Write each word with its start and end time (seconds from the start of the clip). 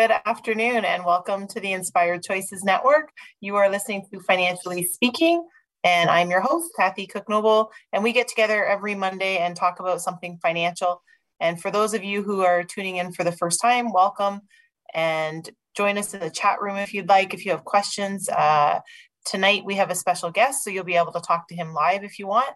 Good 0.00 0.12
afternoon 0.24 0.86
and 0.86 1.04
welcome 1.04 1.46
to 1.48 1.60
the 1.60 1.74
Inspired 1.74 2.22
Choices 2.22 2.64
Network. 2.64 3.12
You 3.42 3.56
are 3.56 3.68
listening 3.68 4.06
to 4.10 4.20
Financially 4.20 4.82
Speaking, 4.82 5.46
and 5.84 6.08
I'm 6.08 6.30
your 6.30 6.40
host, 6.40 6.70
Kathy 6.74 7.06
Cook 7.06 7.28
Noble. 7.28 7.70
And 7.92 8.02
we 8.02 8.14
get 8.14 8.26
together 8.26 8.64
every 8.64 8.94
Monday 8.94 9.36
and 9.36 9.54
talk 9.54 9.78
about 9.78 10.00
something 10.00 10.38
financial. 10.40 11.02
And 11.38 11.60
for 11.60 11.70
those 11.70 11.92
of 11.92 12.02
you 12.02 12.22
who 12.22 12.40
are 12.40 12.64
tuning 12.64 12.96
in 12.96 13.12
for 13.12 13.24
the 13.24 13.32
first 13.32 13.60
time, 13.60 13.92
welcome 13.92 14.40
and 14.94 15.46
join 15.76 15.98
us 15.98 16.14
in 16.14 16.20
the 16.20 16.30
chat 16.30 16.62
room 16.62 16.78
if 16.78 16.94
you'd 16.94 17.10
like. 17.10 17.34
If 17.34 17.44
you 17.44 17.50
have 17.50 17.64
questions, 17.66 18.26
uh, 18.30 18.80
tonight 19.26 19.66
we 19.66 19.74
have 19.74 19.90
a 19.90 19.94
special 19.94 20.30
guest, 20.30 20.64
so 20.64 20.70
you'll 20.70 20.84
be 20.84 20.96
able 20.96 21.12
to 21.12 21.20
talk 21.20 21.46
to 21.48 21.54
him 21.54 21.74
live 21.74 22.04
if 22.04 22.18
you 22.18 22.26
want. 22.26 22.54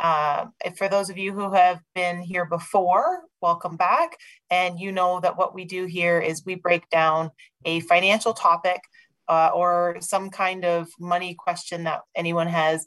Uh, 0.00 0.46
for 0.76 0.88
those 0.88 1.10
of 1.10 1.18
you 1.18 1.32
who 1.32 1.52
have 1.52 1.78
been 1.94 2.22
here 2.22 2.46
before, 2.46 3.20
welcome 3.42 3.76
back. 3.76 4.16
And 4.50 4.80
you 4.80 4.92
know 4.92 5.20
that 5.20 5.36
what 5.36 5.54
we 5.54 5.66
do 5.66 5.84
here 5.84 6.18
is 6.18 6.44
we 6.44 6.54
break 6.54 6.88
down 6.88 7.30
a 7.66 7.80
financial 7.80 8.32
topic 8.32 8.80
uh, 9.28 9.50
or 9.54 9.98
some 10.00 10.30
kind 10.30 10.64
of 10.64 10.88
money 10.98 11.34
question 11.34 11.84
that 11.84 12.00
anyone 12.16 12.46
has, 12.46 12.86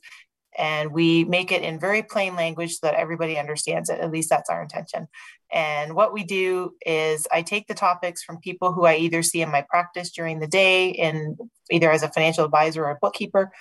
and 0.58 0.92
we 0.92 1.24
make 1.24 1.52
it 1.52 1.62
in 1.62 1.80
very 1.80 2.02
plain 2.04 2.36
language 2.36 2.74
so 2.74 2.88
that 2.88 2.96
everybody 2.96 3.38
understands 3.38 3.90
it. 3.90 4.00
At 4.00 4.12
least 4.12 4.30
that's 4.30 4.50
our 4.50 4.62
intention. 4.62 5.08
And 5.52 5.94
what 5.94 6.14
we 6.14 6.24
do 6.24 6.74
is 6.84 7.28
I 7.32 7.44
take 7.44 7.68
the 7.68 7.76
topics 7.76 8.24
from 8.24 8.40
people 8.40 8.74
who 8.74 8.86
I 8.86 8.96
either 8.96 9.22
see 9.22 9.42
in 9.42 9.52
my 9.52 9.64
practice 9.70 10.12
during 10.12 10.40
the 10.40 10.48
day, 10.48 10.90
in 10.90 11.38
either 11.70 11.92
as 11.92 12.02
a 12.02 12.10
financial 12.10 12.44
advisor 12.44 12.84
or 12.86 12.92
a 12.92 13.00
bookkeeper, 13.00 13.52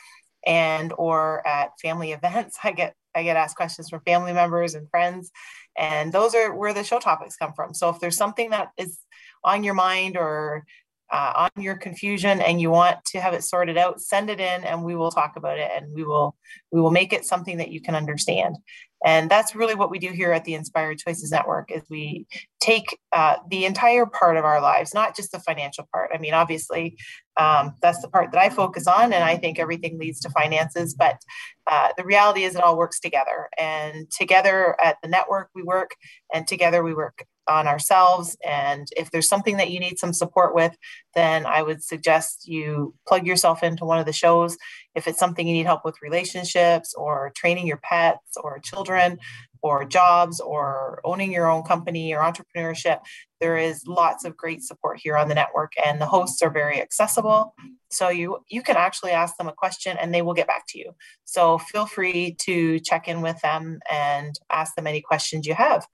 and 0.46 0.92
or 0.96 1.46
at 1.46 1.78
family 1.80 2.12
events. 2.12 2.58
I 2.62 2.72
get 2.72 2.94
I 3.14 3.22
get 3.22 3.36
asked 3.36 3.56
questions 3.56 3.90
from 3.90 4.00
family 4.00 4.32
members 4.32 4.74
and 4.74 4.88
friends, 4.88 5.30
and 5.76 6.12
those 6.12 6.34
are 6.34 6.54
where 6.54 6.72
the 6.72 6.84
show 6.84 6.98
topics 6.98 7.36
come 7.36 7.52
from. 7.52 7.74
So 7.74 7.90
if 7.90 8.00
there's 8.00 8.16
something 8.16 8.50
that 8.50 8.70
is 8.78 8.98
on 9.44 9.64
your 9.64 9.74
mind 9.74 10.16
or 10.16 10.64
uh, 11.12 11.48
on 11.54 11.62
your 11.62 11.76
confusion 11.76 12.40
and 12.40 12.60
you 12.60 12.70
want 12.70 13.04
to 13.04 13.20
have 13.20 13.34
it 13.34 13.44
sorted 13.44 13.76
out, 13.76 14.00
send 14.00 14.30
it 14.30 14.40
in, 14.40 14.64
and 14.64 14.82
we 14.82 14.96
will 14.96 15.10
talk 15.10 15.34
about 15.36 15.58
it, 15.58 15.70
and 15.76 15.92
we 15.94 16.02
will 16.02 16.34
we 16.72 16.80
will 16.80 16.90
make 16.90 17.12
it 17.12 17.26
something 17.26 17.58
that 17.58 17.70
you 17.70 17.80
can 17.80 17.94
understand. 17.94 18.56
And 19.04 19.28
that's 19.30 19.54
really 19.54 19.74
what 19.74 19.90
we 19.90 19.98
do 19.98 20.10
here 20.10 20.32
at 20.32 20.44
the 20.44 20.54
Inspired 20.54 20.98
Choices 20.98 21.32
Network 21.32 21.72
is 21.72 21.82
we 21.90 22.26
take 22.60 22.98
uh, 23.12 23.36
the 23.50 23.64
entire 23.64 24.06
part 24.06 24.36
of 24.36 24.44
our 24.44 24.60
lives, 24.60 24.94
not 24.94 25.16
just 25.16 25.32
the 25.32 25.40
financial 25.40 25.88
part. 25.92 26.10
I 26.14 26.18
mean, 26.18 26.34
obviously, 26.34 26.96
um, 27.36 27.74
that's 27.82 28.00
the 28.00 28.08
part 28.08 28.30
that 28.30 28.40
I 28.40 28.48
focus 28.48 28.86
on, 28.86 29.12
and 29.12 29.24
I 29.24 29.36
think 29.36 29.58
everything 29.58 29.98
leads 29.98 30.20
to 30.20 30.30
finances. 30.30 30.94
But 30.94 31.20
uh, 31.66 31.88
the 31.96 32.04
reality 32.04 32.44
is, 32.44 32.54
it 32.54 32.62
all 32.62 32.78
works 32.78 33.00
together. 33.00 33.48
And 33.58 34.10
together 34.10 34.80
at 34.82 34.96
the 35.02 35.08
network, 35.08 35.50
we 35.54 35.62
work, 35.62 35.90
and 36.32 36.46
together 36.46 36.82
we 36.82 36.94
work 36.94 37.26
on 37.48 37.66
ourselves. 37.66 38.36
And 38.46 38.86
if 38.96 39.10
there's 39.10 39.28
something 39.28 39.56
that 39.56 39.70
you 39.70 39.80
need 39.80 39.98
some 39.98 40.12
support 40.12 40.54
with, 40.54 40.76
then 41.14 41.46
I 41.46 41.62
would 41.62 41.82
suggest 41.82 42.46
you 42.46 42.94
plug 43.06 43.26
yourself 43.26 43.62
into 43.62 43.84
one 43.84 43.98
of 43.98 44.06
the 44.06 44.12
shows. 44.12 44.56
If 44.94 45.08
it's 45.08 45.18
something 45.18 45.46
you 45.46 45.54
need 45.54 45.66
help 45.66 45.84
with 45.84 46.02
relationships 46.02 46.94
or 46.94 47.32
training 47.34 47.66
your 47.66 47.78
pets 47.78 48.36
or 48.42 48.58
children 48.60 49.18
or 49.62 49.84
jobs 49.84 50.40
or 50.40 51.00
owning 51.04 51.32
your 51.32 51.48
own 51.50 51.62
company 51.62 52.12
or 52.12 52.20
entrepreneurship, 52.20 53.00
there 53.40 53.56
is 53.56 53.86
lots 53.86 54.24
of 54.24 54.36
great 54.36 54.62
support 54.62 55.00
here 55.02 55.16
on 55.16 55.28
the 55.28 55.34
network 55.34 55.72
and 55.84 56.00
the 56.00 56.06
hosts 56.06 56.42
are 56.42 56.50
very 56.50 56.80
accessible. 56.80 57.54
So 57.90 58.08
you 58.08 58.38
you 58.48 58.62
can 58.62 58.76
actually 58.76 59.12
ask 59.12 59.36
them 59.36 59.48
a 59.48 59.52
question 59.52 59.96
and 60.00 60.12
they 60.12 60.22
will 60.22 60.34
get 60.34 60.46
back 60.46 60.64
to 60.68 60.78
you. 60.78 60.92
So 61.24 61.58
feel 61.58 61.86
free 61.86 62.36
to 62.42 62.80
check 62.80 63.08
in 63.08 63.20
with 63.20 63.40
them 63.40 63.80
and 63.90 64.34
ask 64.50 64.74
them 64.74 64.86
any 64.86 65.00
questions 65.00 65.46
you 65.46 65.54
have. 65.54 65.86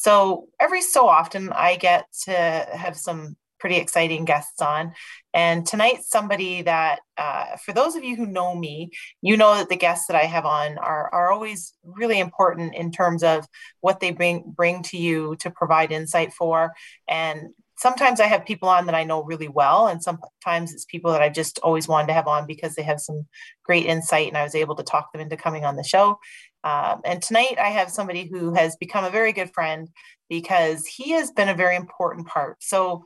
So 0.00 0.46
every 0.60 0.80
so 0.80 1.08
often, 1.08 1.50
I 1.52 1.74
get 1.74 2.06
to 2.26 2.32
have 2.32 2.96
some 2.96 3.36
pretty 3.58 3.78
exciting 3.78 4.24
guests 4.24 4.62
on. 4.62 4.92
And 5.34 5.66
tonight, 5.66 6.04
somebody 6.04 6.62
that, 6.62 7.00
uh, 7.16 7.56
for 7.64 7.72
those 7.72 7.96
of 7.96 8.04
you 8.04 8.14
who 8.14 8.24
know 8.24 8.54
me, 8.54 8.92
you 9.22 9.36
know 9.36 9.56
that 9.56 9.68
the 9.68 9.74
guests 9.76 10.06
that 10.06 10.14
I 10.14 10.22
have 10.26 10.46
on 10.46 10.78
are, 10.78 11.12
are 11.12 11.32
always 11.32 11.74
really 11.82 12.20
important 12.20 12.76
in 12.76 12.92
terms 12.92 13.24
of 13.24 13.44
what 13.80 13.98
they 13.98 14.12
bring 14.12 14.44
bring 14.56 14.84
to 14.84 14.96
you 14.96 15.34
to 15.40 15.50
provide 15.50 15.90
insight 15.90 16.32
for. 16.32 16.74
And 17.08 17.48
sometimes 17.76 18.20
I 18.20 18.26
have 18.26 18.44
people 18.44 18.68
on 18.68 18.86
that 18.86 18.94
I 18.94 19.04
know 19.04 19.22
really 19.24 19.48
well, 19.48 19.88
and 19.88 20.00
sometimes 20.00 20.72
it's 20.72 20.84
people 20.84 21.12
that 21.12 21.22
I 21.22 21.28
just 21.28 21.58
always 21.64 21.88
wanted 21.88 22.08
to 22.08 22.12
have 22.12 22.26
on 22.26 22.46
because 22.46 22.74
they 22.74 22.82
have 22.82 23.00
some 23.00 23.26
great 23.64 23.86
insight, 23.86 24.28
and 24.28 24.36
I 24.36 24.42
was 24.42 24.54
able 24.54 24.76
to 24.76 24.82
talk 24.82 25.12
them 25.12 25.20
into 25.20 25.36
coming 25.36 25.64
on 25.64 25.76
the 25.76 25.84
show. 25.84 26.18
Um, 26.64 27.00
and 27.04 27.22
tonight 27.22 27.56
I 27.58 27.68
have 27.68 27.90
somebody 27.90 28.26
who 28.26 28.52
has 28.54 28.76
become 28.76 29.04
a 29.04 29.10
very 29.10 29.32
good 29.32 29.52
friend 29.52 29.88
because 30.28 30.86
he 30.86 31.10
has 31.12 31.30
been 31.30 31.48
a 31.48 31.54
very 31.54 31.76
important 31.76 32.26
part. 32.26 32.62
So, 32.62 33.04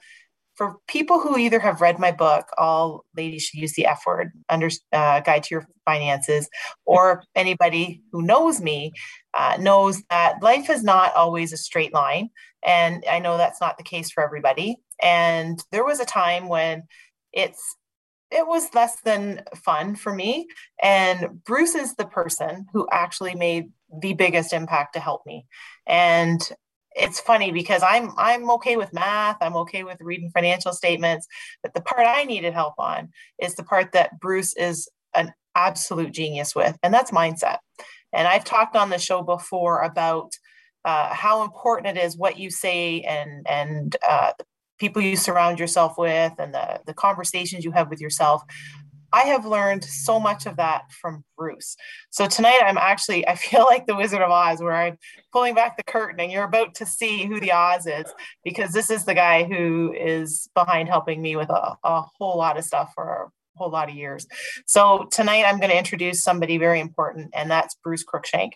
for 0.55 0.77
people 0.87 1.19
who 1.19 1.39
either 1.39 1.59
have 1.59 1.81
read 1.81 1.99
my 1.99 2.13
book, 2.13 2.47
All 2.59 3.07
Ladies 3.17 3.45
Should 3.45 3.61
Use 3.61 3.73
the 3.73 3.87
F 3.87 4.03
Word, 4.07 4.33
under, 4.51 4.69
uh, 4.93 5.21
Guide 5.21 5.45
to 5.45 5.55
Your 5.55 5.67
Finances, 5.87 6.49
or 6.85 7.25
anybody 7.35 8.03
who 8.13 8.21
knows 8.21 8.61
me 8.61 8.93
uh, 9.33 9.57
knows 9.59 10.03
that 10.11 10.43
life 10.43 10.69
is 10.69 10.83
not 10.83 11.15
always 11.15 11.53
a 11.53 11.57
straight 11.57 11.95
line. 11.95 12.29
And 12.63 13.03
I 13.11 13.19
know 13.19 13.39
that's 13.39 13.63
not 13.63 13.79
the 13.79 13.85
case 13.85 14.11
for 14.11 14.23
everybody. 14.23 14.77
And 15.03 15.59
there 15.73 15.85
was 15.85 16.01
a 16.01 16.05
time 16.05 16.49
when 16.49 16.83
it's 17.33 17.77
it 18.33 18.47
was 18.47 18.75
less 18.75 19.01
than 19.03 19.43
fun 19.55 19.95
for 19.95 20.13
me. 20.15 20.49
And 20.83 21.43
Bruce 21.45 21.75
is 21.75 21.95
the 21.95 22.07
person 22.07 22.67
who 22.73 22.89
actually 22.91 23.35
made 23.35 23.71
the 24.01 24.15
biggest 24.15 24.53
impact 24.53 24.95
to 24.95 25.01
help 25.01 25.25
me. 25.27 25.47
And 25.87 26.41
it's 26.95 27.21
funny 27.21 27.53
because 27.53 27.83
I'm 27.83 28.11
I'm 28.17 28.51
okay 28.53 28.77
with 28.77 28.93
math, 28.93 29.39
I'm 29.41 29.57
okay 29.57 29.85
with 29.85 30.01
reading 30.01 30.31
financial 30.31 30.73
statements, 30.73 31.27
but 31.63 31.75
the 31.75 31.81
part 31.81 32.07
I 32.07 32.25
needed 32.25 32.53
help 32.53 32.75
on 32.79 33.11
is 33.39 33.55
the 33.55 33.65
part 33.65 33.93
that 33.93 34.21
Bruce 34.21 34.55
is 34.57 34.89
an 35.15 35.33
absolute 35.55 36.13
genius 36.13 36.55
with, 36.55 36.77
and 36.83 36.93
that's 36.93 37.11
mindset. 37.11 37.59
And 38.13 38.29
I've 38.29 38.45
talked 38.45 38.77
on 38.77 38.91
the 38.91 38.99
show 38.99 39.23
before 39.23 39.81
about 39.83 40.33
uh, 40.85 41.15
how 41.15 41.45
important 41.45 41.97
it 41.97 42.05
is 42.05 42.17
what 42.17 42.39
you 42.39 42.51
say 42.51 43.01
and 43.03 43.47
and 43.49 43.97
uh, 44.07 44.33
people 44.83 45.01
you 45.01 45.15
surround 45.15 45.61
yourself 45.61 45.97
with 45.97 46.33
and 46.41 46.53
the, 46.53 46.81
the 46.87 46.93
conversations 46.93 47.65
you 47.65 47.71
have 47.71 47.89
with 47.89 48.01
yourself. 48.01 48.43
I 49.13 49.25
have 49.27 49.47
learned 49.47 49.85
so 49.85 50.19
much 50.19 50.45
of 50.45 50.57
that 50.57 50.91
from 50.91 51.23
bruce. 51.39 51.77
So 52.11 52.27
tonight 52.27 52.63
i'm 52.65 52.77
actually 52.77 53.27
i 53.33 53.37
feel 53.37 53.65
like 53.71 53.87
the 53.87 53.95
wizard 53.95 54.23
of 54.23 54.33
oz 54.33 54.61
where 54.61 54.75
i'm 54.75 54.99
pulling 55.33 55.55
back 55.55 55.77
the 55.77 55.85
curtain 55.85 56.19
and 56.19 56.33
you're 56.33 56.51
about 56.53 56.75
to 56.77 56.85
see 56.85 57.27
who 57.27 57.39
the 57.39 57.53
oz 57.53 57.87
is 57.87 58.07
because 58.45 58.73
this 58.73 58.91
is 58.91 59.05
the 59.05 59.15
guy 59.15 59.45
who 59.45 59.95
is 59.97 60.49
behind 60.53 60.89
helping 60.89 61.23
me 61.23 61.37
with 61.37 61.51
a, 61.51 61.77
a 61.85 62.03
whole 62.19 62.37
lot 62.37 62.59
of 62.59 62.65
stuff 62.65 62.91
for 62.97 63.07
a 63.07 63.29
whole 63.59 63.71
lot 63.71 63.89
of 63.89 63.95
years. 63.95 64.27
So 64.67 65.07
tonight 65.13 65.45
i'm 65.47 65.61
going 65.61 65.71
to 65.71 65.79
introduce 65.79 66.25
somebody 66.25 66.59
very 66.59 66.81
important 66.81 67.31
and 67.35 67.49
that's 67.49 67.77
bruce 67.85 68.05
cruikshank. 68.05 68.55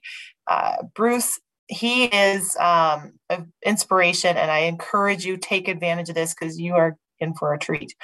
Uh, 0.48 0.76
bruce 0.92 1.38
he 1.68 2.04
is 2.04 2.56
um, 2.56 3.12
an 3.28 3.52
inspiration, 3.64 4.36
and 4.36 4.50
I 4.50 4.60
encourage 4.60 5.24
you 5.24 5.36
take 5.36 5.68
advantage 5.68 6.08
of 6.08 6.14
this 6.14 6.34
because 6.34 6.58
you 6.60 6.74
are 6.74 6.96
in 7.18 7.34
for 7.34 7.54
a 7.54 7.58
treat. 7.58 7.94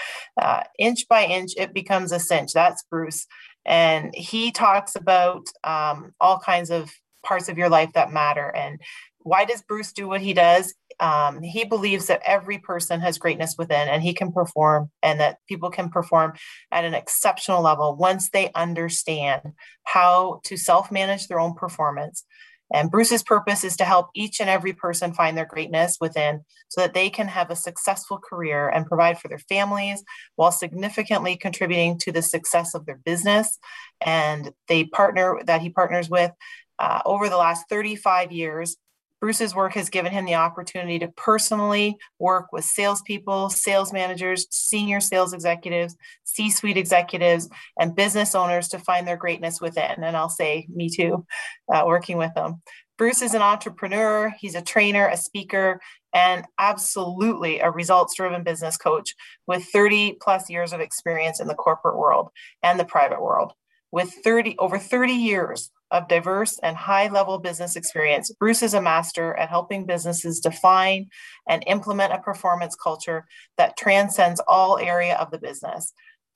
Uh, 0.40 0.62
inch 0.78 1.06
by 1.08 1.24
inch, 1.24 1.52
it 1.56 1.72
becomes 1.74 2.12
a 2.12 2.18
cinch. 2.18 2.52
That's 2.52 2.82
Bruce, 2.90 3.26
and 3.64 4.12
he 4.14 4.50
talks 4.50 4.96
about 4.96 5.46
um, 5.64 6.12
all 6.20 6.38
kinds 6.38 6.70
of 6.70 6.90
parts 7.24 7.48
of 7.48 7.56
your 7.56 7.68
life 7.68 7.92
that 7.94 8.12
matter. 8.12 8.54
And 8.54 8.80
why 9.20 9.44
does 9.44 9.62
Bruce 9.62 9.92
do 9.92 10.08
what 10.08 10.20
he 10.20 10.34
does? 10.34 10.74
Um, 10.98 11.40
he 11.40 11.64
believes 11.64 12.08
that 12.08 12.22
every 12.26 12.58
person 12.58 13.00
has 13.00 13.18
greatness 13.18 13.54
within, 13.56 13.88
and 13.88 14.02
he 14.02 14.12
can 14.12 14.32
perform, 14.32 14.90
and 15.02 15.20
that 15.20 15.38
people 15.48 15.70
can 15.70 15.88
perform 15.88 16.32
at 16.72 16.84
an 16.84 16.94
exceptional 16.94 17.62
level 17.62 17.94
once 17.94 18.30
they 18.30 18.50
understand 18.54 19.52
how 19.84 20.40
to 20.44 20.56
self 20.56 20.90
manage 20.90 21.28
their 21.28 21.38
own 21.38 21.54
performance 21.54 22.24
and 22.72 22.90
Bruce's 22.90 23.22
purpose 23.22 23.64
is 23.64 23.76
to 23.76 23.84
help 23.84 24.08
each 24.14 24.40
and 24.40 24.48
every 24.48 24.72
person 24.72 25.12
find 25.12 25.36
their 25.36 25.44
greatness 25.46 25.98
within 26.00 26.44
so 26.68 26.80
that 26.80 26.94
they 26.94 27.10
can 27.10 27.28
have 27.28 27.50
a 27.50 27.56
successful 27.56 28.18
career 28.18 28.68
and 28.68 28.86
provide 28.86 29.18
for 29.18 29.28
their 29.28 29.38
families 29.38 30.02
while 30.36 30.52
significantly 30.52 31.36
contributing 31.36 31.98
to 31.98 32.12
the 32.12 32.22
success 32.22 32.74
of 32.74 32.86
their 32.86 32.98
business. 33.04 33.58
And 34.00 34.52
they 34.68 34.84
partner 34.84 35.40
that 35.44 35.60
he 35.60 35.70
partners 35.70 36.08
with 36.08 36.32
uh, 36.78 37.00
over 37.04 37.28
the 37.28 37.36
last 37.36 37.68
35 37.68 38.32
years. 38.32 38.76
Bruce's 39.22 39.54
work 39.54 39.74
has 39.74 39.88
given 39.88 40.10
him 40.10 40.24
the 40.24 40.34
opportunity 40.34 40.98
to 40.98 41.06
personally 41.16 41.96
work 42.18 42.50
with 42.50 42.64
salespeople, 42.64 43.50
sales 43.50 43.92
managers, 43.92 44.48
senior 44.50 44.98
sales 44.98 45.32
executives, 45.32 45.96
C 46.24 46.50
suite 46.50 46.76
executives, 46.76 47.48
and 47.78 47.94
business 47.94 48.34
owners 48.34 48.66
to 48.70 48.80
find 48.80 49.06
their 49.06 49.16
greatness 49.16 49.60
within. 49.60 50.02
And 50.02 50.16
I'll 50.16 50.28
say, 50.28 50.66
me 50.74 50.90
too, 50.90 51.24
uh, 51.72 51.84
working 51.86 52.18
with 52.18 52.34
them. 52.34 52.62
Bruce 52.98 53.22
is 53.22 53.32
an 53.32 53.42
entrepreneur, 53.42 54.34
he's 54.40 54.56
a 54.56 54.60
trainer, 54.60 55.06
a 55.06 55.16
speaker, 55.16 55.80
and 56.12 56.44
absolutely 56.58 57.60
a 57.60 57.70
results 57.70 58.16
driven 58.16 58.42
business 58.42 58.76
coach 58.76 59.14
with 59.46 59.62
30 59.72 60.18
plus 60.20 60.50
years 60.50 60.72
of 60.72 60.80
experience 60.80 61.38
in 61.38 61.46
the 61.46 61.54
corporate 61.54 61.96
world 61.96 62.30
and 62.64 62.78
the 62.78 62.84
private 62.84 63.22
world. 63.22 63.52
With 63.92 64.12
30 64.24 64.56
over 64.58 64.78
30 64.78 65.12
years 65.12 65.70
of 65.92 66.08
diverse 66.08 66.58
and 66.58 66.76
high 66.76 67.08
level 67.08 67.38
business 67.38 67.76
experience, 67.76 68.32
Bruce 68.32 68.62
is 68.62 68.74
a 68.74 68.82
master 68.82 69.34
at 69.34 69.50
helping 69.50 69.86
businesses 69.86 70.40
define 70.40 71.08
and 71.46 71.62
implement 71.66 72.12
a 72.12 72.18
performance 72.18 72.74
culture 72.74 73.26
that 73.58 73.76
transcends 73.76 74.40
all 74.48 74.78
area 74.78 75.16
of 75.16 75.30
the 75.30 75.38
business. 75.38 75.92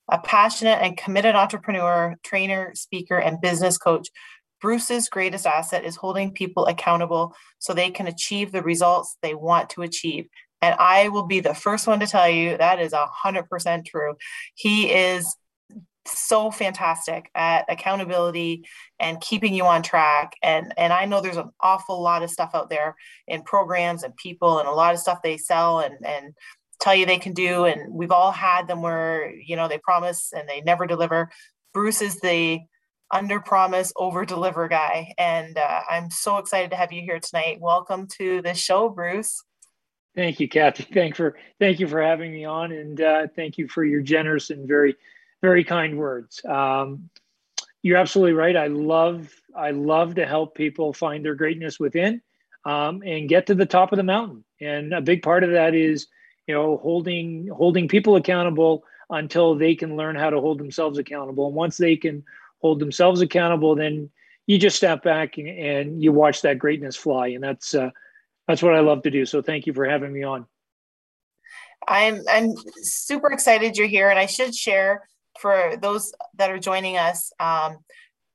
A 0.09 0.19
passionate 0.19 0.79
and 0.81 0.95
committed 0.95 1.35
entrepreneur, 1.35 2.15
trainer, 2.23 2.71
speaker, 2.75 3.17
and 3.17 3.41
business 3.41 3.77
coach, 3.77 4.07
Bruce's 4.61 5.09
greatest 5.09 5.45
asset 5.45 5.83
is 5.83 5.95
holding 5.95 6.31
people 6.31 6.65
accountable 6.65 7.35
so 7.59 7.73
they 7.73 7.89
can 7.89 8.07
achieve 8.07 8.51
the 8.51 8.63
results 8.63 9.17
they 9.21 9.33
want 9.33 9.71
to 9.71 9.81
achieve. 9.81 10.27
And 10.61 10.75
I 10.79 11.09
will 11.09 11.27
be 11.27 11.39
the 11.39 11.53
first 11.53 11.87
one 11.87 11.99
to 11.99 12.07
tell 12.07 12.29
you 12.29 12.57
that 12.57 12.79
is 12.79 12.93
100% 12.93 13.85
true. 13.85 14.15
He 14.55 14.91
is 14.91 15.35
so 16.07 16.51
fantastic 16.51 17.29
at 17.35 17.65
accountability 17.69 18.65
and 18.99 19.21
keeping 19.21 19.53
you 19.53 19.65
on 19.65 19.83
track. 19.83 20.33
And 20.41 20.73
and 20.77 20.93
I 20.93 21.05
know 21.05 21.21
there's 21.21 21.37
an 21.37 21.51
awful 21.59 22.01
lot 22.01 22.23
of 22.23 22.29
stuff 22.29 22.51
out 22.53 22.69
there 22.69 22.95
in 23.27 23.43
programs 23.43 24.03
and 24.03 24.15
people 24.15 24.59
and 24.59 24.67
a 24.67 24.71
lot 24.73 24.93
of 24.93 24.99
stuff 24.99 25.21
they 25.21 25.37
sell 25.37 25.79
and 25.79 25.95
and 26.05 26.33
tell 26.79 26.95
you 26.95 27.05
they 27.05 27.17
can 27.17 27.33
do. 27.33 27.65
And 27.65 27.93
we've 27.93 28.11
all 28.11 28.31
had 28.31 28.67
them 28.67 28.81
where 28.81 29.33
you 29.33 29.55
know 29.55 29.67
they 29.67 29.79
promise 29.79 30.33
and 30.35 30.47
they 30.47 30.61
never 30.61 30.85
deliver. 30.85 31.29
Bruce 31.73 32.01
is 32.01 32.19
the 32.19 32.59
under 33.11 33.39
promise 33.39 33.93
over 33.95 34.25
deliver 34.25 34.67
guy. 34.67 35.13
And 35.17 35.57
uh, 35.57 35.81
i'm 35.89 36.09
so 36.09 36.37
excited 36.37 36.71
to 36.71 36.77
have 36.77 36.91
you 36.91 37.01
here 37.01 37.19
tonight. 37.19 37.59
Welcome 37.61 38.07
to 38.17 38.41
the 38.41 38.53
show 38.53 38.89
bruce. 38.89 39.43
Thank 40.15 40.39
you 40.39 40.49
kathy. 40.49 40.83
Thank 40.83 41.15
for 41.15 41.37
thank 41.59 41.79
you 41.79 41.87
for 41.87 42.01
having 42.01 42.33
me 42.33 42.43
on. 42.43 42.71
And 42.71 42.99
uh, 42.99 43.27
thank 43.35 43.57
you 43.57 43.67
for 43.67 43.83
your 43.83 44.01
generous 44.01 44.49
and 44.49 44.67
very 44.67 44.95
very 45.41 45.63
kind 45.63 45.97
words 45.97 46.43
um, 46.45 47.09
you're 47.83 47.97
absolutely 47.97 48.33
right 48.33 48.57
i 48.57 48.67
love 48.67 49.31
i 49.55 49.71
love 49.71 50.15
to 50.15 50.25
help 50.25 50.55
people 50.55 50.93
find 50.93 51.23
their 51.23 51.35
greatness 51.35 51.79
within 51.79 52.21
um, 52.65 53.01
and 53.05 53.29
get 53.29 53.47
to 53.47 53.55
the 53.55 53.65
top 53.65 53.91
of 53.91 53.97
the 53.97 54.03
mountain 54.03 54.43
and 54.61 54.93
a 54.93 55.01
big 55.01 55.21
part 55.21 55.43
of 55.43 55.51
that 55.51 55.73
is 55.73 56.07
you 56.47 56.53
know 56.53 56.77
holding 56.77 57.47
holding 57.47 57.87
people 57.87 58.15
accountable 58.15 58.83
until 59.09 59.55
they 59.55 59.73
can 59.73 59.95
learn 59.95 60.15
how 60.15 60.29
to 60.29 60.41
hold 60.41 60.57
themselves 60.57 60.97
accountable 60.97 61.47
and 61.47 61.55
once 61.55 61.77
they 61.77 61.95
can 61.95 62.23
hold 62.61 62.79
themselves 62.79 63.21
accountable, 63.21 63.75
then 63.75 64.09
you 64.45 64.57
just 64.57 64.77
step 64.77 65.03
back 65.03 65.37
and, 65.37 65.47
and 65.47 66.03
you 66.03 66.11
watch 66.11 66.41
that 66.41 66.59
greatness 66.59 66.95
fly. 66.95 67.27
And 67.27 67.43
that's 67.43 67.73
uh, 67.73 67.91
that's 68.47 68.63
what 68.63 68.75
I 68.75 68.79
love 68.79 69.03
to 69.03 69.11
do. 69.11 69.25
So 69.25 69.41
thank 69.41 69.67
you 69.67 69.73
for 69.73 69.85
having 69.85 70.13
me 70.13 70.23
on. 70.23 70.45
I'm 71.87 72.21
I'm 72.29 72.53
super 72.81 73.31
excited 73.31 73.77
you're 73.77 73.87
here, 73.87 74.09
and 74.09 74.19
I 74.19 74.25
should 74.25 74.55
share 74.55 75.07
for 75.39 75.75
those 75.81 76.13
that 76.35 76.49
are 76.49 76.59
joining 76.59 76.97
us. 76.97 77.31
Um, 77.39 77.77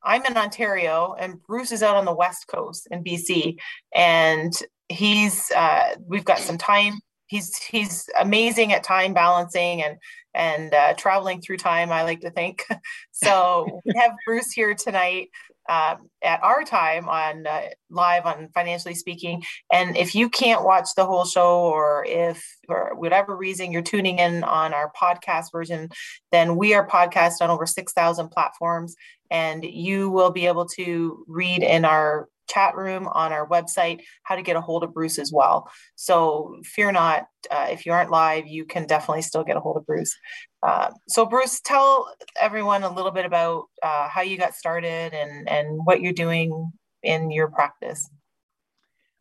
I'm 0.04 0.24
in 0.26 0.36
Ontario, 0.36 1.14
and 1.18 1.42
Bruce 1.42 1.72
is 1.72 1.82
out 1.82 1.96
on 1.96 2.04
the 2.04 2.14
west 2.14 2.46
coast 2.48 2.88
in 2.90 3.04
BC, 3.04 3.58
and 3.94 4.52
he's 4.88 5.50
uh, 5.52 5.94
we've 6.04 6.24
got 6.24 6.38
some 6.38 6.58
time. 6.58 6.94
He's 7.32 7.56
he's 7.56 8.10
amazing 8.20 8.74
at 8.74 8.84
time 8.84 9.14
balancing 9.14 9.82
and 9.82 9.96
and 10.34 10.74
uh, 10.74 10.92
traveling 10.94 11.40
through 11.40 11.56
time, 11.56 11.90
I 11.90 12.02
like 12.02 12.20
to 12.20 12.30
think. 12.30 12.66
so 13.12 13.80
we 13.86 13.94
have 13.96 14.12
Bruce 14.26 14.52
here 14.52 14.74
tonight 14.74 15.30
um, 15.66 16.10
at 16.22 16.42
our 16.42 16.62
time 16.62 17.08
on 17.08 17.46
uh, 17.46 17.68
live 17.88 18.26
on 18.26 18.50
Financially 18.52 18.94
Speaking. 18.94 19.42
And 19.72 19.96
if 19.96 20.14
you 20.14 20.28
can't 20.28 20.62
watch 20.62 20.88
the 20.94 21.06
whole 21.06 21.24
show, 21.24 21.60
or 21.60 22.04
if 22.06 22.44
for 22.66 22.92
whatever 22.96 23.34
reason 23.34 23.72
you're 23.72 23.80
tuning 23.80 24.18
in 24.18 24.44
on 24.44 24.74
our 24.74 24.92
podcast 24.92 25.52
version, 25.52 25.88
then 26.32 26.56
we 26.56 26.74
are 26.74 26.86
podcast 26.86 27.34
on 27.40 27.48
over 27.48 27.64
6,000 27.64 28.28
platforms. 28.28 28.94
And 29.30 29.64
you 29.64 30.10
will 30.10 30.30
be 30.30 30.46
able 30.46 30.66
to 30.76 31.24
read 31.26 31.62
in 31.62 31.86
our 31.86 32.28
chat 32.52 32.76
room 32.76 33.06
on 33.08 33.32
our 33.32 33.48
website 33.48 34.00
how 34.22 34.36
to 34.36 34.42
get 34.42 34.56
a 34.56 34.60
hold 34.60 34.84
of 34.84 34.92
Bruce 34.92 35.18
as 35.18 35.32
well. 35.32 35.70
So 35.94 36.58
fear 36.64 36.92
not, 36.92 37.26
uh, 37.50 37.68
if 37.70 37.86
you 37.86 37.92
aren't 37.92 38.10
live, 38.10 38.46
you 38.46 38.64
can 38.64 38.86
definitely 38.86 39.22
still 39.22 39.44
get 39.44 39.56
a 39.56 39.60
hold 39.60 39.76
of 39.76 39.86
Bruce. 39.86 40.16
Uh, 40.62 40.90
so 41.08 41.26
Bruce, 41.26 41.60
tell 41.60 42.12
everyone 42.40 42.82
a 42.82 42.92
little 42.92 43.10
bit 43.10 43.24
about 43.24 43.64
uh, 43.82 44.08
how 44.08 44.22
you 44.22 44.36
got 44.38 44.54
started 44.54 45.12
and 45.12 45.48
and 45.48 45.80
what 45.84 46.00
you're 46.00 46.12
doing 46.12 46.72
in 47.02 47.30
your 47.30 47.48
practice. 47.48 48.08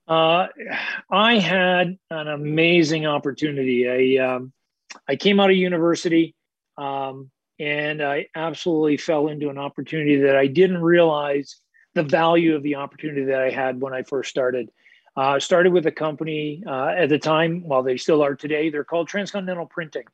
Uh, 0.08 0.48
I 1.10 1.40
had 1.40 1.98
an 2.10 2.28
amazing 2.28 3.06
opportunity. 3.06 4.18
I 4.20 4.24
um, 4.24 4.52
I 5.08 5.16
came 5.16 5.40
out 5.40 5.50
of 5.50 5.56
university. 5.56 6.36
Um, 6.78 7.32
and 7.60 8.02
I 8.02 8.26
absolutely 8.36 8.98
fell 8.98 9.28
into 9.28 9.50
an 9.50 9.60
opportunity 9.60 10.16
that 10.22 10.36
I 10.36 10.48
didn't 10.48 10.82
realize 10.82 11.58
the 11.94 12.04
value 12.04 12.56
of 12.56 12.64
the 12.64 12.76
opportunity 12.76 13.26
that 13.26 13.42
I 13.42 13.50
had 13.50 13.82
when 13.82 13.94
I 13.94 14.04
first 14.04 14.30
started. 14.30 14.72
Uh, 15.18 15.40
started 15.40 15.74
with 15.74 15.86
a 15.86 15.92
company 15.92 16.64
uh, 16.66 16.94
at 16.98 17.10
the 17.10 17.20
time, 17.20 17.64
while 17.68 17.84
they 17.84 17.98
still 17.98 18.24
are 18.24 18.34
today, 18.34 18.70
they're 18.70 18.86
called 18.86 19.10
Transcontinental 19.10 19.66
Printing. 19.66 20.06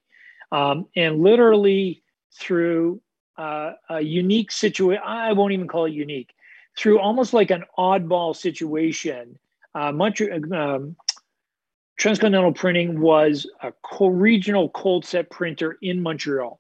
Um, 0.51 0.87
and 0.95 1.19
literally 1.19 2.01
through 2.33 2.99
uh, 3.37 3.73
a 3.89 4.01
unique 4.01 4.51
situation, 4.51 5.03
I 5.05 5.33
won't 5.33 5.53
even 5.53 5.67
call 5.67 5.85
it 5.85 5.93
unique, 5.93 6.33
through 6.75 6.99
almost 6.99 7.33
like 7.33 7.51
an 7.51 7.63
oddball 7.77 8.35
situation, 8.35 9.37
uh, 9.75 9.89
um, 9.89 10.95
Transcontinental 11.97 12.53
Printing 12.53 12.99
was 12.99 13.47
a 13.61 13.73
co- 13.83 14.07
regional 14.07 14.69
cold 14.69 15.05
set 15.05 15.29
printer 15.29 15.77
in 15.81 16.01
Montreal. 16.01 16.59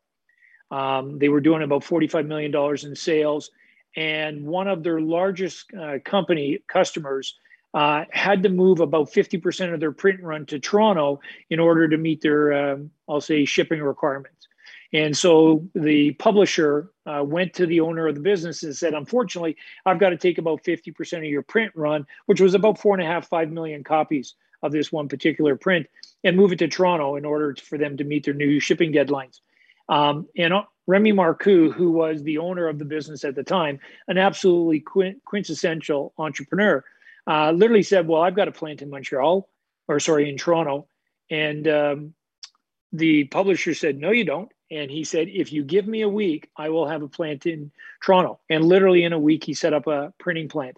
Um, 0.69 1.17
they 1.19 1.29
were 1.29 1.39
doing 1.39 1.63
about 1.63 1.83
$45 1.83 2.27
million 2.27 2.53
in 2.83 2.95
sales 2.95 3.51
and 3.97 4.45
one 4.45 4.67
of 4.67 4.83
their 4.83 5.01
largest 5.01 5.73
uh, 5.73 5.97
company 6.05 6.59
customers 6.67 7.35
uh, 7.73 8.05
had 8.11 8.43
to 8.43 8.49
move 8.49 8.79
about 8.79 9.11
50% 9.11 9.73
of 9.73 9.79
their 9.79 9.91
print 9.91 10.21
run 10.21 10.45
to 10.45 10.59
Toronto 10.59 11.19
in 11.49 11.59
order 11.59 11.89
to 11.89 11.97
meet 11.97 12.21
their, 12.21 12.53
um, 12.53 12.91
I'll 13.09 13.19
say, 13.19 13.43
shipping 13.43 13.81
requirements. 13.81 14.47
And 14.93 15.17
so 15.17 15.67
the 15.75 16.11
publisher 16.13 16.91
uh, 17.05 17.23
went 17.25 17.53
to 17.55 17.65
the 17.65 17.81
owner 17.81 18.07
of 18.07 18.15
the 18.15 18.21
business 18.21 18.63
and 18.63 18.75
said, 18.75 18.93
Unfortunately, 18.93 19.57
I've 19.85 19.99
got 19.99 20.11
to 20.11 20.17
take 20.17 20.37
about 20.37 20.63
50% 20.63 21.17
of 21.17 21.23
your 21.25 21.41
print 21.41 21.73
run, 21.75 22.05
which 22.27 22.39
was 22.39 22.53
about 22.53 22.79
four 22.79 22.95
and 22.95 23.03
a 23.03 23.05
half, 23.05 23.27
five 23.27 23.51
million 23.51 23.83
copies 23.83 24.35
of 24.63 24.71
this 24.71 24.91
one 24.91 25.09
particular 25.09 25.55
print, 25.55 25.87
and 26.23 26.37
move 26.37 26.51
it 26.51 26.59
to 26.59 26.67
Toronto 26.67 27.15
in 27.15 27.25
order 27.25 27.55
for 27.61 27.77
them 27.77 27.97
to 27.97 28.03
meet 28.03 28.23
their 28.23 28.33
new 28.33 28.59
shipping 28.59 28.93
deadlines. 28.93 29.41
Um, 29.89 30.27
and 30.37 30.53
Remy 30.87 31.13
Marcoux, 31.13 31.71
who 31.71 31.91
was 31.91 32.23
the 32.23 32.37
owner 32.37 32.67
of 32.67 32.79
the 32.79 32.85
business 32.85 33.23
at 33.23 33.35
the 33.35 33.43
time, 33.43 33.79
an 34.07 34.17
absolutely 34.17 34.79
quintessential 35.25 36.13
entrepreneur, 36.17 36.83
uh, 37.27 37.51
literally 37.51 37.83
said, 37.83 38.07
"Well, 38.07 38.21
I've 38.21 38.35
got 38.35 38.47
a 38.47 38.53
plant 38.53 38.81
in 38.81 38.89
Montreal, 38.89 39.49
or 39.87 39.99
sorry, 39.99 40.29
in 40.29 40.37
Toronto," 40.37 40.87
and 41.29 41.67
um, 41.67 42.13
the 42.93 43.25
publisher 43.25 43.73
said, 43.73 43.99
"No, 43.99 44.11
you 44.11 44.23
don't." 44.23 44.51
And 44.71 44.89
he 44.89 45.03
said, 45.03 45.27
"If 45.27 45.51
you 45.51 45.63
give 45.63 45.87
me 45.87 46.01
a 46.01 46.09
week, 46.09 46.49
I 46.55 46.69
will 46.69 46.87
have 46.87 47.01
a 47.01 47.07
plant 47.07 47.45
in 47.45 47.71
Toronto." 48.01 48.39
And 48.49 48.63
literally 48.63 49.03
in 49.03 49.13
a 49.13 49.19
week, 49.19 49.43
he 49.43 49.53
set 49.53 49.73
up 49.73 49.87
a 49.87 50.13
printing 50.19 50.47
plant. 50.47 50.77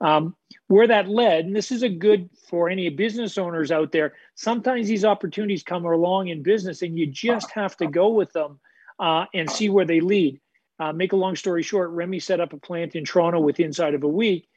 Um, 0.00 0.36
where 0.68 0.86
that 0.86 1.08
led, 1.08 1.46
and 1.46 1.56
this 1.56 1.72
is 1.72 1.82
a 1.82 1.88
good 1.88 2.30
for 2.48 2.68
any 2.68 2.88
business 2.88 3.36
owners 3.36 3.72
out 3.72 3.90
there. 3.90 4.14
Sometimes 4.36 4.86
these 4.86 5.04
opportunities 5.04 5.64
come 5.64 5.84
along 5.84 6.28
in 6.28 6.42
business, 6.42 6.82
and 6.82 6.96
you 6.96 7.06
just 7.06 7.50
have 7.50 7.76
to 7.78 7.86
go 7.88 8.08
with 8.08 8.32
them 8.32 8.60
uh, 9.00 9.24
and 9.34 9.50
see 9.50 9.68
where 9.68 9.84
they 9.84 10.00
lead. 10.00 10.40
Uh, 10.78 10.92
make 10.92 11.12
a 11.12 11.16
long 11.16 11.34
story 11.34 11.62
short, 11.62 11.90
Remy 11.90 12.20
set 12.20 12.40
up 12.40 12.52
a 12.52 12.58
plant 12.58 12.94
in 12.94 13.04
Toronto 13.04 13.40
with 13.40 13.58
inside 13.58 13.94
of 13.94 14.04
a 14.04 14.08
week, 14.08 14.48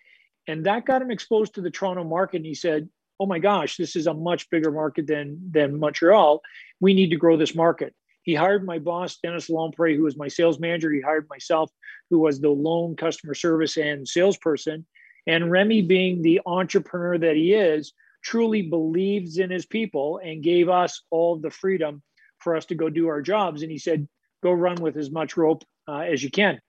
and 0.48 0.66
that 0.66 0.86
got 0.86 1.02
him 1.02 1.10
exposed 1.10 1.56
to 1.56 1.62
the 1.62 1.72
Toronto 1.72 2.04
market. 2.04 2.38
And 2.38 2.46
he 2.46 2.54
said, 2.54 2.88
"Oh 3.20 3.26
my 3.26 3.40
gosh, 3.40 3.78
this 3.78 3.96
is 3.96 4.06
a 4.06 4.14
much 4.14 4.50
bigger 4.52 4.72
market 4.72 5.08
than 5.08 5.40
than 5.52 5.80
Montreal. 5.80 6.42
We 6.80 6.94
need 6.94 7.10
to 7.10 7.18
grow 7.18 7.38
this 7.38 7.56
market." 7.56 7.96
He 8.24 8.36
hired 8.36 8.66
my 8.66 8.78
boss, 8.78 9.18
Dennis 9.18 9.50
Lomprey, 9.50 9.96
who 9.96 10.04
was 10.04 10.16
my 10.16 10.28
sales 10.28 10.60
manager. 10.60 10.92
He 10.92 11.02
hired 11.02 11.28
myself, 11.30 11.72
who 12.12 12.20
was 12.20 12.40
the 12.40 12.50
lone 12.50 12.96
customer 12.96 13.34
service 13.34 13.78
and 13.78 14.08
salesperson. 14.08 14.86
And 15.28 15.52
Remy, 15.52 15.84
being 15.84 16.22
the 16.22 16.42
entrepreneur 16.46 17.18
that 17.18 17.36
he 17.36 17.54
is, 17.54 17.94
truly 18.24 18.62
believes 18.62 19.38
in 19.38 19.50
his 19.50 19.66
people 19.66 20.20
and 20.24 20.44
gave 20.44 20.70
us 20.70 21.04
all 21.10 21.38
the 21.38 21.50
freedom 21.50 22.02
for 22.40 22.56
us 22.56 22.66
to 22.66 22.76
go 22.76 22.90
do 22.90 23.08
our 23.08 23.22
jobs. 23.22 23.62
And 23.62 23.72
he 23.72 23.78
said, 23.78 24.08
go 24.44 24.52
run 24.52 24.76
with 24.76 24.98
as 24.98 25.12
much 25.12 25.38
rope 25.38 25.64
uh, 25.88 26.00
as 26.00 26.24
you 26.24 26.32
can. 26.32 26.60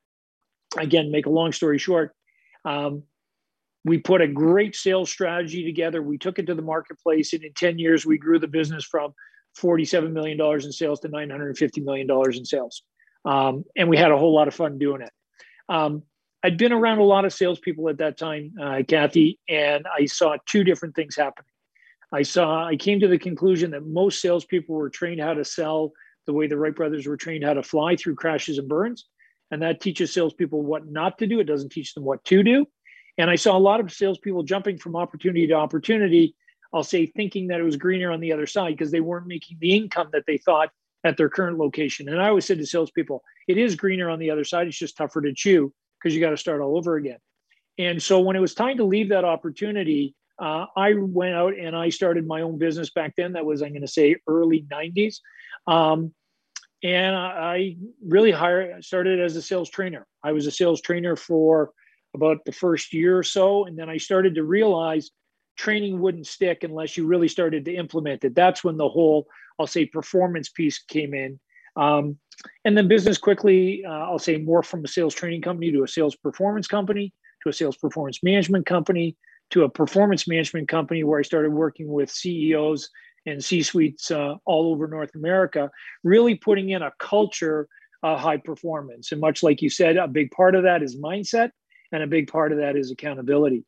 Again, 0.77 1.11
make 1.11 1.27
a 1.27 1.31
long 1.31 1.53
story 1.53 1.79
short, 1.79 2.15
um, 2.65 3.03
we 3.85 3.99
put 3.99 4.21
a 4.21 4.29
great 4.29 4.77
sales 4.77 5.11
strategy 5.11 5.65
together. 5.65 6.03
We 6.03 6.19
took 6.19 6.39
it 6.39 6.47
to 6.47 6.55
the 6.55 6.63
marketplace, 6.63 7.33
and 7.33 7.43
in 7.43 7.53
10 7.53 7.79
years, 7.79 8.07
we 8.07 8.17
grew 8.17 8.39
the 8.39 8.47
business 8.47 8.85
from 8.85 9.13
$47 9.59 10.13
million 10.13 10.41
in 10.41 10.73
sales 10.73 11.01
to 11.01 11.09
$950 11.09 11.85
million 11.85 12.09
in 12.33 12.45
sales. 12.45 12.83
Um, 13.25 13.65
and 13.77 13.89
we 13.89 13.97
had 13.97 14.13
a 14.13 14.17
whole 14.17 14.35
lot 14.35 14.49
of 14.49 14.55
fun 14.55 14.79
doing 14.79 15.03
it. 15.03 15.11
Um, 15.69 16.03
I'd 16.45 16.59
been 16.59 16.73
around 16.73 16.99
a 16.99 17.05
lot 17.05 17.25
of 17.25 17.33
salespeople 17.33 17.89
at 17.89 17.99
that 17.99 18.19
time, 18.19 18.53
uh, 18.61 18.83
Kathy, 18.87 19.39
and 19.49 19.87
I 19.87 20.07
saw 20.07 20.37
two 20.47 20.65
different 20.65 20.97
things 20.97 21.15
happening. 21.15 21.47
I 22.13 22.23
saw, 22.23 22.67
I 22.67 22.77
came 22.77 22.99
to 23.01 23.09
the 23.09 23.19
conclusion 23.19 23.71
that 23.71 23.87
most 23.87 24.21
salespeople 24.21 24.75
were 24.75 24.91
trained 24.91 25.21
how 25.21 25.35
to 25.35 25.45
sell 25.45 25.93
the 26.27 26.33
way 26.33 26.49
the 26.49 26.57
Wright 26.57 26.75
brothers 26.75 27.07
were 27.07 27.17
trained 27.17 27.45
how 27.45 27.55
to 27.55 27.63
fly 27.63 27.97
through 27.97 28.17
crashes 28.17 28.59
and 28.59 28.69
burns. 28.69 29.07
And 29.51 29.63
that 29.63 29.81
teaches 29.81 30.13
salespeople 30.13 30.63
what 30.63 30.87
not 30.87 31.19
to 31.19 31.27
do. 31.27 31.39
It 31.39 31.45
doesn't 31.45 31.71
teach 31.71 31.95
them 31.95 32.05
what 32.05 32.25
to 32.25 32.43
do. 32.43 32.67
And 33.19 33.31
I 33.31 33.37
saw 33.37 33.57
a 33.57 33.61
lot 33.61 33.81
of 33.81 33.93
salespeople 33.93 34.43
jumping 34.43 34.79
from 34.79 34.97
opportunity 34.97 35.47
to 35.47 35.55
opportunity. 35.55 36.35
I'll 36.73 36.83
say 36.83 37.07
thinking 37.07 37.49
that 37.49 37.61
it 37.61 37.65
was 37.65 37.77
greener 37.77 38.11
on 38.11 38.21
the 38.21 38.33
other 38.33 38.47
side 38.47 38.75
because 38.75 38.91
they 38.91 39.01
weren't 39.01 39.27
making 39.27 39.59
the 39.61 39.77
income 39.77 40.09
that 40.13 40.25
they 40.27 40.39
thought 40.39 40.71
at 41.05 41.17
their 41.17 41.29
current 41.29 41.59
location. 41.59 42.09
And 42.09 42.21
I 42.21 42.29
always 42.29 42.47
said 42.47 42.59
to 42.59 42.67
salespeople, 42.67 43.23
it 43.47 43.59
is 43.59 43.77
greener 43.77 44.09
on 44.09 44.19
the 44.19 44.31
other 44.31 44.45
side. 44.45 44.67
It's 44.67 44.79
just 44.79 44.97
tougher 44.97 45.21
to 45.21 45.33
chew 45.35 45.73
because 46.03 46.15
you 46.15 46.21
got 46.21 46.31
to 46.31 46.37
start 46.37 46.61
all 46.61 46.77
over 46.77 46.97
again. 46.97 47.19
And 47.79 48.03
so 48.03 48.21
when 48.21 48.37
it 48.37 48.41
was 48.41 48.55
time 48.55 48.77
to 48.79 48.85
leave 48.85 49.11
that 49.11 49.25
opportunity, 49.25 50.15
uh, 50.39 50.67
I 50.77 50.95
went 50.95 51.35
out 51.35 51.57
and 51.57 51.77
I 51.77 51.91
started 51.91 52.27
my 52.27 52.43
own 52.43 52.59
business 52.59 52.91
back 52.91 53.15
then. 53.17 53.33
That 53.33 53.47
was, 53.47 53.63
I'm 53.63 53.71
going 53.71 53.83
to 53.83 53.89
say, 53.89 54.17
early 54.27 54.67
90s. 54.71 55.17
Um, 55.67 56.13
and 56.83 57.15
I 57.15 57.77
really 58.05 58.33
hired, 58.33 58.85
started 58.85 59.21
as 59.21 59.37
a 59.37 59.43
sales 59.43 59.71
trainer. 59.71 60.07
I 60.25 60.33
was 60.33 60.47
a 60.47 60.51
sales 60.51 60.81
trainer 60.81 61.15
for 61.15 61.71
about 62.15 62.45
the 62.45 62.53
first 62.53 62.93
year 62.93 63.17
or 63.17 63.23
so. 63.23 63.67
And 63.67 63.79
then 63.79 63.89
I 63.89 63.99
started 63.99 64.35
to 64.35 64.45
realize 64.45 65.11
training 65.57 66.01
wouldn't 66.01 66.27
stick 66.27 66.65
unless 66.65 66.97
you 66.97 67.07
really 67.07 67.29
started 67.29 67.65
to 67.67 67.75
implement 67.75 68.25
it. 68.25 68.35
That's 68.35 68.65
when 68.65 68.77
the 68.77 68.89
whole, 68.89 69.29
I'll 69.59 69.67
say, 69.67 69.87
performance 69.87 70.49
piece 70.49 70.79
came 70.79 71.15
in. 71.15 71.39
Um, 71.77 72.19
and 72.65 72.77
then 72.77 72.89
business 72.89 73.19
quickly, 73.19 73.85
uh, 73.87 73.91
I'll 73.91 74.19
say, 74.19 74.39
more 74.39 74.63
from 74.63 74.85
a 74.85 74.89
sales 74.89 75.15
training 75.15 75.43
company 75.43 75.71
to 75.73 75.85
a 75.85 75.89
sales 75.89 76.17
performance 76.17 76.67
company 76.67 77.13
to 77.43 77.49
a 77.49 77.53
sales 77.53 77.77
performance 77.77 78.21
management 78.23 78.67
company 78.67 79.17
to 79.51 79.65
a 79.65 79.69
performance 79.69 80.27
management 80.27 80.69
company 80.69 81.05
where 81.05 81.19
I 81.19 81.23
started 81.23 81.53
working 81.53 81.89
with 81.89 82.11
CEOs 82.11 82.89
and 83.27 83.45
C 83.45 83.63
suites 83.63 84.11
uh, 84.11 84.37
all 84.45 84.73
over 84.73 84.89
North 84.89 85.15
America, 85.15 85.71
really 86.03 86.35
putting 86.35 86.71
in 86.71 86.83
a 86.83 86.93
culture 86.99 87.69
of 88.03 88.19
high 88.19 88.39
performance. 88.39 89.13
And 89.13 89.21
much 89.21 89.43
like 89.43 89.63
you 89.63 89.71
said, 89.71 89.97
a 89.97 90.09
big 90.09 90.31
part 90.31 90.55
of 90.55 90.65
that 90.65 90.83
is 90.83 90.97
mindset, 90.97 91.51
and 91.93 92.03
a 92.03 92.07
big 92.07 92.29
part 92.33 92.53
of 92.53 92.59
that 92.59 92.77
is 92.77 92.91
accountability. 92.91 93.65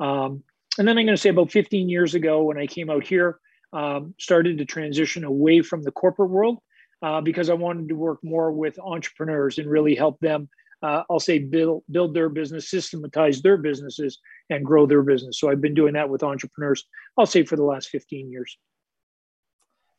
Um, 0.00 0.42
and 0.78 0.86
then 0.86 0.98
I'm 0.98 1.06
going 1.06 1.16
to 1.16 1.16
say 1.16 1.30
about 1.30 1.50
15 1.50 1.88
years 1.88 2.14
ago, 2.14 2.42
when 2.42 2.58
I 2.58 2.66
came 2.66 2.90
out 2.90 3.06
here, 3.06 3.38
um, 3.72 4.14
started 4.18 4.58
to 4.58 4.64
transition 4.64 5.24
away 5.24 5.62
from 5.62 5.82
the 5.82 5.92
corporate 5.92 6.30
world 6.30 6.58
uh, 7.02 7.20
because 7.20 7.50
I 7.50 7.54
wanted 7.54 7.88
to 7.88 7.94
work 7.94 8.18
more 8.22 8.52
with 8.52 8.78
entrepreneurs 8.78 9.58
and 9.58 9.70
really 9.70 9.94
help 9.94 10.18
them. 10.20 10.48
Uh, 10.82 11.02
I'll 11.10 11.20
say 11.20 11.38
build 11.38 11.82
build 11.90 12.14
their 12.14 12.28
business, 12.28 12.70
systematize 12.70 13.42
their 13.42 13.56
businesses, 13.56 14.18
and 14.48 14.64
grow 14.64 14.86
their 14.86 15.02
business. 15.02 15.40
So 15.40 15.50
I've 15.50 15.60
been 15.60 15.74
doing 15.74 15.94
that 15.94 16.08
with 16.08 16.22
entrepreneurs. 16.22 16.84
I'll 17.18 17.26
say 17.26 17.42
for 17.44 17.56
the 17.56 17.64
last 17.64 17.88
15 17.88 18.30
years. 18.30 18.56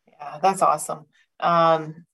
Yeah, 0.08 0.40
that's 0.42 0.62
awesome. 0.62 1.06
Um, 1.40 2.06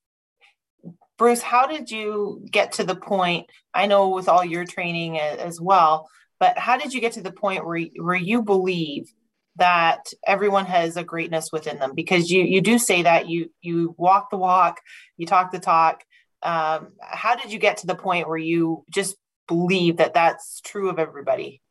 Bruce, 1.18 1.42
how 1.42 1.68
did 1.68 1.90
you 1.92 2.46
get 2.52 2.74
to 2.74 2.84
the 2.84 2.96
point? 2.96 3.48
I 3.74 3.88
know 3.88 4.10
with 4.10 4.28
all 4.28 4.44
your 4.44 4.66
training 4.66 5.20
as 5.20 5.62
well, 5.62 6.10
but 6.40 6.58
how 6.58 6.78
did 6.78 6.94
you 6.94 7.00
get 7.00 7.14
to 7.14 7.22
the 7.22 7.32
point 7.32 7.66
where, 7.66 7.80
where 8.02 8.16
you 8.16 8.42
believe 8.42 9.14
that 9.58 10.06
everyone 10.26 10.66
has 10.66 10.98
a 10.98 11.04
greatness 11.04 11.50
within 11.52 11.80
them? 11.80 11.94
Because 11.96 12.30
you 12.30 12.44
you 12.44 12.62
do 12.62 12.78
say 12.78 13.04
that 13.04 13.30
you 13.30 13.52
you 13.62 13.96
walk 13.98 14.30
the 14.30 14.38
walk, 14.38 14.82
you 15.18 15.26
talk 15.26 15.52
the 15.52 15.60
talk. 15.60 16.04
Um, 16.44 16.90
how 17.02 17.36
did 17.36 17.52
you 17.52 17.60
get 17.60 17.78
to 17.78 17.88
the 17.88 17.96
point 17.96 18.28
where 18.28 18.38
you 18.38 18.84
just 18.92 19.16
believe 19.48 19.98
that 19.98 20.14
that's 20.14 20.62
true 20.62 20.90
of 20.90 21.00
everybody? 21.00 21.62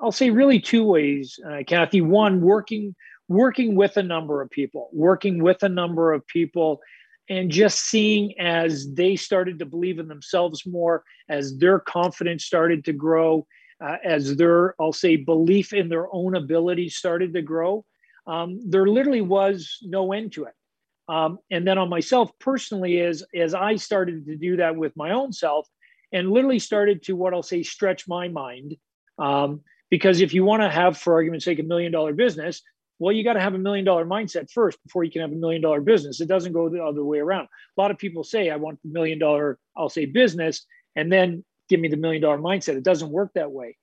I'll 0.00 0.12
say 0.12 0.30
really 0.30 0.60
two 0.60 0.84
ways, 0.84 1.38
uh, 1.48 1.62
Kathy. 1.66 2.00
One, 2.00 2.40
working 2.40 2.94
working 3.28 3.74
with 3.74 3.96
a 3.96 4.02
number 4.02 4.42
of 4.42 4.50
people, 4.50 4.90
working 4.92 5.42
with 5.42 5.62
a 5.62 5.68
number 5.68 6.12
of 6.12 6.26
people 6.26 6.80
and 7.30 7.50
just 7.50 7.78
seeing 7.86 8.38
as 8.38 8.92
they 8.92 9.16
started 9.16 9.58
to 9.58 9.64
believe 9.66 9.98
in 9.98 10.08
themselves 10.08 10.66
more, 10.66 11.02
as 11.28 11.56
their 11.56 11.78
confidence 11.78 12.44
started 12.44 12.84
to 12.84 12.92
grow, 12.92 13.46
uh, 13.84 13.96
as 14.02 14.36
their, 14.36 14.74
I'll 14.80 14.92
say, 14.92 15.16
belief 15.16 15.72
in 15.72 15.88
their 15.88 16.06
own 16.12 16.34
abilities 16.34 16.96
started 16.96 17.34
to 17.34 17.42
grow, 17.42 17.84
um, 18.26 18.60
there 18.64 18.86
literally 18.86 19.20
was 19.20 19.78
no 19.82 20.12
end 20.12 20.32
to 20.32 20.44
it. 20.44 20.54
Um, 21.08 21.38
and 21.50 21.66
then 21.66 21.76
on 21.76 21.90
myself 21.90 22.30
personally, 22.38 23.00
as 23.00 23.22
as 23.34 23.52
I 23.52 23.76
started 23.76 24.24
to 24.26 24.36
do 24.36 24.56
that 24.56 24.74
with 24.74 24.96
my 24.96 25.10
own 25.10 25.32
self, 25.32 25.68
and 26.12 26.30
literally 26.30 26.58
started 26.58 27.02
to 27.04 27.16
what 27.16 27.34
I'll 27.34 27.42
say 27.42 27.62
stretch 27.62 28.08
my 28.08 28.28
mind, 28.28 28.76
um, 29.18 29.60
because 29.90 30.22
if 30.22 30.32
you 30.32 30.44
want 30.44 30.62
to 30.62 30.70
have, 30.70 30.96
for 30.96 31.12
argument's 31.12 31.44
sake, 31.44 31.58
a 31.58 31.62
million 31.62 31.92
dollar 31.92 32.14
business, 32.14 32.62
well, 32.98 33.12
you 33.12 33.22
got 33.22 33.34
to 33.34 33.40
have 33.40 33.54
a 33.54 33.58
million 33.58 33.84
dollar 33.84 34.06
mindset 34.06 34.50
first 34.50 34.82
before 34.82 35.04
you 35.04 35.10
can 35.10 35.20
have 35.20 35.32
a 35.32 35.36
million 35.36 35.60
dollar 35.60 35.82
business. 35.82 36.22
It 36.22 36.28
doesn't 36.28 36.52
go 36.52 36.70
the 36.70 36.82
other 36.82 37.04
way 37.04 37.18
around. 37.18 37.48
A 37.76 37.80
lot 37.80 37.90
of 37.90 37.98
people 37.98 38.24
say, 38.24 38.48
I 38.48 38.56
want 38.56 38.78
the 38.82 38.88
million 38.88 39.18
dollar, 39.18 39.58
I'll 39.76 39.90
say 39.90 40.06
business, 40.06 40.64
and 40.96 41.12
then 41.12 41.44
give 41.68 41.80
me 41.80 41.88
the 41.88 41.96
million 41.96 42.22
dollar 42.22 42.38
mindset. 42.38 42.76
It 42.76 42.84
doesn't 42.84 43.10
work 43.10 43.32
that 43.34 43.52
way. 43.52 43.76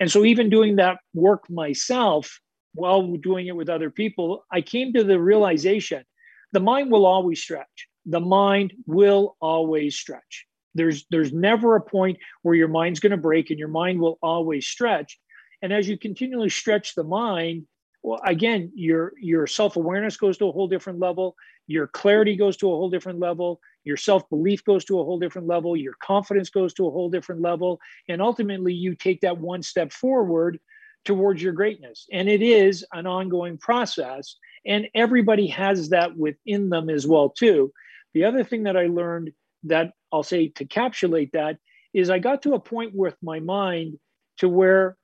And 0.00 0.10
so, 0.10 0.24
even 0.24 0.50
doing 0.50 0.76
that 0.76 0.98
work 1.14 1.48
myself 1.48 2.40
while 2.74 3.16
doing 3.16 3.46
it 3.46 3.56
with 3.56 3.68
other 3.68 3.90
people, 3.90 4.44
I 4.50 4.60
came 4.60 4.92
to 4.94 5.04
the 5.04 5.20
realization 5.20 6.04
the 6.52 6.60
mind 6.60 6.90
will 6.90 7.06
always 7.06 7.42
stretch. 7.42 7.88
The 8.06 8.20
mind 8.20 8.74
will 8.86 9.36
always 9.40 9.96
stretch. 9.96 10.46
There's, 10.74 11.04
there's 11.10 11.32
never 11.32 11.76
a 11.76 11.80
point 11.80 12.18
where 12.42 12.54
your 12.54 12.68
mind's 12.68 13.00
going 13.00 13.12
to 13.12 13.16
break 13.16 13.50
and 13.50 13.58
your 13.58 13.68
mind 13.68 14.00
will 14.00 14.18
always 14.22 14.66
stretch. 14.66 15.18
And 15.62 15.72
as 15.72 15.88
you 15.88 15.98
continually 15.98 16.50
stretch 16.50 16.94
the 16.94 17.04
mind, 17.04 17.66
well 18.04 18.20
again 18.24 18.70
your 18.74 19.12
your 19.18 19.46
self-awareness 19.46 20.16
goes 20.16 20.38
to 20.38 20.46
a 20.46 20.52
whole 20.52 20.68
different 20.68 21.00
level. 21.00 21.34
Your 21.66 21.88
clarity 21.88 22.36
goes 22.36 22.56
to 22.58 22.70
a 22.70 22.76
whole 22.76 22.90
different 22.90 23.18
level. 23.18 23.60
Your 23.82 23.96
self-belief 23.96 24.64
goes 24.64 24.84
to 24.84 25.00
a 25.00 25.04
whole 25.04 25.18
different 25.18 25.48
level. 25.48 25.76
Your 25.76 25.94
confidence 26.02 26.50
goes 26.50 26.74
to 26.74 26.86
a 26.86 26.90
whole 26.90 27.10
different 27.10 27.40
level. 27.40 27.80
And 28.08 28.22
ultimately 28.22 28.74
you 28.74 28.94
take 28.94 29.22
that 29.22 29.38
one 29.38 29.62
step 29.62 29.92
forward 29.92 30.60
towards 31.04 31.42
your 31.42 31.54
greatness. 31.54 32.06
And 32.12 32.28
it 32.28 32.42
is 32.42 32.84
an 32.92 33.06
ongoing 33.06 33.58
process. 33.58 34.36
And 34.66 34.88
everybody 34.94 35.46
has 35.48 35.88
that 35.88 36.16
within 36.16 36.68
them 36.70 36.90
as 36.90 37.06
well 37.06 37.30
too. 37.30 37.72
The 38.14 38.24
other 38.24 38.44
thing 38.44 38.62
that 38.64 38.76
i 38.76 38.86
learned 38.86 39.32
that 39.64 39.92
i'll 40.12 40.22
say 40.22 40.48
to 40.48 40.64
capsulate 40.64 41.32
that 41.32 41.58
is 41.92 42.10
i 42.10 42.18
got 42.18 42.42
to 42.42 42.54
a 42.54 42.60
point 42.60 42.94
with 42.94 43.16
my 43.22 43.40
mind 43.40 43.98
to 44.38 44.48
where 44.48 44.96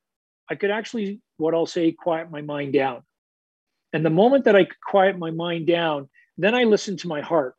i 0.49 0.55
could 0.55 0.71
actually 0.71 1.21
what 1.41 1.55
I'll 1.55 1.67
say, 1.67 1.93
quiet 1.93 2.31
my 2.31 2.43
mind 2.43 2.73
down. 2.73 3.03
And 3.93 4.05
the 4.05 4.11
moment 4.11 4.45
that 4.45 4.57
I 4.57 4.69
quiet 4.85 5.19
my 5.19 5.31
mind 5.31 5.67
down, 5.67 6.09
then 6.39 6.55
I 6.55 6.65
listen 6.65 6.97
to 6.99 7.09
my 7.09 7.21
heart. 7.21 7.55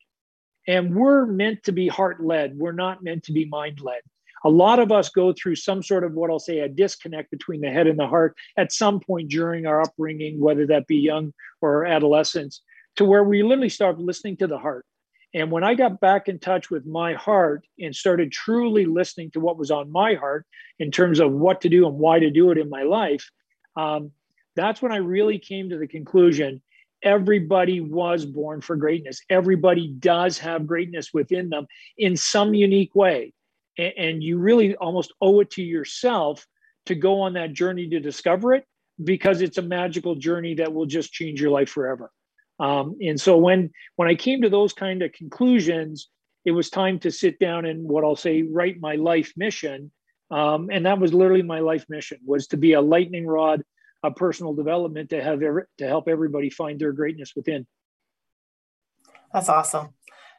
And 0.68 0.96
we're 0.96 1.26
meant 1.26 1.64
to 1.64 1.72
be 1.72 1.88
heart 1.88 2.24
led, 2.24 2.58
we're 2.58 2.72
not 2.72 3.04
meant 3.04 3.24
to 3.24 3.34
be 3.34 3.46
mind 3.46 3.82
led. 3.82 4.02
A 4.44 4.50
lot 4.50 4.80
of 4.80 4.92
us 4.92 5.10
go 5.10 5.34
through 5.34 5.56
some 5.56 5.84
sort 5.84 6.04
of 6.04 6.14
what 6.14 6.32
I'll 6.32 6.40
say 6.40 6.60
a 6.60 6.70
disconnect 6.70 7.30
between 7.30 7.62
the 7.62 7.70
head 7.70 7.86
and 7.88 8.00
the 8.00 8.08
heart 8.08 8.36
at 8.58 8.72
some 8.72 9.00
point 9.00 9.30
during 9.30 9.68
our 9.68 9.82
upbringing, 9.82 10.40
whether 10.40 10.66
that 10.68 10.88
be 10.88 10.98
young 10.98 11.34
or 11.62 11.86
adolescence, 11.86 12.62
to 12.96 13.06
where 13.06 13.24
we 13.24 13.44
literally 13.44 13.70
start 13.70 14.00
listening 14.00 14.38
to 14.38 14.48
the 14.48 14.58
heart. 14.58 14.86
And 15.34 15.52
when 15.52 15.64
I 15.64 15.76
got 15.76 16.02
back 16.02 16.28
in 16.28 16.40
touch 16.40 16.70
with 16.70 16.86
my 16.86 17.14
heart 17.14 17.66
and 17.80 17.96
started 17.96 18.32
truly 18.32 18.86
listening 18.86 19.32
to 19.32 19.40
what 19.40 19.58
was 19.58 19.72
on 19.72 19.92
my 19.92 20.16
heart 20.16 20.46
in 20.80 20.92
terms 20.92 21.20
of 21.20 21.32
what 21.32 21.62
to 21.62 21.70
do 21.70 21.88
and 21.88 21.98
why 21.98 22.20
to 22.20 22.30
do 22.30 22.52
it 22.52 22.58
in 22.58 22.70
my 22.70 22.84
life, 22.84 23.30
um, 23.76 24.12
that's 24.56 24.82
when 24.82 24.92
I 24.92 24.98
really 24.98 25.40
came 25.40 25.70
to 25.70 25.78
the 25.78 25.88
conclusion 25.88 26.62
everybody 27.04 27.80
was 27.80 28.26
born 28.26 28.62
for 28.62 28.76
greatness. 28.76 29.22
Everybody 29.30 29.88
does 29.88 30.38
have 30.40 30.68
greatness 30.68 31.14
within 31.14 31.50
them 31.50 31.68
in 31.98 32.16
some 32.16 32.54
unique 32.54 32.96
way. 32.96 33.34
And, 33.78 33.94
and, 33.98 34.24
you 34.24 34.38
really 34.38 34.76
almost 34.76 35.14
owe 35.22 35.40
it 35.40 35.50
to 35.52 35.64
yourself 35.64 36.46
to 36.86 36.96
go 36.96 37.22
on 37.22 37.34
that 37.34 37.54
journey 37.54 37.88
to 37.90 38.00
discover 38.00 38.54
it 38.54 38.66
because 39.04 39.42
it's 39.42 39.58
a 39.58 39.64
magical 39.64 40.16
journey 40.16 40.56
that 40.56 40.74
will 40.74 40.86
just 40.86 41.14
change 41.14 41.42
your 41.42 41.52
life 41.52 41.70
forever. 41.70 42.12
Um, 42.60 42.98
and 43.02 43.20
so 43.20 43.38
when 43.38 43.72
when 43.96 44.08
I 44.08 44.16
came 44.16 44.42
to 44.42 44.50
those 44.50 44.74
kind 44.74 45.02
of 45.02 45.14
conclusions, 45.14 46.10
it 46.46 46.52
was 46.52 46.70
time 46.70 47.00
to 47.00 47.12
sit 47.12 47.40
down 47.40 47.66
and 47.66 47.88
what 47.88 48.04
I'll 48.04 48.16
say 48.16 48.44
write 48.44 48.80
my 48.80 48.96
life 48.96 49.34
mission 49.36 49.92
um, 50.32 50.70
and 50.72 50.86
that 50.86 51.00
was 51.00 51.14
literally 51.14 51.44
my 51.44 51.60
life 51.60 51.86
mission 51.90 52.20
was 52.26 52.48
to 52.48 52.58
be 52.58 52.74
a 52.74 52.82
lightning 52.82 53.28
rod 53.28 53.64
of 54.02 54.16
personal 54.16 54.54
development 54.54 55.10
to 55.10 55.22
have 55.22 55.44
every, 55.44 55.64
to 55.78 55.88
help 55.88 56.08
everybody 56.08 56.50
find 56.50 56.80
their 56.80 56.94
greatness 56.94 57.34
within. 57.36 57.68
That's 59.34 59.50
awesome. 59.50 59.90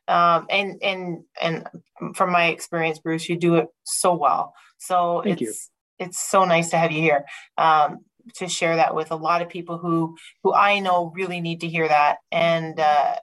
Um, 0.09 0.47
and 0.51 0.83
and 0.83 1.25
and 1.41 1.69
from 2.17 2.33
my 2.33 2.47
experience, 2.47 2.99
Bruce, 2.99 3.29
you 3.29 3.37
do 3.37 3.57
it 3.57 3.69
so 3.85 4.15
well. 4.15 4.55
So 4.79 5.23
Thank 5.25 5.43
it's 5.43 5.71
it's 5.99 6.19
so 6.19 6.45
nice 6.45 6.71
to 6.71 6.79
have 6.79 6.91
you 6.91 7.01
here 7.01 7.25
um, 7.57 8.05
to 8.35 8.49
share 8.49 8.77
that 8.77 8.95
with 8.95 9.13
a 9.13 9.17
lot 9.17 9.43
of 9.43 9.49
people 9.49 9.79
who 9.79 10.17
who 10.43 10.53
I 10.55 10.81
know 10.81 11.13
really 11.15 11.41
need 11.41 11.61
to 11.61 11.69
hear 11.69 11.87
that, 11.87 12.17
and 12.33 12.81
uh, 12.81 13.17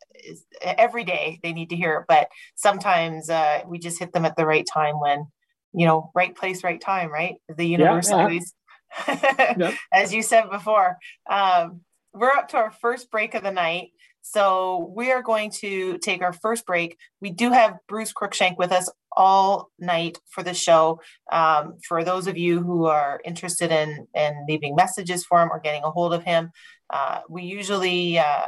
every 0.62 1.04
day 1.04 1.40
they 1.44 1.52
need 1.52 1.72
to 1.72 1.76
hear 1.76 1.98
it. 1.98 2.06
But 2.08 2.30
sometimes 2.56 3.30
uh, 3.30 3.62
we 3.68 3.80
just 3.80 4.00
hit 4.00 4.14
them 4.14 4.26
at 4.26 4.38
the 4.38 4.46
right 4.46 4.66
time 4.72 5.00
when 5.00 5.28
you 5.74 5.86
know 5.86 6.12
right 6.16 6.36
place, 6.36 6.64
right 6.64 6.80
time, 6.80 7.12
right? 7.12 7.36
The 7.56 7.66
universe 7.66 8.10
yeah, 8.10 8.28
yeah. 8.28 9.56
yep. 9.58 9.76
as 9.94 10.14
you 10.14 10.22
said 10.22 10.50
before. 10.50 10.98
Um, 11.30 11.82
we're 12.14 12.32
up 12.32 12.50
to 12.50 12.58
our 12.58 12.72
first 12.72 13.12
break 13.12 13.36
of 13.36 13.44
the 13.44 13.52
night. 13.52 13.90
So 14.22 14.92
we 14.96 15.12
are 15.12 15.22
going 15.22 15.52
to 15.62 15.98
take 16.00 16.22
our 16.22 16.34
first 16.34 16.66
break. 16.66 16.98
We 17.22 17.32
do 17.32 17.52
have 17.52 17.78
Bruce 17.88 18.14
Cruikshank 18.14 18.58
with 18.58 18.72
us 18.72 18.90
all 19.16 19.70
night 19.80 20.18
for 20.30 20.44
the 20.44 20.54
show. 20.54 21.02
Um, 21.32 21.78
for 21.88 22.04
those 22.04 22.28
of 22.28 22.38
you 22.38 22.62
who 22.62 22.86
are 22.86 23.22
interested 23.24 23.72
in, 23.72 24.08
in 24.14 24.46
leaving 24.48 24.76
messages 24.76 25.26
for 25.26 25.42
him 25.42 25.50
or 25.52 25.60
getting 25.60 25.84
a 25.84 25.92
hold 25.92 26.14
of 26.14 26.24
him, 26.24 26.52
uh, 26.90 27.22
we 27.30 27.44
usually, 27.44 28.20
uh, 28.20 28.48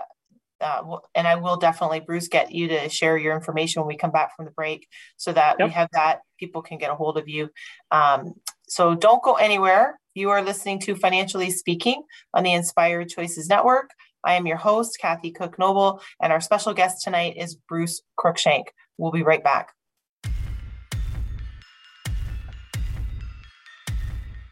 uh, 0.62 0.98
and 1.16 1.28
I 1.28 1.36
will 1.36 1.58
definitely, 1.58 2.00
Bruce, 2.00 2.28
get 2.28 2.52
you 2.52 2.68
to 2.70 2.90
share 2.90 3.18
your 3.18 3.36
information 3.36 3.82
when 3.82 3.88
we 3.88 3.98
come 3.98 4.12
back 4.12 4.36
from 4.36 4.46
the 4.46 4.52
break 4.52 4.88
so 5.18 5.34
that 5.34 5.56
yep. 5.60 5.68
we 5.68 5.74
have 5.74 5.90
that, 5.94 6.20
people 6.40 6.62
can 6.62 6.78
get 6.78 6.92
a 6.92 6.96
hold 6.96 7.18
of 7.18 7.28
you. 7.28 7.50
Um, 7.92 8.34
so 8.68 8.96
don't 8.96 9.24
go 9.24 9.36
anywhere. 9.36 10.00
You 10.14 10.30
are 10.30 10.44
listening 10.44 10.80
to 10.82 10.96
Financially 10.96 11.50
Speaking 11.52 12.04
on 12.34 12.44
the 12.44 12.54
Inspired 12.54 13.10
Choices 13.10 13.50
Network. 13.50 13.90
I 14.24 14.36
am 14.36 14.46
your 14.46 14.58
host, 14.58 14.98
Kathy 15.02 15.32
Cook 15.32 15.58
Noble, 15.58 16.02
and 16.22 16.32
our 16.32 16.42
special 16.42 16.74
guest 16.74 17.04
tonight 17.04 17.36
is 17.38 17.56
Bruce 17.56 18.02
Cruikshank. 18.20 18.66
We'll 18.98 19.12
be 19.12 19.24
right 19.24 19.44
back. 19.44 19.74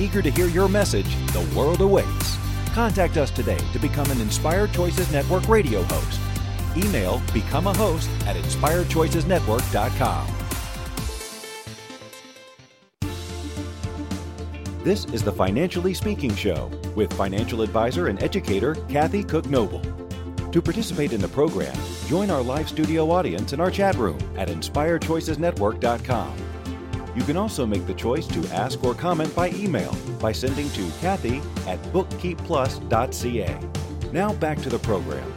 Eager 0.00 0.22
to 0.22 0.30
hear 0.30 0.46
your 0.46 0.68
message, 0.68 1.14
the 1.32 1.46
world 1.54 1.82
awaits. 1.82 2.38
Contact 2.72 3.18
us 3.18 3.30
today 3.30 3.58
to 3.72 3.78
become 3.78 4.10
an 4.10 4.20
Inspired 4.20 4.72
Choices 4.72 5.12
Network 5.12 5.46
radio 5.46 5.82
host. 5.82 6.20
Email 6.74 7.20
become 7.34 7.66
a 7.66 7.74
host 7.74 8.08
at 8.26 8.36
inspiredchoicesnetwork.com. 8.36 10.26
This 14.82 15.04
is 15.06 15.22
the 15.22 15.32
Financially 15.32 15.92
Speaking 15.92 16.34
Show 16.34 16.70
with 16.96 17.12
financial 17.12 17.60
advisor 17.60 18.08
and 18.08 18.22
educator 18.22 18.76
Kathy 18.88 19.22
Cook 19.22 19.50
Noble. 19.50 19.82
To 20.52 20.62
participate 20.62 21.12
in 21.12 21.20
the 21.20 21.28
program, 21.28 21.76
join 22.06 22.30
our 22.30 22.40
live 22.40 22.70
studio 22.70 23.10
audience 23.10 23.52
in 23.52 23.60
our 23.60 23.70
chat 23.70 23.96
room 23.96 24.18
at 24.38 24.48
inspiredchoicesnetwork.com. 24.48 26.49
You 27.16 27.22
can 27.22 27.36
also 27.36 27.66
make 27.66 27.86
the 27.86 27.94
choice 27.94 28.26
to 28.28 28.40
ask 28.48 28.82
or 28.84 28.94
comment 28.94 29.34
by 29.34 29.50
email 29.50 29.92
by 30.20 30.30
sending 30.30 30.70
to 30.70 30.90
Kathy 31.00 31.42
at 31.66 31.82
bookkeepplus.ca. 31.92 33.58
Now 34.12 34.32
back 34.34 34.58
to 34.62 34.68
the 34.68 34.78
program. 34.78 35.32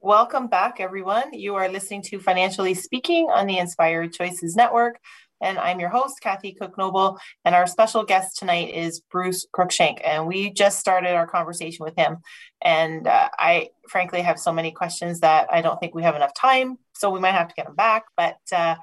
Welcome 0.00 0.48
back, 0.48 0.80
everyone. 0.80 1.32
You 1.32 1.54
are 1.56 1.68
listening 1.68 2.02
to 2.02 2.18
Financially 2.18 2.74
Speaking 2.74 3.28
on 3.30 3.46
the 3.46 3.58
Inspired 3.58 4.12
Choices 4.12 4.56
Network. 4.56 4.98
And 5.40 5.58
I'm 5.58 5.80
your 5.80 5.88
host, 5.88 6.20
Kathy 6.20 6.52
Cook 6.52 6.78
Noble. 6.78 7.18
And 7.44 7.54
our 7.54 7.66
special 7.66 8.04
guest 8.04 8.38
tonight 8.38 8.72
is 8.74 9.00
Bruce 9.10 9.44
Cruikshank. 9.52 10.00
And 10.04 10.28
we 10.28 10.52
just 10.52 10.78
started 10.78 11.14
our 11.14 11.26
conversation 11.26 11.84
with 11.84 11.96
him. 11.96 12.18
And 12.62 13.08
uh, 13.08 13.28
I 13.38 13.70
frankly 13.88 14.22
have 14.22 14.38
so 14.38 14.52
many 14.52 14.70
questions 14.70 15.20
that 15.20 15.48
I 15.52 15.60
don't 15.62 15.80
think 15.80 15.96
we 15.96 16.04
have 16.04 16.14
enough 16.14 16.34
time. 16.34 16.78
So 16.94 17.10
we 17.10 17.18
might 17.18 17.32
have 17.32 17.48
to 17.48 17.54
get 17.54 17.66
him 17.66 17.74
back. 17.74 18.04
But 18.16 18.38
uh, 18.52 18.76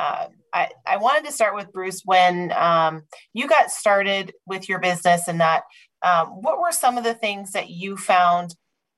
uh, 0.00 0.28
I, 0.54 0.68
I 0.86 0.96
wanted 0.96 1.26
to 1.26 1.32
start 1.32 1.54
with 1.54 1.72
Bruce 1.72 2.00
when 2.06 2.52
um, 2.52 3.02
you 3.34 3.46
got 3.46 3.70
started 3.70 4.32
with 4.46 4.66
your 4.66 4.78
business 4.78 5.28
and 5.28 5.40
that. 5.40 5.64
Um, 6.02 6.28
what 6.40 6.58
were 6.58 6.72
some 6.72 6.96
of 6.96 7.04
the 7.04 7.12
things 7.12 7.52
that 7.52 7.68
you 7.68 7.98
found 7.98 8.54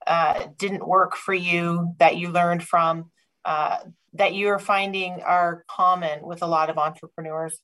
uh, 0.06 0.46
didn't 0.56 0.86
work 0.86 1.16
for 1.16 1.34
you 1.34 1.94
that 1.98 2.16
you 2.16 2.28
learned 2.28 2.62
from 2.62 3.10
uh, 3.44 3.78
that 4.12 4.34
you're 4.34 4.60
finding 4.60 5.20
are 5.22 5.64
common 5.68 6.22
with 6.22 6.42
a 6.42 6.46
lot 6.46 6.70
of 6.70 6.78
entrepreneurs? 6.78 7.58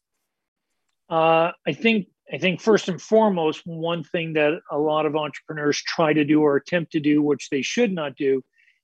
Uh, 1.09 1.53
I 1.65 1.73
think 1.73 2.09
I 2.33 2.39
think 2.39 2.61
first 2.61 2.89
and 2.89 3.01
foremost, 3.01 3.63
one 3.65 4.03
thing 4.03 4.33
that 4.33 4.59
a 4.73 4.79
lot 4.79 5.07
of 5.07 5.15
entrepreneurs 5.15 5.81
try 5.81 6.13
to 6.13 6.25
do 6.25 6.43
or 6.43 6.57
attempt 6.57 6.91
to 6.93 7.01
do, 7.01 7.23
which 7.23 7.51
they 7.51 7.63
should 7.63 7.93
not 7.93 8.17
do, 8.17 8.43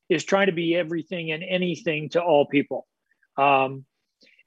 is 0.08 0.22
try 0.22 0.44
to 0.44 0.52
be 0.52 0.76
everything 0.76 1.32
and 1.32 1.42
anything 1.42 2.10
to 2.10 2.22
all 2.22 2.46
people. 2.46 2.86
Um, 3.36 3.84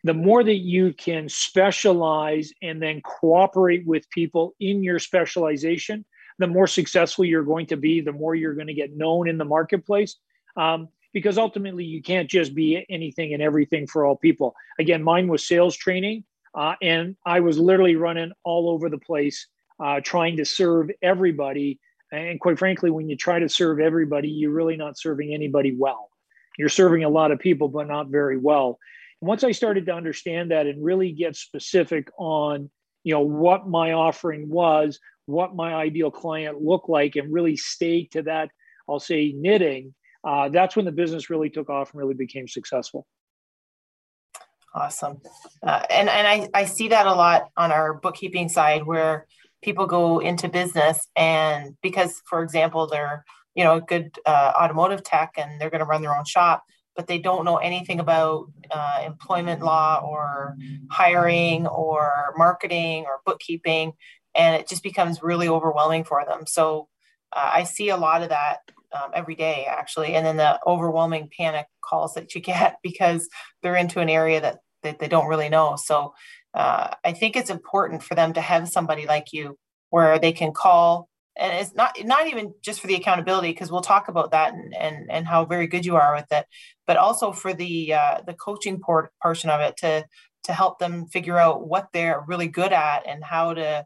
the 0.07 0.13
more 0.13 0.43
that 0.43 0.57
you 0.57 0.93
can 0.93 1.27
specialize 1.27 2.53
and 2.61 2.81
then 2.81 3.01
cooperate 3.01 3.85
with 3.85 4.09
people 4.09 4.55
in 4.59 4.83
your 4.83 4.99
specialization, 4.99 6.05
the 6.39 6.47
more 6.47 6.67
successful 6.67 7.25
you're 7.25 7.43
going 7.43 7.65
to 7.65 7.77
be, 7.77 7.99
the 7.99 8.11
more 8.11 8.35
you're 8.35 8.53
going 8.53 8.67
to 8.67 8.73
get 8.73 8.95
known 8.95 9.27
in 9.27 9.37
the 9.37 9.45
marketplace. 9.45 10.15
Um, 10.55 10.89
because 11.13 11.37
ultimately, 11.37 11.83
you 11.83 12.01
can't 12.01 12.29
just 12.29 12.53
be 12.53 12.85
anything 12.89 13.33
and 13.33 13.41
everything 13.41 13.87
for 13.87 14.05
all 14.05 14.15
people. 14.15 14.53
Again, 14.77 15.01
mine 15.01 15.27
was 15.27 15.47
sales 15.47 15.75
training, 15.75 16.25
uh, 16.53 16.75
and 16.81 17.15
I 17.25 17.39
was 17.39 17.57
literally 17.57 17.95
running 17.95 18.33
all 18.43 18.69
over 18.69 18.89
the 18.89 18.99
place 18.99 19.47
uh, 19.83 19.99
trying 20.01 20.37
to 20.37 20.45
serve 20.45 20.91
everybody. 21.01 21.79
And 22.11 22.39
quite 22.39 22.59
frankly, 22.59 22.91
when 22.91 23.09
you 23.09 23.15
try 23.15 23.39
to 23.39 23.49
serve 23.49 23.79
everybody, 23.79 24.29
you're 24.29 24.51
really 24.51 24.77
not 24.77 24.97
serving 24.97 25.33
anybody 25.33 25.75
well. 25.77 26.09
You're 26.57 26.69
serving 26.69 27.03
a 27.03 27.09
lot 27.09 27.31
of 27.31 27.39
people, 27.39 27.67
but 27.67 27.87
not 27.87 28.09
very 28.09 28.37
well 28.37 28.77
once 29.21 29.43
I 29.43 29.51
started 29.51 29.85
to 29.87 29.93
understand 29.93 30.51
that 30.51 30.67
and 30.67 30.83
really 30.83 31.11
get 31.11 31.35
specific 31.35 32.09
on, 32.17 32.69
you 33.03 33.13
know, 33.13 33.21
what 33.21 33.67
my 33.67 33.93
offering 33.93 34.49
was, 34.49 34.99
what 35.25 35.55
my 35.55 35.73
ideal 35.73 36.11
client 36.11 36.61
looked 36.61 36.89
like, 36.89 37.15
and 37.15 37.33
really 37.33 37.57
stay 37.57 38.05
to 38.11 38.23
that, 38.23 38.49
I'll 38.87 38.99
say 38.99 39.33
knitting, 39.35 39.93
uh, 40.23 40.49
that's 40.49 40.75
when 40.75 40.85
the 40.85 40.91
business 40.91 41.29
really 41.29 41.49
took 41.49 41.69
off 41.69 41.91
and 41.91 41.99
really 41.99 42.13
became 42.13 42.47
successful. 42.47 43.07
Awesome. 44.73 45.21
Uh, 45.63 45.83
and 45.89 46.09
and 46.09 46.27
I, 46.27 46.49
I 46.53 46.65
see 46.65 46.89
that 46.89 47.07
a 47.07 47.13
lot 47.13 47.49
on 47.57 47.71
our 47.71 47.95
bookkeeping 47.95 48.49
side 48.49 48.85
where 48.85 49.25
people 49.63 49.87
go 49.87 50.19
into 50.19 50.49
business 50.49 51.07
and 51.15 51.75
because, 51.81 52.21
for 52.29 52.43
example, 52.43 52.85
they're, 52.85 53.25
you 53.55 53.63
know, 53.63 53.77
a 53.77 53.81
good 53.81 54.15
uh, 54.25 54.53
automotive 54.55 55.03
tech 55.03 55.33
and 55.37 55.59
they're 55.59 55.71
going 55.71 55.79
to 55.79 55.85
run 55.85 56.01
their 56.01 56.15
own 56.15 56.25
shop 56.25 56.63
but 56.97 57.07
they 57.07 57.19
don't 57.19 57.45
know 57.45 57.57
anything 57.57 58.01
about 58.01 58.51
uh, 58.71 59.03
employment 59.05 59.61
law 59.61 60.01
or 60.03 60.57
hiring 60.91 61.65
or 61.67 62.33
marketing 62.35 63.05
or 63.05 63.21
bookkeeping 63.25 63.93
and 64.35 64.55
it 64.55 64.67
just 64.67 64.83
becomes 64.83 65.23
really 65.23 65.47
overwhelming 65.47 66.03
for 66.03 66.25
them 66.27 66.45
so 66.45 66.89
uh, 67.31 67.51
i 67.53 67.63
see 67.63 67.87
a 67.89 67.97
lot 67.97 68.21
of 68.23 68.29
that 68.29 68.59
um, 68.93 69.11
every 69.13 69.35
day, 69.35 69.65
actually, 69.69 70.13
and 70.13 70.25
then 70.25 70.37
the 70.37 70.59
overwhelming 70.65 71.29
panic 71.35 71.67
calls 71.81 72.13
that 72.13 72.33
you 72.35 72.41
get 72.41 72.77
because 72.83 73.29
they're 73.61 73.75
into 73.75 73.99
an 73.99 74.09
area 74.09 74.41
that, 74.41 74.59
that 74.83 74.99
they 74.99 75.07
don't 75.07 75.27
really 75.27 75.49
know. 75.49 75.75
So 75.77 76.13
uh, 76.53 76.93
I 77.03 77.13
think 77.13 77.35
it's 77.35 77.49
important 77.49 78.03
for 78.03 78.15
them 78.15 78.33
to 78.33 78.41
have 78.41 78.69
somebody 78.69 79.05
like 79.05 79.33
you 79.33 79.57
where 79.89 80.19
they 80.19 80.31
can 80.31 80.51
call 80.51 81.09
and 81.39 81.53
it's 81.53 81.75
not 81.75 81.95
not 82.03 82.27
even 82.27 82.53
just 82.61 82.81
for 82.81 82.87
the 82.87 82.95
accountability 82.95 83.49
because 83.49 83.71
we'll 83.71 83.81
talk 83.81 84.07
about 84.07 84.31
that 84.31 84.53
and, 84.53 84.75
and 84.75 85.11
and 85.11 85.27
how 85.27 85.45
very 85.45 85.67
good 85.67 85.85
you 85.85 85.95
are 85.95 86.15
with 86.15 86.31
it 86.31 86.45
but 86.87 86.97
also 86.97 87.31
for 87.31 87.53
the 87.53 87.93
uh, 87.93 88.21
the 88.25 88.33
coaching 88.33 88.79
port, 88.79 89.11
portion 89.21 89.49
of 89.49 89.61
it 89.61 89.77
to 89.77 90.05
to 90.43 90.53
help 90.53 90.79
them 90.79 91.05
figure 91.07 91.37
out 91.37 91.67
what 91.67 91.89
they're 91.93 92.23
really 92.27 92.47
good 92.47 92.71
at 92.71 93.05
and 93.05 93.23
how 93.23 93.53
to 93.53 93.85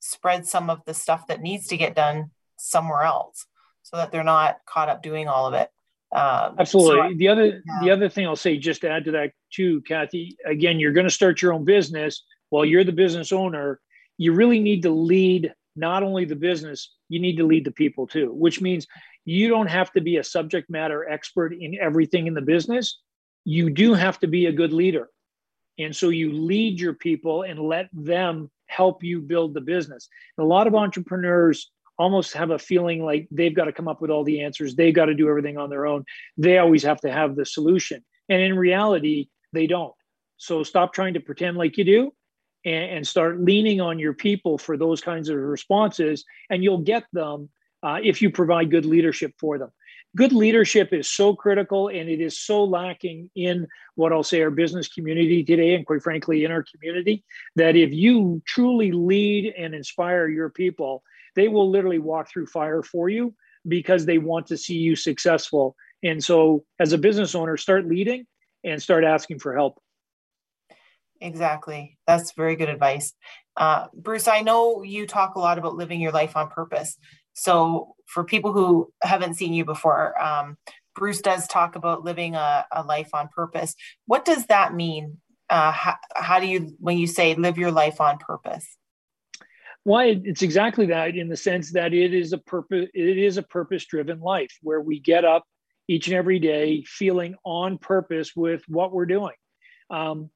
spread 0.00 0.46
some 0.46 0.70
of 0.70 0.82
the 0.86 0.94
stuff 0.94 1.26
that 1.26 1.42
needs 1.42 1.66
to 1.66 1.76
get 1.76 1.94
done 1.94 2.30
somewhere 2.56 3.02
else 3.02 3.46
so 3.82 3.96
that 3.96 4.10
they're 4.10 4.24
not 4.24 4.56
caught 4.66 4.88
up 4.88 5.02
doing 5.02 5.28
all 5.28 5.46
of 5.46 5.54
it. 5.54 5.70
Um, 6.10 6.54
absolutely. 6.58 7.12
So, 7.12 7.18
the 7.18 7.28
other 7.28 7.44
yeah. 7.46 7.80
the 7.82 7.90
other 7.90 8.08
thing 8.08 8.26
i'll 8.26 8.34
say 8.34 8.56
just 8.56 8.80
to 8.80 8.90
add 8.90 9.04
to 9.04 9.10
that 9.12 9.32
too 9.52 9.82
kathy 9.82 10.38
again 10.46 10.80
you're 10.80 10.94
going 10.94 11.06
to 11.06 11.12
start 11.12 11.42
your 11.42 11.52
own 11.52 11.64
business. 11.64 12.24
While 12.50 12.64
you're 12.64 12.84
the 12.84 12.92
business 12.92 13.30
owner 13.30 13.78
you 14.16 14.32
really 14.32 14.58
need 14.58 14.82
to 14.82 14.90
lead 14.90 15.54
not 15.78 16.02
only 16.02 16.24
the 16.24 16.36
business 16.36 16.94
you 17.08 17.20
need 17.20 17.36
to 17.36 17.46
lead 17.46 17.64
the 17.64 17.70
people 17.70 18.06
too 18.06 18.32
which 18.32 18.60
means 18.60 18.86
you 19.24 19.48
don't 19.48 19.68
have 19.68 19.92
to 19.92 20.00
be 20.00 20.16
a 20.16 20.24
subject 20.24 20.68
matter 20.70 21.08
expert 21.08 21.52
in 21.52 21.76
everything 21.80 22.26
in 22.26 22.34
the 22.34 22.42
business 22.42 23.00
you 23.44 23.70
do 23.70 23.94
have 23.94 24.18
to 24.18 24.26
be 24.26 24.46
a 24.46 24.52
good 24.52 24.72
leader 24.72 25.08
and 25.78 25.94
so 25.94 26.08
you 26.08 26.32
lead 26.32 26.80
your 26.80 26.94
people 26.94 27.42
and 27.42 27.58
let 27.58 27.88
them 27.92 28.50
help 28.66 29.02
you 29.02 29.20
build 29.20 29.54
the 29.54 29.60
business. 29.60 30.08
And 30.36 30.44
a 30.44 30.48
lot 30.48 30.66
of 30.66 30.74
entrepreneurs 30.74 31.70
almost 31.98 32.32
have 32.34 32.50
a 32.50 32.58
feeling 32.58 33.04
like 33.04 33.26
they've 33.30 33.54
got 33.54 33.64
to 33.64 33.72
come 33.72 33.88
up 33.88 34.00
with 34.00 34.10
all 34.10 34.24
the 34.24 34.42
answers, 34.42 34.74
they've 34.74 34.94
got 34.94 35.06
to 35.06 35.14
do 35.14 35.28
everything 35.28 35.58
on 35.58 35.70
their 35.70 35.86
own. 35.86 36.04
They 36.36 36.58
always 36.58 36.82
have 36.84 37.00
to 37.00 37.10
have 37.10 37.34
the 37.34 37.44
solution. 37.44 38.04
And 38.28 38.40
in 38.40 38.56
reality, 38.56 39.28
they 39.52 39.66
don't. 39.66 39.94
So 40.36 40.62
stop 40.62 40.92
trying 40.92 41.14
to 41.14 41.20
pretend 41.20 41.56
like 41.56 41.76
you 41.76 41.84
do 41.84 42.12
and, 42.68 42.96
and 42.96 43.06
start 43.06 43.40
leaning 43.40 43.80
on 43.80 43.98
your 43.98 44.14
people 44.14 44.58
for 44.58 44.76
those 44.76 45.00
kinds 45.00 45.28
of 45.28 45.36
responses, 45.36 46.24
and 46.50 46.62
you'll 46.62 46.78
get 46.78 47.04
them 47.12 47.48
uh, 47.82 47.98
if 48.02 48.20
you 48.20 48.30
provide 48.30 48.70
good 48.70 48.84
leadership 48.84 49.32
for 49.38 49.58
them 49.58 49.70
good 50.16 50.32
leadership 50.32 50.92
is 50.92 51.08
so 51.08 51.34
critical 51.34 51.88
and 51.88 52.08
it 52.08 52.20
is 52.20 52.38
so 52.38 52.64
lacking 52.64 53.30
in 53.34 53.66
what 53.94 54.12
I'll 54.12 54.22
say 54.22 54.42
our 54.42 54.50
business 54.50 54.88
community 54.88 55.44
today, 55.44 55.74
and 55.74 55.86
quite 55.86 56.02
frankly, 56.02 56.44
in 56.44 56.50
our 56.50 56.64
community, 56.64 57.24
that 57.56 57.76
if 57.76 57.92
you 57.92 58.42
truly 58.46 58.92
lead 58.92 59.54
and 59.56 59.74
inspire 59.74 60.28
your 60.28 60.50
people, 60.50 61.02
they 61.34 61.48
will 61.48 61.70
literally 61.70 61.98
walk 61.98 62.28
through 62.28 62.46
fire 62.46 62.82
for 62.82 63.08
you 63.08 63.34
because 63.66 64.06
they 64.06 64.18
want 64.18 64.46
to 64.46 64.56
see 64.56 64.76
you 64.76 64.96
successful. 64.96 65.76
And 66.02 66.22
so, 66.22 66.64
as 66.80 66.92
a 66.92 66.98
business 66.98 67.34
owner, 67.34 67.56
start 67.56 67.86
leading 67.86 68.26
and 68.64 68.82
start 68.82 69.04
asking 69.04 69.40
for 69.40 69.54
help. 69.54 69.80
Exactly. 71.20 71.98
That's 72.06 72.32
very 72.32 72.56
good 72.56 72.68
advice. 72.68 73.12
Uh, 73.56 73.86
Bruce, 73.92 74.28
I 74.28 74.40
know 74.40 74.82
you 74.82 75.06
talk 75.06 75.34
a 75.34 75.40
lot 75.40 75.58
about 75.58 75.74
living 75.74 76.00
your 76.00 76.12
life 76.12 76.36
on 76.36 76.48
purpose. 76.48 76.96
So, 77.34 77.94
for 78.06 78.24
people 78.24 78.52
who 78.52 78.92
haven't 79.02 79.34
seen 79.34 79.52
you 79.52 79.64
before, 79.64 80.20
um, 80.22 80.56
Bruce 80.94 81.20
does 81.20 81.46
talk 81.46 81.76
about 81.76 82.04
living 82.04 82.34
a, 82.34 82.66
a, 82.72 82.82
life 82.82 83.10
on 83.14 83.28
purpose. 83.28 83.74
What 84.06 84.24
does 84.24 84.46
that 84.46 84.74
mean? 84.74 85.18
Uh, 85.48 85.70
how, 85.70 85.96
how, 86.14 86.40
do 86.40 86.46
you, 86.46 86.74
when 86.80 86.98
you 86.98 87.06
say 87.06 87.34
live 87.34 87.56
your 87.56 87.70
life 87.70 88.00
on 88.00 88.18
purpose? 88.18 88.66
Well, 89.84 90.20
it's 90.24 90.42
exactly 90.42 90.86
that 90.86 91.16
in 91.16 91.28
the 91.28 91.36
sense 91.36 91.72
that 91.72 91.94
it 91.94 92.12
is 92.12 92.32
a 92.32 92.38
purpose. 92.38 92.88
It 92.94 93.18
is 93.18 93.36
a 93.36 93.42
purpose-driven 93.42 94.20
life 94.20 94.52
where 94.62 94.80
we 94.80 94.98
get 95.00 95.24
up 95.24 95.44
each 95.88 96.08
and 96.08 96.16
every 96.16 96.38
day 96.38 96.84
feeling 96.86 97.34
on 97.44 97.78
purpose 97.78 98.36
with 98.36 98.62
what 98.68 98.92
we're 98.92 99.06
doing. 99.06 99.34
Um, 99.90 100.30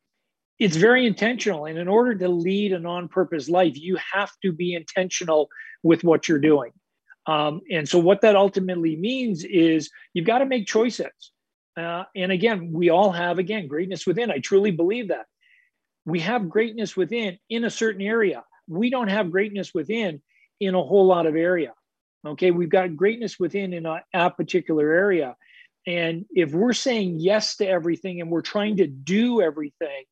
it's 0.63 0.77
very 0.77 1.09
intentional, 1.09 1.65
and 1.67 1.77
in 1.77 1.89
order 1.89 2.15
to 2.15 2.29
lead 2.29 2.73
an 2.73 2.87
on-purpose 2.87 3.49
life, 3.49 3.73
you 3.75 3.99
have 4.13 4.31
to 4.45 4.53
be 4.53 4.75
intentional 4.75 5.49
with 5.83 6.05
what 6.05 6.29
you're 6.29 6.39
doing. 6.39 6.71
Um, 7.27 7.63
and 7.69 7.89
so, 7.89 7.99
what 7.99 8.21
that 8.21 8.37
ultimately 8.37 8.95
means 8.95 9.43
is 9.43 9.91
you've 10.15 10.25
got 10.25 10.39
to 10.39 10.47
make 10.47 10.69
choices. 10.69 11.11
Uh, 11.77 12.05
and 12.15 12.31
again, 12.31 12.71
we 12.73 12.91
all 12.91 13.11
have, 13.11 13.41
again, 13.41 13.67
greatness 13.67 14.07
within. 14.07 14.31
I 14.31 14.39
truly 14.39 14.71
believe 14.71 15.09
that. 15.09 15.27
We 16.05 16.21
have 16.21 16.49
greatness 16.49 16.97
within 16.97 17.39
in 17.51 17.65
a 17.65 17.71
certain 17.71 18.03
area. 18.03 18.45
We 18.69 18.89
don't 18.89 19.09
have 19.09 19.33
greatness 19.33 19.75
within 19.75 20.23
in 20.61 20.77
a 20.77 20.83
whole 20.83 21.07
lot 21.07 21.27
of 21.27 21.35
area. 21.35 21.73
Okay. 22.25 22.53
We've 22.53 22.69
got 22.69 22.95
greatness 22.97 23.37
within 23.37 23.73
in 23.73 23.85
a, 23.85 24.05
a 24.15 24.31
particular 24.31 24.93
area. 24.93 25.35
And 25.89 26.25
if 26.31 26.53
we're 26.53 26.73
saying 26.73 27.17
yes 27.19 27.57
to 27.57 27.67
everything 27.67 28.21
and 28.21 28.31
we're 28.31 28.43
trying 28.43 28.77
to 28.77 28.87
do 28.87 29.43
everything, 29.43 30.05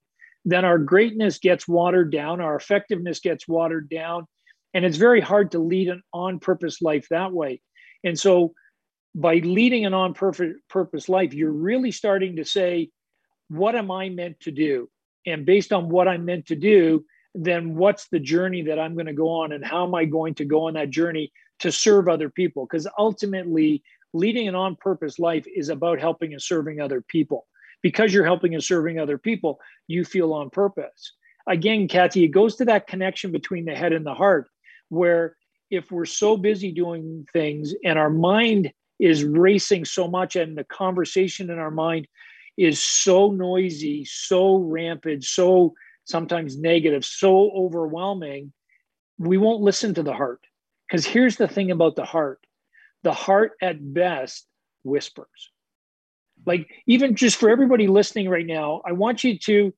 then 0.45 0.65
our 0.65 0.79
greatness 0.79 1.39
gets 1.39 1.69
watered 1.69 2.11
down, 2.11 2.41
our 2.41 2.57
effectiveness 2.57 3.21
gets 3.21 3.47
watered 3.47 3.89
down, 3.89 4.27
and 4.75 4.85
it's 4.85 4.97
very 4.97 5.21
hard 5.21 5.51
to 5.53 5.59
lead 5.59 5.89
an 5.89 6.03
on 6.13 6.39
purpose 6.39 6.81
life 6.81 7.07
that 7.11 7.33
way. 7.33 7.61
And 8.05 8.19
so, 8.19 8.55
by 9.15 9.37
leading 9.37 9.87
an 9.87 9.95
on 9.95 10.15
purpose 10.15 11.09
life, 11.09 11.35
you're 11.35 11.51
really 11.51 11.91
starting 11.91 12.37
to 12.37 12.45
say, 12.45 12.91
What 13.49 13.75
am 13.75 13.91
I 13.91 14.09
meant 14.09 14.41
to 14.41 14.51
do? 14.51 14.89
And 15.27 15.45
based 15.45 15.73
on 15.73 15.89
what 15.89 16.09
I'm 16.09 16.25
meant 16.25 16.47
to 16.47 16.57
do, 16.57 17.05
then 17.35 17.77
what's 17.77 18.09
the 18.09 18.21
journey 18.21 18.63
that 18.63 18.79
I'm 18.79 18.95
going 18.95 19.07
to 19.07 19.13
go 19.13 19.29
on? 19.29 19.53
And 19.53 19.65
how 19.65 19.87
am 19.87 19.95
I 19.95 20.05
going 20.05 20.35
to 20.37 20.45
go 20.45 20.69
on 20.69 20.75
that 20.75 20.91
journey 20.91 21.33
to 21.61 21.71
serve 21.71 22.09
other 22.09 22.31
people? 22.31 22.67
Because 22.67 22.89
ultimately, 22.99 23.83
leading 24.13 24.49
an 24.49 24.55
on 24.55 24.77
purpose 24.77 25.19
life 25.19 25.47
is 25.55 25.69
about 25.69 26.01
helping 26.01 26.33
and 26.33 26.43
serving 26.43 26.81
other 26.81 27.01
people. 27.01 27.47
Because 27.83 28.13
you're 28.13 28.25
helping 28.25 28.55
and 28.55 28.63
serving 28.63 28.99
other 28.99 29.19
people, 29.19 29.59
you 29.87 30.05
feel 30.05 30.33
on 30.33 30.51
purpose. 30.51 31.13
Again, 31.49 31.89
Kathy, 31.89 32.25
it 32.25 32.29
goes 32.29 32.57
to 32.57 32.65
that 32.67 32.87
connection 32.87 33.33
between 33.33 33.65
the 33.65 33.75
head 33.75 33.93
and 33.93 34.05
the 34.05 34.15
heart 34.15 34.49
where 34.89 35.37
if 35.71 35.91
we're 35.91 36.05
so 36.05 36.37
busy 36.37 36.73
doing 36.73 37.27
things 37.33 37.75
and 37.85 37.99
our 37.99 38.11
mind 38.11 38.73
is 38.99 39.25
racing 39.25 39.85
so 39.85 40.07
much 40.07 40.37
and 40.37 40.59
the 40.59 40.65
conversation 40.65 41.51
in 41.51 41.59
our 41.59 41.71
mind 41.71 42.07
is 42.57 42.83
so 42.83 43.31
noisy, 43.31 44.05
so 44.05 44.57
rampant, 44.57 45.25
so 45.25 45.73
sometimes 46.05 46.59
negative, 46.59 47.05
so 47.05 47.51
overwhelming, 47.53 48.53
we 49.19 49.39
won't 49.39 49.63
listen 49.63 49.95
to 49.95 50.03
the 50.03 50.13
heart. 50.13 50.41
Because 50.89 51.07
here's 51.07 51.37
the 51.37 51.49
thing 51.49 51.71
about 51.71 51.97
the 51.97 52.05
heart 52.05 52.41
the 53.03 53.13
heart 53.13 53.53
at 53.63 53.95
best 53.95 54.47
whispers. 54.83 55.50
Like, 56.47 56.71
even 56.87 57.17
just 57.17 57.37
for 57.37 57.51
everybody 57.51 57.87
listening 57.87 58.29
right 58.29 58.47
now, 58.47 58.83
I 58.87 58.93
want 58.93 59.25
you 59.25 59.39
to 59.41 59.73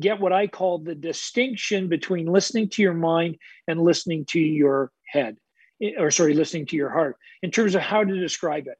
get 0.00 0.20
what 0.20 0.32
I 0.32 0.46
call 0.46 0.78
the 0.78 0.94
distinction 0.94 1.88
between 1.88 2.26
listening 2.26 2.68
to 2.70 2.82
your 2.82 2.94
mind 2.94 3.36
and 3.66 3.80
listening 3.80 4.24
to 4.26 4.40
your 4.40 4.92
head, 5.06 5.36
eh, 5.82 5.92
or 5.98 6.10
sorry, 6.10 6.34
listening 6.34 6.66
to 6.66 6.76
your 6.76 6.90
heart 6.90 7.16
in 7.42 7.50
terms 7.50 7.74
of 7.74 7.82
how 7.82 8.04
to 8.04 8.20
describe 8.20 8.66
it. 8.66 8.76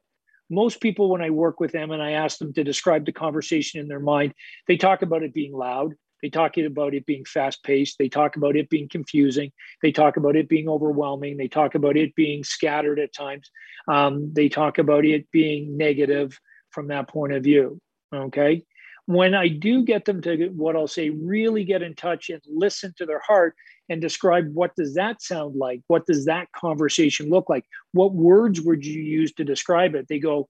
Most 0.49 0.81
people, 0.81 1.11
when 1.11 1.23
I 1.23 1.31
work 1.31 1.59
with 1.59 1.73
them 1.73 1.91
and 1.91 2.03
I 2.03 2.13
ask 2.13 2.39
them 2.39 2.53
to 2.53 2.63
describe 2.63 3.05
the 3.05 3.13
conversation 3.13 3.81
in 3.81 3.89
their 3.89 4.01
mind, 4.01 4.35
they 4.69 4.77
talk 4.77 5.03
about 5.03 5.23
it 5.23 5.35
being 5.35 5.53
loud. 5.53 5.95
They 6.23 6.31
talk 6.31 6.57
about 6.57 6.95
it 6.95 7.05
being 7.05 7.25
fast 7.25 7.63
paced. 7.63 7.99
They 7.99 8.09
talk 8.09 8.37
about 8.37 8.57
it 8.57 8.71
being 8.71 8.89
confusing. 8.89 9.53
They 9.83 9.93
talk 9.93 10.17
about 10.17 10.37
it 10.37 10.49
being 10.49 10.69
overwhelming. 10.69 11.37
They 11.37 11.49
talk 11.49 11.75
about 11.75 11.97
it 11.97 12.15
being 12.15 12.43
scattered 12.43 12.99
at 12.99 13.13
times. 13.13 13.51
Um, 13.89 14.33
they 14.33 14.49
talk 14.49 14.79
about 14.79 15.05
it 15.05 15.31
being 15.31 15.77
negative 15.77 16.39
from 16.77 16.89
that 16.89 17.09
point 17.09 17.33
of 17.33 17.43
view. 17.43 17.81
Okay 18.15 18.63
when 19.07 19.35
I 19.35 19.49
do 19.49 19.85
get 19.85 20.05
them 20.05 20.21
to 20.23 20.49
what 20.49 20.77
I'll 20.77 20.89
say, 20.89 21.11
really 21.11 21.65
get 21.65 21.83
in 21.83 21.95
touch 21.95 22.29
and 22.29 22.43
listen 22.47 22.93
to 22.99 23.07
their 23.07 23.21
heart 23.21 23.55
and 23.89 24.01
describe 24.01 24.53
what 24.53 24.75
does 24.75 24.95
that 24.95 25.23
sound 25.23 25.55
like? 25.55 25.81
What 25.87 26.07
does 26.07 26.25
that 26.25 26.51
conversation 26.53 27.31
look 27.31 27.49
like? 27.49 27.65
What 27.93 28.13
words 28.13 28.61
would 28.61 28.85
you 28.85 29.01
use 29.01 29.33
to 29.35 29.45
describe 29.45 29.95
it? 29.95 30.07
They 30.09 30.19
go 30.19 30.49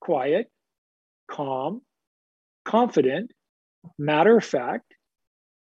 quiet, 0.00 0.50
calm, 1.30 1.82
confident, 2.64 3.30
matter 3.96 4.36
of 4.36 4.44
fact, 4.44 4.92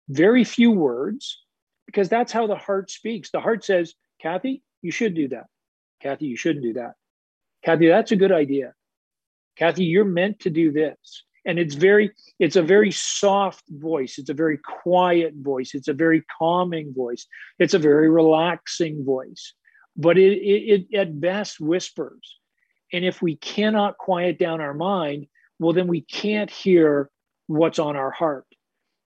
very 0.10 0.44
few 0.44 0.72
words, 0.72 1.44
because 1.86 2.10
that's 2.10 2.32
how 2.32 2.48
the 2.48 2.56
heart 2.56 2.90
speaks. 2.90 3.30
The 3.30 3.40
heart 3.40 3.64
says, 3.64 3.94
Kathy, 4.20 4.64
you 4.82 4.92
should 4.92 5.14
do 5.14 5.28
that. 5.28 5.46
Kathy, 6.02 6.26
you 6.26 6.38
shouldn't 6.38 6.66
do 6.66 6.74
that. 6.74 6.94
Kathy, 7.64 7.88
that's 7.88 8.12
a 8.12 8.16
good 8.16 8.32
idea. 8.32 8.74
Kathy, 9.56 9.86
you're 9.86 10.06
meant 10.06 10.40
to 10.42 10.50
do 10.50 10.72
this. 10.72 11.24
And 11.48 11.60
it's 11.60 11.76
very 11.76 12.12
it's 12.40 12.56
a 12.56 12.64
very 12.64 12.92
soft 12.92 13.64
voice. 13.70 14.18
It's 14.18 14.32
a 14.32 14.34
very 14.34 14.58
quiet 14.58 15.34
voice. 15.36 15.76
It's 15.76 15.88
a 15.88 15.94
very 15.94 16.24
calming 16.38 16.94
voice. 16.94 17.28
It's 17.60 17.76
a 17.76 17.80
very 17.80 18.10
relaxing 18.10 19.06
voice. 19.06 19.54
But 19.96 20.18
it, 20.18 20.40
it, 20.40 20.88
it 20.90 20.98
at 20.98 21.22
best 21.22 21.60
whispers. 21.60 22.40
And 22.92 23.06
if 23.06 23.22
we 23.22 23.36
cannot 23.36 23.98
quiet 23.98 24.40
down 24.40 24.60
our 24.60 24.74
mind 24.74 25.28
well 25.60 25.74
then 25.74 25.88
we 25.88 26.02
can't 26.02 26.50
hear 26.50 27.10
what's 27.48 27.80
on 27.80 27.96
our 27.96 28.12
heart. 28.12 28.46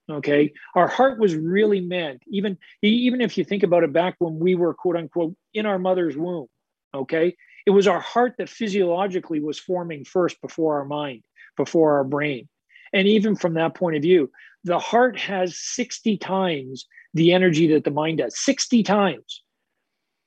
Okay? 0.09 0.53
Our 0.75 0.87
heart 0.87 1.19
was 1.19 1.35
really 1.35 1.81
meant 1.81 2.23
even 2.27 2.57
even 2.81 3.21
if 3.21 3.37
you 3.37 3.43
think 3.43 3.63
about 3.63 3.83
it 3.83 3.93
back 3.93 4.15
when 4.19 4.39
we 4.39 4.55
were 4.55 4.73
quote 4.73 4.95
unquote 4.95 5.35
in 5.53 5.65
our 5.65 5.79
mother's 5.79 6.17
womb. 6.17 6.47
Okay. 6.93 7.35
It 7.69 7.73
was 7.73 7.85
our 7.85 7.99
heart 7.99 8.33
that 8.39 8.49
physiologically 8.49 9.39
was 9.39 9.59
forming 9.59 10.03
first 10.03 10.41
before 10.41 10.79
our 10.79 10.85
mind, 10.85 11.21
before 11.55 11.97
our 11.97 12.03
brain. 12.03 12.49
And 12.93 13.07
even 13.07 13.35
from 13.35 13.53
that 13.53 13.75
point 13.75 13.95
of 13.95 14.01
view, 14.01 14.31
the 14.63 14.79
heart 14.79 15.19
has 15.19 15.55
60 15.55 16.17
times 16.17 16.87
the 17.13 17.31
energy 17.31 17.67
that 17.67 17.83
the 17.83 17.91
mind 17.91 18.17
does, 18.17 18.39
60 18.39 18.81
times. 18.81 19.43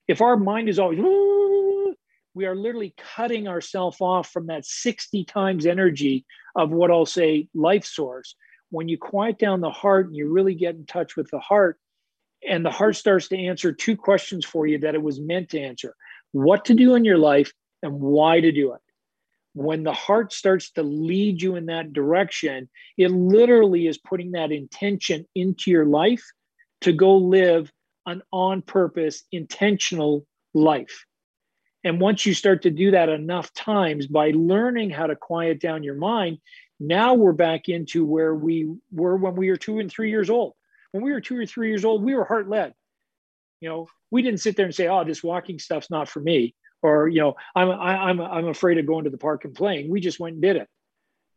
If 0.06 0.20
our 0.20 0.36
mind 0.36 0.68
is 0.68 0.78
always, 0.78 1.00
we 2.32 2.46
are 2.46 2.54
literally 2.54 2.94
cutting 3.16 3.48
ourselves 3.48 3.96
off 4.00 4.30
from 4.30 4.46
that 4.46 4.64
60 4.64 5.24
times 5.24 5.66
energy 5.66 6.24
of 6.54 6.70
what 6.70 6.92
I'll 6.92 7.06
say 7.06 7.48
life 7.56 7.84
source. 7.84 8.36
When 8.70 8.86
you 8.86 8.98
quiet 8.98 9.40
down 9.40 9.62
the 9.62 9.70
heart 9.70 10.06
and 10.06 10.14
you 10.14 10.28
really 10.28 10.54
get 10.54 10.76
in 10.76 10.86
touch 10.86 11.16
with 11.16 11.28
the 11.32 11.40
heart, 11.40 11.80
and 12.48 12.64
the 12.64 12.70
heart 12.70 12.94
starts 12.94 13.26
to 13.28 13.36
answer 13.36 13.72
two 13.72 13.96
questions 13.96 14.44
for 14.44 14.64
you 14.64 14.78
that 14.78 14.94
it 14.94 15.02
was 15.02 15.20
meant 15.20 15.48
to 15.48 15.60
answer 15.60 15.96
what 16.32 16.64
to 16.66 16.74
do 16.74 16.94
in 16.94 17.04
your 17.04 17.18
life 17.18 17.52
and 17.82 18.00
why 18.00 18.40
to 18.40 18.52
do 18.52 18.72
it. 18.72 18.80
When 19.54 19.82
the 19.82 19.92
heart 19.92 20.32
starts 20.32 20.70
to 20.72 20.82
lead 20.82 21.42
you 21.42 21.56
in 21.56 21.66
that 21.66 21.92
direction, 21.92 22.70
it 22.96 23.10
literally 23.10 23.86
is 23.86 23.98
putting 23.98 24.32
that 24.32 24.50
intention 24.50 25.26
into 25.34 25.70
your 25.70 25.84
life 25.84 26.24
to 26.82 26.92
go 26.92 27.16
live 27.16 27.70
an 28.06 28.22
on 28.32 28.62
purpose, 28.62 29.24
intentional 29.30 30.26
life. 30.54 31.04
And 31.84 32.00
once 32.00 32.24
you 32.24 32.34
start 32.34 32.62
to 32.62 32.70
do 32.70 32.92
that 32.92 33.08
enough 33.08 33.52
times 33.54 34.06
by 34.06 34.32
learning 34.34 34.90
how 34.90 35.06
to 35.06 35.16
quiet 35.16 35.60
down 35.60 35.82
your 35.82 35.96
mind, 35.96 36.38
now 36.78 37.14
we're 37.14 37.32
back 37.32 37.68
into 37.68 38.04
where 38.04 38.34
we 38.34 38.72
were 38.90 39.16
when 39.16 39.34
we 39.34 39.50
were 39.50 39.56
two 39.56 39.78
and 39.78 39.90
three 39.90 40.10
years 40.10 40.30
old. 40.30 40.54
When 40.92 41.02
we 41.02 41.12
were 41.12 41.20
two 41.20 41.38
or 41.38 41.46
three 41.46 41.68
years 41.68 41.84
old, 41.84 42.02
we 42.02 42.14
were 42.14 42.24
heart 42.24 42.48
led. 42.48 42.74
You 43.62 43.68
know, 43.68 43.88
we 44.10 44.22
didn't 44.22 44.40
sit 44.40 44.56
there 44.56 44.66
and 44.66 44.74
say, 44.74 44.88
"Oh, 44.88 45.04
this 45.04 45.22
walking 45.22 45.60
stuff's 45.60 45.88
not 45.88 46.08
for 46.08 46.18
me," 46.18 46.56
or 46.82 47.06
you 47.06 47.20
know, 47.20 47.36
"I'm 47.54 47.70
I, 47.70 48.10
am 48.10 48.20
i 48.20 48.24
I'm 48.24 48.48
afraid 48.48 48.78
of 48.78 48.86
going 48.86 49.04
to 49.04 49.10
the 49.10 49.18
park 49.18 49.44
and 49.44 49.54
playing." 49.54 49.88
We 49.88 50.00
just 50.00 50.18
went 50.18 50.34
and 50.34 50.42
did 50.42 50.56
it 50.56 50.68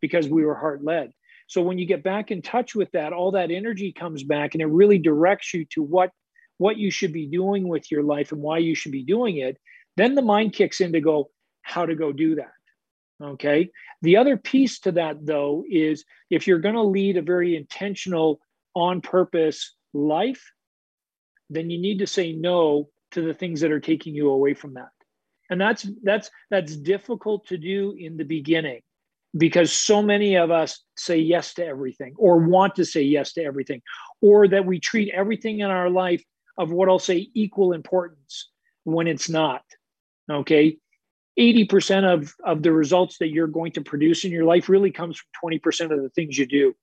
because 0.01 0.27
we 0.27 0.43
were 0.43 0.55
heart 0.55 0.83
led. 0.83 1.11
So 1.47 1.61
when 1.61 1.77
you 1.77 1.85
get 1.85 2.03
back 2.03 2.31
in 2.31 2.41
touch 2.41 2.73
with 2.73 2.91
that, 2.93 3.13
all 3.13 3.31
that 3.31 3.51
energy 3.51 3.91
comes 3.91 4.23
back, 4.23 4.55
and 4.55 4.61
it 4.61 4.65
really 4.65 4.97
directs 4.97 5.53
you 5.53 5.65
to 5.73 5.83
what 5.83 6.09
what 6.57 6.77
you 6.77 6.89
should 6.89 7.13
be 7.13 7.27
doing 7.27 7.67
with 7.67 7.91
your 7.91 8.01
life 8.01 8.31
and 8.31 8.41
why 8.41 8.57
you 8.57 8.73
should 8.73 8.91
be 8.91 9.03
doing 9.03 9.38
it. 9.38 9.57
Then 9.95 10.15
the 10.15 10.23
mind 10.23 10.53
kicks 10.53 10.81
in 10.81 10.93
to 10.93 11.01
go, 11.01 11.29
how 11.61 11.85
to 11.85 11.93
go 11.93 12.11
do 12.11 12.35
that. 12.35 12.53
Okay. 13.21 13.69
The 14.01 14.17
other 14.17 14.35
piece 14.35 14.79
to 14.79 14.93
that, 14.93 15.25
though, 15.25 15.63
is 15.69 16.05
if 16.29 16.47
you're 16.47 16.59
going 16.59 16.75
to 16.75 16.81
lead 16.81 17.17
a 17.17 17.21
very 17.21 17.55
intentional, 17.55 18.39
on 18.73 18.99
purpose 18.99 19.75
life, 19.93 20.51
then 21.49 21.69
you 21.69 21.79
need 21.79 21.99
to 21.99 22.08
say 22.08 22.34
no 22.34 22.89
to 23.12 23.21
the 23.21 23.34
things 23.34 23.62
that 23.62 23.71
are 23.71 23.79
taking 23.79 24.15
you 24.15 24.29
away 24.29 24.53
from 24.53 24.73
that. 24.73 24.89
And 25.49 25.62
that's 25.62 25.88
that's 26.03 26.29
that's 26.49 26.75
difficult 26.75 27.47
to 27.47 27.58
do 27.58 27.95
in 27.97 28.17
the 28.17 28.23
beginning 28.23 28.81
because 29.38 29.71
so 29.71 30.01
many 30.01 30.36
of 30.36 30.49
us 30.49 30.81
say 30.97 31.17
yes 31.17 31.53
to 31.55 31.65
everything 31.65 32.13
or 32.17 32.38
want 32.38 32.75
to 32.75 32.86
say 32.86 33.01
yes 33.01 33.34
to 33.34 33.43
everything 33.43 33.81
or 34.21 34.47
that 34.47 34.65
we 34.65 34.79
treat 34.79 35.13
everything 35.13 35.60
in 35.60 35.69
our 35.69 35.89
life 35.89 36.23
of 36.58 36.71
what 36.71 36.88
I'll 36.88 36.99
say 36.99 37.29
equal 37.34 37.73
importance 37.73 38.49
when 38.86 39.08
it's 39.08 39.29
not. 39.29 39.63
Okay? 40.31 40.77
80% 41.38 42.05
of, 42.05 42.34
of 42.45 42.63
the 42.63 42.71
results 42.71 43.17
that 43.17 43.27
you're 43.27 43.47
going 43.47 43.73
to 43.73 43.81
produce 43.81 44.23
in 44.23 44.31
your 44.31 44.45
life 44.45 44.69
really 44.69 44.91
comes 44.91 45.19
from 45.19 45.51
20% 45.51 45.91
of 45.91 46.01
the 46.01 46.10
things 46.10 46.38
you 46.38 46.45
do. 46.45 46.73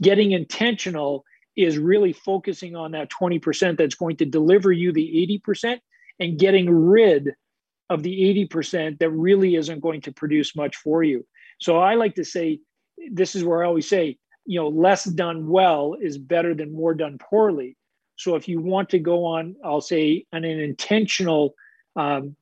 Getting 0.00 0.32
intentional 0.32 1.24
is 1.56 1.78
really 1.78 2.12
focusing 2.12 2.74
on 2.74 2.92
that 2.92 3.10
20% 3.10 3.76
that's 3.76 3.94
going 3.94 4.16
to 4.16 4.24
deliver 4.24 4.72
you 4.72 4.92
the 4.92 5.40
80% 5.46 5.78
and 6.20 6.38
getting 6.38 6.70
rid 6.70 7.34
of 7.90 8.02
the 8.02 8.48
80% 8.50 8.98
that 8.98 9.10
really 9.10 9.56
isn't 9.56 9.80
going 9.80 10.00
to 10.02 10.12
produce 10.12 10.56
much 10.56 10.76
for 10.76 11.02
you. 11.02 11.26
So 11.60 11.78
I 11.78 11.94
like 11.94 12.14
to 12.16 12.24
say, 12.24 12.60
this 13.12 13.34
is 13.34 13.44
where 13.44 13.62
I 13.62 13.66
always 13.66 13.88
say, 13.88 14.18
you 14.46 14.60
know, 14.60 14.68
less 14.68 15.04
done 15.04 15.48
well 15.48 15.96
is 16.00 16.18
better 16.18 16.54
than 16.54 16.74
more 16.74 16.94
done 16.94 17.18
poorly. 17.18 17.76
So 18.16 18.36
if 18.36 18.48
you 18.48 18.60
want 18.60 18.90
to 18.90 18.98
go 18.98 19.24
on, 19.24 19.56
I'll 19.64 19.80
say, 19.80 20.26
an, 20.32 20.44
an 20.44 20.60
intentional 20.60 21.54
um, 21.96 22.36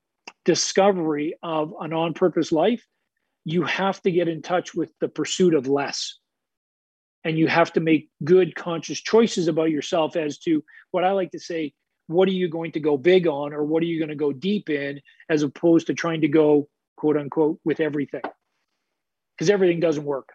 discovery 0.44 1.34
of 1.42 1.74
an 1.80 1.92
on 1.92 2.14
purpose 2.14 2.52
life, 2.52 2.84
you 3.44 3.62
have 3.64 4.00
to 4.02 4.10
get 4.10 4.28
in 4.28 4.42
touch 4.42 4.74
with 4.74 4.92
the 5.00 5.08
pursuit 5.08 5.54
of 5.54 5.66
less 5.66 6.18
and 7.24 7.38
you 7.38 7.46
have 7.46 7.72
to 7.74 7.80
make 7.80 8.10
good 8.24 8.54
conscious 8.54 9.00
choices 9.00 9.48
about 9.48 9.70
yourself 9.70 10.16
as 10.16 10.38
to 10.38 10.64
what 10.90 11.04
I 11.04 11.12
like 11.12 11.32
to 11.32 11.40
say 11.40 11.72
what 12.08 12.28
are 12.28 12.32
you 12.32 12.48
going 12.48 12.72
to 12.72 12.80
go 12.80 12.96
big 12.96 13.26
on 13.26 13.52
or 13.52 13.64
what 13.64 13.82
are 13.82 13.86
you 13.86 13.98
going 13.98 14.08
to 14.08 14.14
go 14.14 14.32
deep 14.32 14.68
in 14.68 15.00
as 15.30 15.42
opposed 15.42 15.86
to 15.86 15.94
trying 15.94 16.20
to 16.22 16.28
go 16.28 16.68
quote 16.96 17.16
unquote 17.16 17.58
with 17.64 17.80
everything. 17.80 18.22
Because 19.36 19.50
everything 19.50 19.80
doesn't 19.80 20.04
work. 20.04 20.30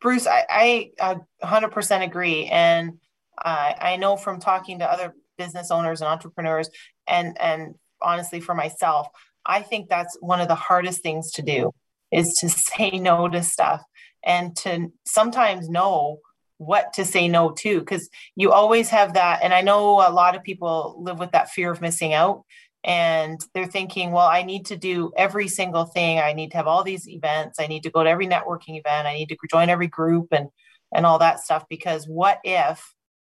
Bruce 0.00 0.26
i, 0.26 0.90
I 0.98 1.16
100% 1.42 2.02
agree. 2.02 2.46
And 2.46 2.98
uh, 3.42 3.72
i 3.78 3.96
know 3.96 4.16
from 4.16 4.40
talking 4.40 4.78
to 4.78 4.90
other 4.90 5.14
business 5.38 5.70
owners 5.70 6.00
and 6.00 6.08
entrepreneurs 6.08 6.70
and 7.06 7.40
and 7.40 7.74
honestly 8.00 8.40
for 8.40 8.54
myself 8.54 9.08
i 9.46 9.62
think 9.62 9.88
that's 9.88 10.16
one 10.20 10.40
of 10.40 10.48
the 10.48 10.54
hardest 10.54 11.02
things 11.02 11.32
to 11.32 11.42
do 11.42 11.72
is 12.10 12.34
to 12.34 12.48
say 12.48 12.90
no 12.90 13.28
to 13.28 13.42
stuff 13.42 13.82
and 14.24 14.56
to 14.56 14.92
sometimes 15.04 15.68
know 15.68 16.18
what 16.58 16.92
to 16.92 17.04
say 17.04 17.26
no 17.26 17.50
to 17.50 17.80
because 17.80 18.08
you 18.36 18.52
always 18.52 18.88
have 18.88 19.14
that 19.14 19.40
and 19.42 19.52
i 19.52 19.60
know 19.60 19.96
a 20.06 20.12
lot 20.12 20.36
of 20.36 20.42
people 20.44 20.96
live 20.98 21.18
with 21.18 21.32
that 21.32 21.50
fear 21.50 21.72
of 21.72 21.80
missing 21.80 22.12
out 22.14 22.44
and 22.84 23.40
they're 23.52 23.66
thinking 23.66 24.12
well 24.12 24.26
i 24.26 24.42
need 24.42 24.66
to 24.66 24.76
do 24.76 25.12
every 25.16 25.48
single 25.48 25.84
thing. 25.84 26.18
I 26.18 26.32
need 26.32 26.50
to 26.50 26.56
have 26.56 26.66
all 26.66 26.82
these 26.82 27.08
events. 27.08 27.58
I 27.60 27.66
need 27.66 27.84
to 27.84 27.90
go 27.90 28.02
to 28.02 28.10
every 28.10 28.26
networking 28.26 28.78
event. 28.78 29.06
I 29.06 29.14
need 29.14 29.28
to 29.28 29.36
join 29.50 29.68
every 29.68 29.86
group 29.88 30.28
and 30.32 30.48
and 30.94 31.06
all 31.06 31.18
that 31.20 31.40
stuff 31.40 31.64
because 31.70 32.06
what 32.06 32.38
if 32.44 32.94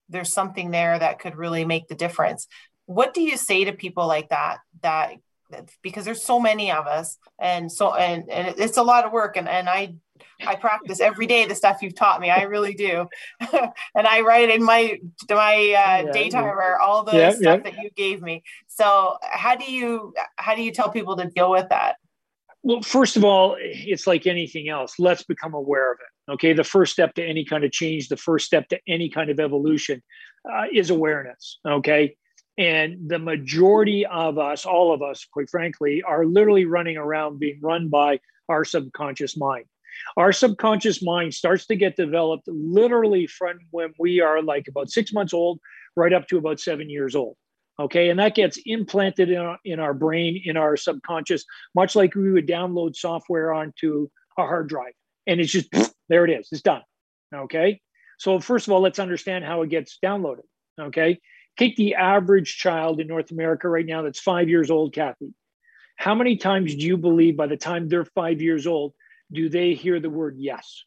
there's 0.08 0.32
something 0.32 0.70
there 0.70 0.98
that 0.98 1.20
could 1.20 1.36
really 1.36 1.64
make 1.64 1.86
the 1.88 1.94
difference? 1.94 2.48
What 2.86 3.14
do 3.14 3.22
you 3.22 3.36
say 3.36 3.64
to 3.64 3.72
people 3.72 4.06
like 4.06 4.30
that 4.30 4.58
that 4.82 5.12
because 5.82 6.04
there's 6.04 6.22
so 6.22 6.40
many 6.40 6.70
of 6.70 6.86
us 6.86 7.18
and 7.38 7.70
so 7.70 7.94
and, 7.94 8.30
and 8.30 8.54
it's 8.58 8.76
a 8.76 8.82
lot 8.82 9.04
of 9.04 9.12
work 9.12 9.36
and, 9.36 9.48
and 9.48 9.68
i 9.68 9.94
I 10.46 10.56
practice 10.56 11.00
every 11.00 11.26
day 11.26 11.46
the 11.46 11.54
stuff 11.54 11.82
you've 11.82 11.94
taught 11.94 12.20
me. 12.20 12.30
I 12.30 12.42
really 12.42 12.74
do, 12.74 13.06
and 13.40 14.06
I 14.06 14.20
write 14.20 14.50
in 14.50 14.62
my 14.62 14.98
my 15.28 15.54
uh, 15.54 15.58
yeah, 15.58 16.02
daytimer 16.12 16.78
all 16.80 17.04
the 17.04 17.16
yeah, 17.16 17.30
stuff 17.30 17.60
yeah. 17.64 17.70
that 17.70 17.82
you 17.82 17.90
gave 17.90 18.22
me. 18.22 18.42
So 18.66 19.16
how 19.22 19.56
do 19.56 19.70
you 19.70 20.14
how 20.36 20.54
do 20.54 20.62
you 20.62 20.72
tell 20.72 20.90
people 20.90 21.16
to 21.16 21.28
deal 21.30 21.50
with 21.50 21.68
that? 21.70 21.96
Well, 22.62 22.80
first 22.80 23.16
of 23.16 23.24
all, 23.24 23.56
it's 23.60 24.06
like 24.06 24.26
anything 24.26 24.68
else. 24.68 24.94
Let's 24.98 25.22
become 25.24 25.54
aware 25.54 25.92
of 25.92 25.98
it. 26.00 26.32
Okay, 26.32 26.52
the 26.52 26.64
first 26.64 26.92
step 26.92 27.14
to 27.14 27.24
any 27.24 27.44
kind 27.44 27.64
of 27.64 27.72
change, 27.72 28.08
the 28.08 28.16
first 28.16 28.46
step 28.46 28.68
to 28.68 28.80
any 28.88 29.10
kind 29.10 29.30
of 29.30 29.38
evolution, 29.38 30.02
uh, 30.50 30.64
is 30.72 30.90
awareness. 30.90 31.58
Okay, 31.66 32.16
and 32.56 33.08
the 33.08 33.18
majority 33.18 34.06
of 34.06 34.38
us, 34.38 34.64
all 34.64 34.92
of 34.92 35.02
us, 35.02 35.26
quite 35.30 35.50
frankly, 35.50 36.02
are 36.02 36.24
literally 36.24 36.64
running 36.64 36.96
around 36.96 37.40
being 37.40 37.58
run 37.60 37.88
by 37.88 38.20
our 38.48 38.64
subconscious 38.64 39.36
mind. 39.36 39.64
Our 40.16 40.32
subconscious 40.32 41.02
mind 41.02 41.34
starts 41.34 41.66
to 41.66 41.76
get 41.76 41.96
developed 41.96 42.48
literally 42.48 43.26
from 43.26 43.58
when 43.70 43.92
we 43.98 44.20
are 44.20 44.42
like 44.42 44.68
about 44.68 44.90
six 44.90 45.12
months 45.12 45.32
old, 45.32 45.60
right 45.96 46.12
up 46.12 46.28
to 46.28 46.38
about 46.38 46.60
seven 46.60 46.90
years 46.90 47.14
old. 47.14 47.36
Okay. 47.78 48.08
And 48.08 48.18
that 48.20 48.36
gets 48.36 48.58
implanted 48.66 49.30
in 49.30 49.38
our, 49.38 49.58
in 49.64 49.80
our 49.80 49.94
brain, 49.94 50.40
in 50.44 50.56
our 50.56 50.76
subconscious, 50.76 51.44
much 51.74 51.96
like 51.96 52.14
we 52.14 52.30
would 52.30 52.46
download 52.46 52.94
software 52.94 53.52
onto 53.52 54.08
a 54.38 54.42
hard 54.42 54.68
drive. 54.68 54.92
And 55.26 55.40
it's 55.40 55.50
just 55.50 55.72
there 56.08 56.24
it 56.24 56.30
is, 56.30 56.48
it's 56.52 56.62
done. 56.62 56.82
Okay. 57.34 57.80
So, 58.18 58.38
first 58.38 58.68
of 58.68 58.72
all, 58.72 58.80
let's 58.80 59.00
understand 59.00 59.44
how 59.44 59.62
it 59.62 59.70
gets 59.70 59.98
downloaded. 60.04 60.44
Okay. 60.80 61.18
Take 61.56 61.76
the 61.76 61.94
average 61.94 62.56
child 62.56 63.00
in 63.00 63.06
North 63.06 63.30
America 63.30 63.68
right 63.68 63.86
now 63.86 64.02
that's 64.02 64.20
five 64.20 64.48
years 64.48 64.70
old, 64.70 64.92
Kathy. 64.92 65.32
How 65.96 66.14
many 66.14 66.36
times 66.36 66.74
do 66.74 66.82
you 66.82 66.96
believe 66.96 67.36
by 67.36 67.46
the 67.46 67.56
time 67.56 67.88
they're 67.88 68.04
five 68.04 68.42
years 68.42 68.66
old, 68.66 68.94
do 69.32 69.48
they 69.48 69.74
hear 69.74 70.00
the 70.00 70.10
word 70.10 70.36
yes? 70.38 70.84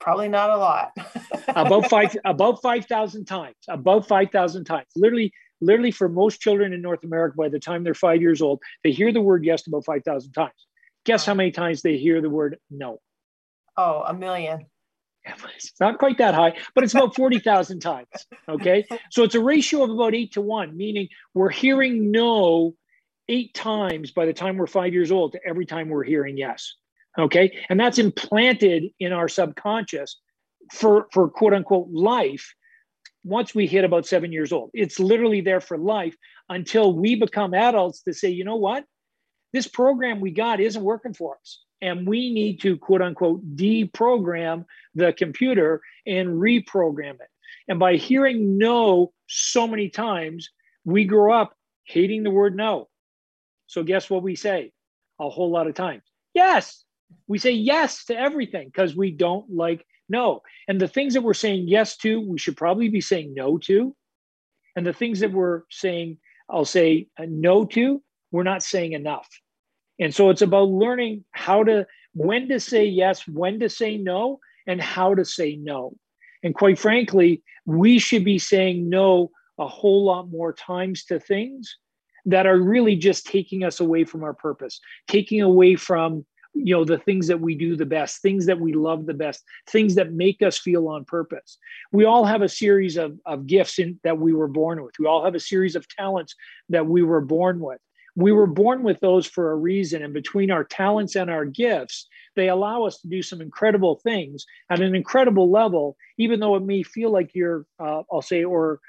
Probably 0.00 0.28
not 0.28 0.50
a 0.50 0.56
lot. 0.56 0.92
about 1.48 1.88
five, 1.88 2.16
about 2.24 2.60
five 2.60 2.86
thousand 2.86 3.26
times. 3.26 3.54
About 3.68 4.08
five 4.08 4.30
thousand 4.30 4.64
times. 4.64 4.88
Literally, 4.96 5.32
literally, 5.60 5.92
for 5.92 6.08
most 6.08 6.40
children 6.40 6.72
in 6.72 6.82
North 6.82 7.04
America, 7.04 7.36
by 7.36 7.48
the 7.48 7.60
time 7.60 7.84
they're 7.84 7.94
five 7.94 8.20
years 8.20 8.42
old, 8.42 8.60
they 8.82 8.90
hear 8.90 9.12
the 9.12 9.20
word 9.20 9.44
yes 9.44 9.66
about 9.66 9.84
five 9.84 10.02
thousand 10.02 10.32
times. 10.32 10.66
Guess 11.04 11.26
how 11.26 11.34
many 11.34 11.50
times 11.52 11.82
they 11.82 11.98
hear 11.98 12.20
the 12.20 12.30
word 12.30 12.58
no? 12.70 12.98
Oh, 13.76 14.02
a 14.06 14.12
million. 14.12 14.66
It's 15.24 15.72
not 15.80 15.98
quite 15.98 16.18
that 16.18 16.34
high, 16.34 16.56
but 16.74 16.84
it's 16.84 16.94
about 16.94 17.14
40,000 17.22 17.80
times. 17.80 18.08
Okay. 18.48 18.84
So 19.10 19.22
it's 19.24 19.34
a 19.34 19.40
ratio 19.40 19.84
of 19.84 19.90
about 19.90 20.14
eight 20.14 20.32
to 20.32 20.40
one, 20.40 20.76
meaning 20.76 21.08
we're 21.34 21.50
hearing 21.50 22.10
no 22.10 22.74
eight 23.28 23.54
times 23.54 24.10
by 24.10 24.26
the 24.26 24.32
time 24.32 24.56
we're 24.56 24.66
five 24.66 24.92
years 24.92 25.12
old 25.12 25.32
to 25.32 25.40
every 25.46 25.66
time 25.66 25.88
we're 25.88 26.04
hearing 26.04 26.36
yes. 26.36 26.74
Okay. 27.18 27.56
And 27.68 27.78
that's 27.78 27.98
implanted 27.98 28.84
in 28.98 29.12
our 29.12 29.28
subconscious 29.28 30.20
for, 30.72 31.06
for 31.12 31.28
quote 31.28 31.54
unquote 31.54 31.88
life. 31.90 32.54
once 33.24 33.54
we 33.54 33.66
hit 33.66 33.84
about 33.84 34.06
seven 34.06 34.32
years 34.32 34.52
old. 34.52 34.70
It's 34.74 34.98
literally 34.98 35.40
there 35.40 35.60
for 35.60 35.78
life 35.78 36.16
until 36.48 36.92
we 36.92 37.14
become 37.14 37.54
adults 37.54 38.02
to 38.02 38.12
say, 38.12 38.30
you 38.30 38.44
know 38.44 38.56
what? 38.56 38.84
This 39.52 39.68
program 39.68 40.20
we 40.20 40.30
got 40.32 40.60
isn't 40.60 40.82
working 40.82 41.14
for 41.14 41.36
us. 41.40 41.60
And 41.82 42.06
we 42.06 42.32
need 42.32 42.60
to 42.62 42.78
quote 42.78 43.02
unquote 43.02 43.56
deprogram 43.56 44.64
the 44.94 45.12
computer 45.12 45.82
and 46.06 46.28
reprogram 46.28 47.14
it. 47.14 47.28
And 47.68 47.78
by 47.78 47.96
hearing 47.96 48.56
no 48.56 49.12
so 49.28 49.66
many 49.66 49.88
times, 49.88 50.48
we 50.84 51.04
grow 51.04 51.32
up 51.32 51.54
hating 51.84 52.22
the 52.22 52.30
word 52.30 52.56
no. 52.56 52.88
So, 53.66 53.82
guess 53.82 54.08
what 54.08 54.22
we 54.22 54.36
say 54.36 54.72
a 55.20 55.28
whole 55.28 55.50
lot 55.50 55.66
of 55.66 55.74
times? 55.74 56.02
Yes. 56.34 56.84
We 57.26 57.38
say 57.38 57.52
yes 57.52 58.04
to 58.06 58.18
everything 58.18 58.68
because 58.68 58.96
we 58.96 59.10
don't 59.10 59.50
like 59.50 59.84
no. 60.08 60.42
And 60.68 60.80
the 60.80 60.88
things 60.88 61.14
that 61.14 61.22
we're 61.22 61.34
saying 61.34 61.68
yes 61.68 61.96
to, 61.98 62.20
we 62.20 62.38
should 62.38 62.56
probably 62.56 62.88
be 62.88 63.00
saying 63.00 63.34
no 63.34 63.58
to. 63.58 63.94
And 64.76 64.86
the 64.86 64.92
things 64.92 65.20
that 65.20 65.32
we're 65.32 65.62
saying, 65.70 66.18
I'll 66.48 66.64
say 66.64 67.08
uh, 67.18 67.26
no 67.28 67.64
to, 67.66 68.02
we're 68.30 68.42
not 68.42 68.62
saying 68.62 68.92
enough. 68.92 69.28
And 69.98 70.14
so 70.14 70.30
it's 70.30 70.42
about 70.42 70.68
learning 70.68 71.24
how 71.32 71.64
to, 71.64 71.86
when 72.14 72.48
to 72.48 72.60
say 72.60 72.84
yes, 72.84 73.26
when 73.26 73.60
to 73.60 73.68
say 73.68 73.96
no, 73.96 74.40
and 74.66 74.80
how 74.80 75.14
to 75.14 75.24
say 75.24 75.56
no. 75.56 75.96
And 76.42 76.54
quite 76.54 76.78
frankly, 76.78 77.42
we 77.66 77.98
should 77.98 78.24
be 78.24 78.38
saying 78.38 78.88
no 78.88 79.30
a 79.58 79.66
whole 79.66 80.04
lot 80.04 80.30
more 80.30 80.52
times 80.52 81.04
to 81.04 81.20
things 81.20 81.76
that 82.26 82.46
are 82.46 82.58
really 82.58 82.96
just 82.96 83.26
taking 83.26 83.64
us 83.64 83.80
away 83.80 84.04
from 84.04 84.22
our 84.22 84.34
purpose, 84.34 84.80
taking 85.08 85.40
away 85.40 85.76
from 85.76 86.24
you 86.54 86.74
know 86.74 86.84
the 86.84 86.98
things 86.98 87.28
that 87.28 87.40
we 87.40 87.54
do 87.54 87.76
the 87.76 87.86
best 87.86 88.20
things 88.20 88.44
that 88.44 88.60
we 88.60 88.74
love 88.74 89.06
the 89.06 89.14
best 89.14 89.42
things 89.70 89.94
that 89.94 90.12
make 90.12 90.42
us 90.42 90.58
feel 90.58 90.88
on 90.88 91.04
purpose. 91.04 91.58
We 91.92 92.04
all 92.04 92.24
have 92.24 92.42
a 92.42 92.48
series 92.48 92.96
of, 92.96 93.18
of 93.24 93.46
gifts 93.46 93.78
in, 93.78 93.98
that 94.04 94.18
we 94.18 94.34
were 94.34 94.48
born 94.48 94.82
with. 94.82 94.92
We 94.98 95.06
all 95.06 95.24
have 95.24 95.34
a 95.34 95.40
series 95.40 95.76
of 95.76 95.88
talents 95.88 96.34
that 96.68 96.86
we 96.86 97.02
were 97.02 97.22
born 97.22 97.58
with 97.60 97.80
we 98.14 98.32
were 98.32 98.46
born 98.46 98.82
with 98.82 99.00
those 99.00 99.26
for 99.26 99.52
a 99.52 99.56
reason 99.56 100.02
and 100.02 100.12
between 100.12 100.50
our 100.50 100.64
talents 100.64 101.16
and 101.16 101.30
our 101.30 101.44
gifts 101.44 102.06
they 102.36 102.48
allow 102.48 102.84
us 102.84 103.00
to 103.00 103.08
do 103.08 103.22
some 103.22 103.40
incredible 103.40 104.00
things 104.02 104.44
at 104.70 104.80
an 104.80 104.94
incredible 104.94 105.50
level 105.50 105.96
even 106.18 106.40
though 106.40 106.56
it 106.56 106.62
may 106.62 106.82
feel 106.82 107.10
like 107.10 107.30
you're 107.34 107.66
uh, 107.80 108.02
i'll 108.12 108.22
say 108.22 108.44
or 108.44 108.80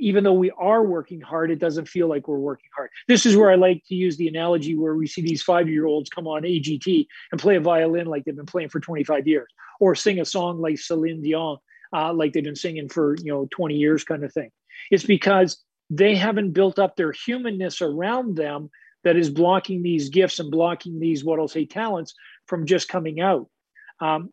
even 0.00 0.24
though 0.24 0.32
we 0.32 0.50
are 0.52 0.82
working 0.82 1.20
hard, 1.20 1.50
it 1.50 1.58
doesn't 1.58 1.88
feel 1.88 2.08
like 2.08 2.28
we're 2.28 2.38
working 2.38 2.70
hard. 2.74 2.90
This 3.08 3.26
is 3.26 3.36
where 3.36 3.50
I 3.50 3.56
like 3.56 3.82
to 3.88 3.94
use 3.94 4.16
the 4.16 4.28
analogy 4.28 4.76
where 4.76 4.94
we 4.94 5.06
see 5.06 5.22
these 5.22 5.42
five 5.42 5.68
year 5.68 5.86
olds 5.86 6.10
come 6.10 6.26
on 6.26 6.42
AGT 6.42 7.06
and 7.32 7.40
play 7.40 7.56
a 7.56 7.60
violin 7.60 8.06
like 8.06 8.24
they've 8.24 8.36
been 8.36 8.46
playing 8.46 8.68
for 8.68 8.80
25 8.80 9.26
years, 9.26 9.48
or 9.78 9.94
sing 9.94 10.20
a 10.20 10.24
song 10.24 10.60
like 10.60 10.78
Celine 10.78 11.22
Dion, 11.22 11.58
uh, 11.94 12.12
like 12.12 12.32
they've 12.32 12.44
been 12.44 12.56
singing 12.56 12.88
for 12.88 13.16
you 13.22 13.32
know 13.32 13.48
20 13.50 13.74
years, 13.74 14.04
kind 14.04 14.24
of 14.24 14.32
thing. 14.32 14.50
It's 14.90 15.04
because 15.04 15.62
they 15.90 16.14
haven't 16.14 16.52
built 16.52 16.78
up 16.78 16.96
their 16.96 17.12
humanness 17.12 17.82
around 17.82 18.36
them 18.36 18.70
that 19.02 19.16
is 19.16 19.28
blocking 19.28 19.82
these 19.82 20.08
gifts 20.08 20.38
and 20.38 20.50
blocking 20.50 21.00
these 21.00 21.24
what 21.24 21.40
I'll 21.40 21.48
say 21.48 21.64
talents 21.64 22.14
from 22.46 22.66
just 22.66 22.88
coming 22.88 23.20
out. 23.20 23.48
Um, 24.00 24.30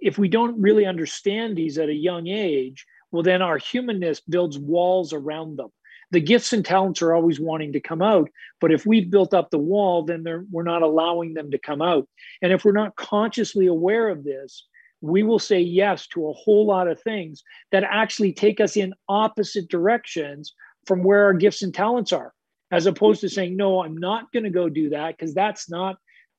if 0.00 0.18
we 0.18 0.28
don't 0.28 0.60
really 0.60 0.86
understand 0.86 1.56
these 1.56 1.78
at 1.78 1.88
a 1.88 1.94
young 1.94 2.26
age, 2.26 2.86
well, 3.10 3.22
then 3.22 3.42
our 3.42 3.58
humanness 3.58 4.20
builds 4.20 4.58
walls 4.58 5.12
around 5.12 5.58
them. 5.58 5.68
The 6.10 6.20
gifts 6.20 6.52
and 6.52 6.64
talents 6.64 7.00
are 7.02 7.14
always 7.14 7.40
wanting 7.40 7.72
to 7.72 7.80
come 7.80 8.02
out, 8.02 8.28
but 8.60 8.72
if 8.72 8.84
we've 8.84 9.10
built 9.10 9.32
up 9.32 9.50
the 9.50 9.58
wall, 9.58 10.02
then 10.04 10.24
we're 10.50 10.62
not 10.62 10.82
allowing 10.82 11.34
them 11.34 11.50
to 11.50 11.58
come 11.58 11.80
out. 11.80 12.06
And 12.42 12.52
if 12.52 12.64
we're 12.64 12.72
not 12.72 12.96
consciously 12.96 13.66
aware 13.66 14.08
of 14.08 14.24
this, 14.24 14.66
we 15.02 15.22
will 15.22 15.38
say 15.38 15.60
yes 15.60 16.06
to 16.08 16.28
a 16.28 16.32
whole 16.32 16.66
lot 16.66 16.88
of 16.88 17.00
things 17.02 17.42
that 17.70 17.84
actually 17.84 18.32
take 18.32 18.60
us 18.60 18.76
in 18.76 18.94
opposite 19.08 19.68
directions 19.68 20.54
from 20.86 21.02
where 21.02 21.24
our 21.24 21.34
gifts 21.34 21.62
and 21.62 21.74
talents 21.74 22.12
are, 22.12 22.32
as 22.70 22.86
opposed 22.86 23.20
to 23.20 23.28
saying, 23.28 23.56
no, 23.56 23.82
I'm 23.82 23.96
not 23.96 24.32
going 24.32 24.44
to 24.44 24.50
go 24.50 24.68
do 24.68 24.90
that 24.90 25.16
because 25.16 25.34
that's 25.34 25.68
not 25.68 25.96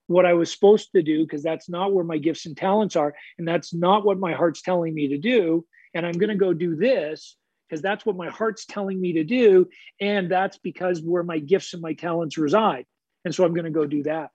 what 0.08 0.26
I 0.26 0.34
was 0.34 0.52
supposed 0.52 0.90
to 0.96 1.04
do, 1.04 1.24
because 1.24 1.44
that's 1.44 1.70
not 1.70 1.94
where 1.94 2.04
my 2.04 2.18
gifts 2.18 2.46
and 2.46 2.58
talents 2.58 2.96
are. 2.96 3.14
And 3.38 3.48
that's 3.48 3.74
not 3.74 4.06
what 4.06 4.20
my 4.20 4.34
heart's 4.34 4.62
telling 4.62 4.94
me 4.94 5.10
to 5.10 5.18
do 5.18 5.66
and 5.94 6.06
I'm 6.06 6.14
going 6.14 6.30
to 6.30 6.36
go 6.36 6.54
do 6.54 6.76
this 6.76 7.36
because 7.68 7.82
that's 7.82 8.06
what 8.06 8.16
my 8.16 8.30
heart's 8.30 8.66
telling 8.66 9.00
me 9.00 9.14
to 9.14 9.24
do. 9.24 9.68
And 10.00 10.30
that's 10.30 10.58
because 10.58 11.02
where 11.02 11.24
my 11.24 11.40
gifts 11.40 11.74
and 11.74 11.82
my 11.82 11.94
talents 11.94 12.38
reside. 12.38 12.86
And 13.26 13.34
so 13.34 13.46
I'm 13.46 13.54
going 13.54 13.66
to 13.66 13.72
go 13.72 13.86
do 13.86 14.04
that. 14.04 14.30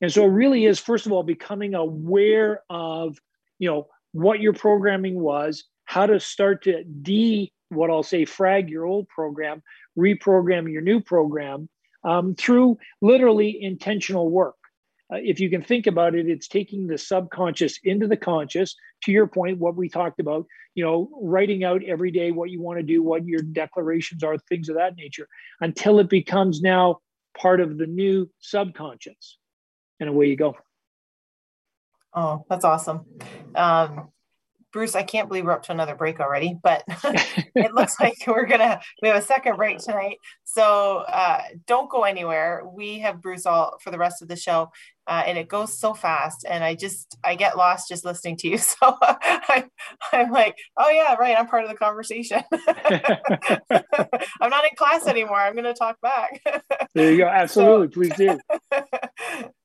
And 0.00 0.12
so 0.12 0.24
it 0.24 0.30
really 0.30 0.64
is, 0.64 0.78
first 0.78 1.06
of 1.06 1.12
all, 1.12 1.22
becoming 1.22 1.74
aware 1.74 2.62
of, 2.68 3.18
you 3.58 3.68
know, 3.68 3.88
what 4.12 4.40
your 4.40 4.52
programming 4.52 5.20
was, 5.20 5.64
how 5.84 6.06
to 6.06 6.18
start 6.20 6.64
to 6.64 6.84
de 6.84 7.52
what 7.68 7.90
I'll 7.90 8.02
say 8.02 8.24
frag 8.24 8.70
your 8.70 8.86
old 8.86 9.08
program, 9.08 9.62
reprogram 9.98 10.70
your 10.70 10.82
new 10.82 11.00
program 11.00 11.68
um, 12.04 12.34
through 12.34 12.78
literally 13.00 13.62
intentional 13.62 14.30
work 14.30 14.56
uh, 15.12 15.18
if 15.22 15.38
you 15.38 15.48
can 15.48 15.62
think 15.62 15.86
about 15.86 16.14
it, 16.14 16.28
it's 16.28 16.48
taking 16.48 16.86
the 16.86 16.98
subconscious 16.98 17.78
into 17.84 18.06
the 18.08 18.16
conscious. 18.16 18.74
To 19.04 19.12
your 19.12 19.26
point, 19.26 19.58
what 19.58 19.76
we 19.76 19.88
talked 19.88 20.20
about, 20.20 20.46
you 20.74 20.84
know, 20.84 21.08
writing 21.20 21.64
out 21.64 21.82
every 21.84 22.10
day 22.10 22.32
what 22.32 22.50
you 22.50 22.60
want 22.60 22.78
to 22.78 22.82
do, 22.82 23.02
what 23.02 23.24
your 23.24 23.40
declarations 23.40 24.24
are, 24.24 24.36
things 24.38 24.68
of 24.68 24.76
that 24.76 24.96
nature, 24.96 25.28
until 25.60 26.00
it 26.00 26.08
becomes 26.08 26.60
now 26.60 26.98
part 27.38 27.60
of 27.60 27.78
the 27.78 27.86
new 27.86 28.28
subconscious. 28.40 29.38
And 30.00 30.08
away 30.08 30.26
you 30.26 30.36
go. 30.36 30.56
Oh, 32.16 32.44
that's 32.48 32.64
awesome. 32.64 33.04
Um, 33.54 34.08
Bruce, 34.72 34.94
I 34.94 35.02
can't 35.04 35.28
believe 35.28 35.44
we're 35.44 35.52
up 35.52 35.62
to 35.64 35.72
another 35.72 35.94
break 35.94 36.18
already, 36.18 36.58
but 36.62 36.82
it 37.54 37.74
looks 37.74 37.96
like 38.00 38.16
we're 38.26 38.46
gonna 38.46 38.80
we 39.00 39.08
have 39.08 39.16
a 39.16 39.22
second 39.22 39.56
break 39.56 39.78
tonight. 39.78 40.18
So 40.44 41.04
uh, 41.08 41.42
don't 41.66 41.90
go 41.90 42.02
anywhere. 42.02 42.62
We 42.66 42.98
have 43.00 43.22
Bruce 43.22 43.46
all 43.46 43.78
for 43.80 43.90
the 43.90 43.98
rest 43.98 44.22
of 44.22 44.28
the 44.28 44.36
show, 44.36 44.70
uh, 45.08 45.22
and 45.26 45.38
it 45.38 45.48
goes 45.48 45.78
so 45.78 45.94
fast 45.94 46.44
and 46.48 46.64
i 46.64 46.74
just 46.74 47.16
i 47.24 47.34
get 47.34 47.56
lost 47.56 47.88
just 47.88 48.04
listening 48.04 48.36
to 48.36 48.48
you. 48.48 48.58
So 48.66 48.96
I, 49.00 49.64
i'm 50.12 50.30
like 50.32 50.56
oh 50.76 50.90
yeah 50.90 51.14
right 51.14 51.36
i'm 51.38 51.46
part 51.46 51.64
of 51.64 51.70
the 51.70 51.76
conversation. 51.76 52.42
I'm 54.40 54.50
not 54.50 54.64
in 54.64 54.70
class 54.76 55.06
anymore 55.06 55.36
i'm 55.36 55.54
going 55.54 55.64
to 55.64 55.74
talk 55.74 56.00
back. 56.00 56.42
There 56.94 57.12
you 57.12 57.18
go 57.18 57.26
absolutely 57.26 58.08
so, 58.08 58.14
please 58.14 58.16
do. 58.16 58.38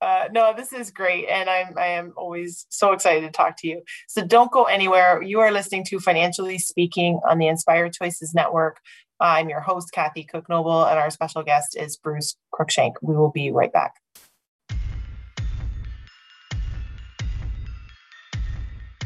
Uh, 0.01 0.25
no 0.31 0.53
this 0.55 0.73
is 0.73 0.91
great 0.91 1.27
and 1.29 1.49
i'm 1.49 1.77
i 1.77 1.87
am 1.87 2.13
always 2.17 2.65
so 2.69 2.91
excited 2.91 3.21
to 3.25 3.31
talk 3.31 3.57
to 3.59 3.67
you. 3.67 3.81
So 4.07 4.25
don't 4.25 4.51
go 4.51 4.65
anywhere 4.65 5.21
you 5.21 5.39
are 5.39 5.51
listening 5.51 5.85
to 5.85 5.99
financially 5.99 6.59
speaking 6.59 7.19
on 7.27 7.37
the 7.37 7.47
inspired 7.47 7.93
choices 7.93 8.33
network. 8.33 8.79
I'm 9.19 9.49
your 9.49 9.61
host 9.61 9.91
kathy 9.91 10.23
cook 10.23 10.49
noble 10.49 10.83
and 10.85 10.99
our 10.99 11.09
special 11.09 11.43
guest 11.43 11.77
is 11.77 11.97
bruce 11.97 12.35
cruikshank 12.53 12.93
we 13.01 13.15
will 13.15 13.31
be 13.31 13.51
right 13.51 13.71
back 13.71 13.93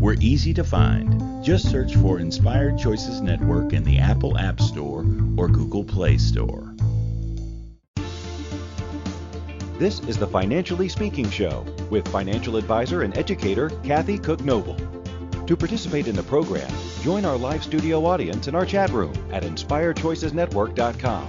We're 0.00 0.16
easy 0.20 0.54
to 0.54 0.62
find. 0.62 1.44
Just 1.44 1.68
search 1.70 1.96
for 1.96 2.20
Inspired 2.20 2.78
Choices 2.78 3.20
Network 3.20 3.72
in 3.72 3.82
the 3.82 3.98
Apple 3.98 4.38
App 4.38 4.60
Store 4.60 5.04
or 5.36 5.48
Google 5.48 5.82
Play 5.82 6.18
Store. 6.18 6.72
This 9.76 9.98
is 10.00 10.16
the 10.16 10.26
Financially 10.26 10.88
Speaking 10.88 11.28
Show 11.30 11.66
with 11.90 12.06
financial 12.06 12.56
advisor 12.56 13.02
and 13.02 13.16
educator 13.18 13.70
Kathy 13.82 14.18
Cook 14.18 14.44
Noble. 14.44 14.76
To 15.46 15.56
participate 15.56 16.06
in 16.06 16.14
the 16.14 16.22
program, 16.22 16.70
join 17.02 17.24
our 17.24 17.36
live 17.36 17.64
studio 17.64 18.06
audience 18.06 18.46
in 18.46 18.54
our 18.54 18.66
chat 18.66 18.90
room 18.90 19.14
at 19.32 19.42
inspiredchoicesnetwork.com. 19.42 21.28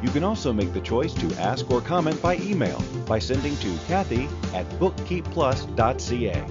You 0.00 0.10
can 0.10 0.22
also 0.22 0.52
make 0.52 0.72
the 0.72 0.80
choice 0.80 1.12
to 1.14 1.34
ask 1.40 1.68
or 1.70 1.80
comment 1.80 2.22
by 2.22 2.36
email 2.36 2.80
by 3.06 3.18
sending 3.18 3.56
to 3.56 3.76
Kathy 3.88 4.28
at 4.54 4.68
bookkeepplus.ca. 4.78 6.46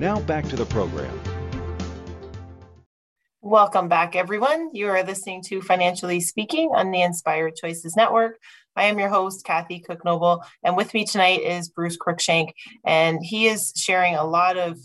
Now 0.00 0.18
back 0.18 0.48
to 0.48 0.56
the 0.56 0.64
program. 0.64 1.20
Welcome 3.42 3.88
back, 3.88 4.16
everyone. 4.16 4.70
You 4.72 4.88
are 4.88 5.04
listening 5.04 5.42
to 5.48 5.60
Financially 5.60 6.20
Speaking 6.20 6.70
on 6.74 6.90
the 6.90 7.02
Inspired 7.02 7.56
Choices 7.56 7.94
Network. 7.96 8.38
I 8.74 8.84
am 8.84 8.98
your 8.98 9.10
host, 9.10 9.44
Kathy 9.44 9.78
Cook 9.80 10.02
Noble, 10.02 10.42
and 10.64 10.74
with 10.74 10.94
me 10.94 11.04
tonight 11.04 11.42
is 11.42 11.68
Bruce 11.68 11.98
Cruikshank, 11.98 12.52
and 12.82 13.18
he 13.22 13.46
is 13.46 13.74
sharing 13.76 14.14
a 14.14 14.24
lot 14.24 14.56
of 14.56 14.78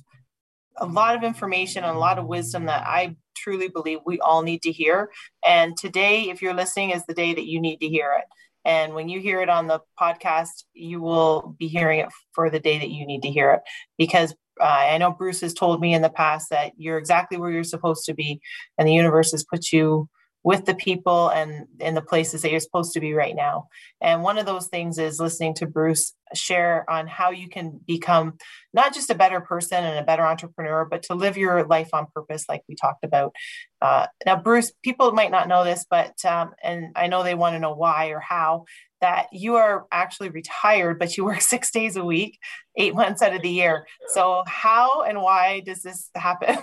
a 0.75 0.85
lot 0.85 1.15
of 1.15 1.23
information 1.23 1.85
and 1.85 1.95
a 1.95 1.99
lot 1.99 2.19
of 2.19 2.27
wisdom 2.27 2.65
that 2.65 2.85
I 2.85 3.15
truly 3.37 3.69
believe 3.69 3.99
we 4.05 4.19
all 4.19 4.41
need 4.41 4.63
to 4.63 4.71
hear. 4.73 5.11
And 5.45 5.77
today, 5.77 6.23
if 6.23 6.41
you're 6.41 6.53
listening, 6.53 6.89
is 6.89 7.05
the 7.05 7.13
day 7.13 7.33
that 7.33 7.45
you 7.45 7.61
need 7.61 7.77
to 7.77 7.87
hear 7.87 8.13
it. 8.19 8.25
And 8.65 8.93
when 8.93 9.07
you 9.07 9.21
hear 9.21 9.41
it 9.41 9.47
on 9.47 9.67
the 9.67 9.79
podcast, 9.97 10.65
you 10.73 10.99
will 10.99 11.55
be 11.57 11.69
hearing 11.69 12.01
it 12.01 12.09
for 12.33 12.49
the 12.49 12.59
day 12.59 12.79
that 12.79 12.89
you 12.89 13.07
need 13.07 13.21
to 13.21 13.29
hear 13.29 13.51
it. 13.53 13.61
Because 13.97 14.35
uh, 14.59 14.63
I 14.63 14.97
know 14.97 15.11
Bruce 15.11 15.41
has 15.41 15.53
told 15.53 15.81
me 15.81 15.93
in 15.93 16.01
the 16.01 16.09
past 16.09 16.49
that 16.49 16.73
you're 16.77 16.97
exactly 16.97 17.37
where 17.37 17.51
you're 17.51 17.63
supposed 17.63 18.05
to 18.05 18.13
be, 18.13 18.41
and 18.77 18.87
the 18.87 18.93
universe 18.93 19.31
has 19.31 19.43
put 19.43 19.71
you 19.71 20.09
with 20.45 20.65
the 20.65 20.75
people 20.75 21.29
and 21.29 21.65
in 21.79 21.95
the 21.95 22.03
places 22.03 22.43
that 22.43 22.51
you're 22.51 22.59
supposed 22.59 22.93
to 22.93 22.99
be 22.99 23.15
right 23.15 23.35
now. 23.35 23.67
And 23.99 24.21
one 24.21 24.37
of 24.37 24.45
those 24.45 24.67
things 24.67 24.99
is 24.99 25.19
listening 25.19 25.55
to 25.55 25.65
Bruce 25.65 26.13
share 26.35 26.87
on 26.87 27.07
how 27.07 27.31
you 27.31 27.49
can 27.49 27.79
become 27.87 28.37
not 28.71 28.93
just 28.93 29.09
a 29.09 29.15
better 29.15 29.41
person 29.41 29.83
and 29.83 29.97
a 29.97 30.03
better 30.03 30.23
entrepreneur, 30.23 30.85
but 30.85 31.01
to 31.03 31.15
live 31.15 31.35
your 31.35 31.65
life 31.65 31.89
on 31.93 32.05
purpose, 32.13 32.45
like 32.47 32.61
we 32.69 32.75
talked 32.75 33.03
about. 33.03 33.33
Uh, 33.81 34.05
now, 34.23 34.35
Bruce, 34.35 34.71
people 34.83 35.11
might 35.13 35.31
not 35.31 35.47
know 35.47 35.63
this, 35.63 35.83
but 35.89 36.13
um, 36.23 36.53
and 36.63 36.91
I 36.95 37.07
know 37.07 37.23
they 37.23 37.33
want 37.33 37.55
to 37.55 37.59
know 37.59 37.73
why 37.73 38.09
or 38.09 38.19
how 38.19 38.65
that 39.05 39.27
you 39.31 39.55
are 39.55 39.85
actually 39.91 40.29
retired, 40.29 40.97
but 40.97 41.15
you 41.15 41.25
work 41.25 41.41
six 41.55 41.69
days 41.69 41.95
a 41.95 42.03
week, 42.03 42.39
eight 42.75 42.95
months 42.95 43.21
out 43.21 43.35
of 43.35 43.43
the 43.43 43.49
year. 43.49 43.85
So, 44.07 44.43
how 44.47 45.03
and 45.03 45.21
why 45.21 45.59
does 45.59 45.83
this 45.83 46.09
happen? 46.15 46.57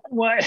what? 0.10 0.46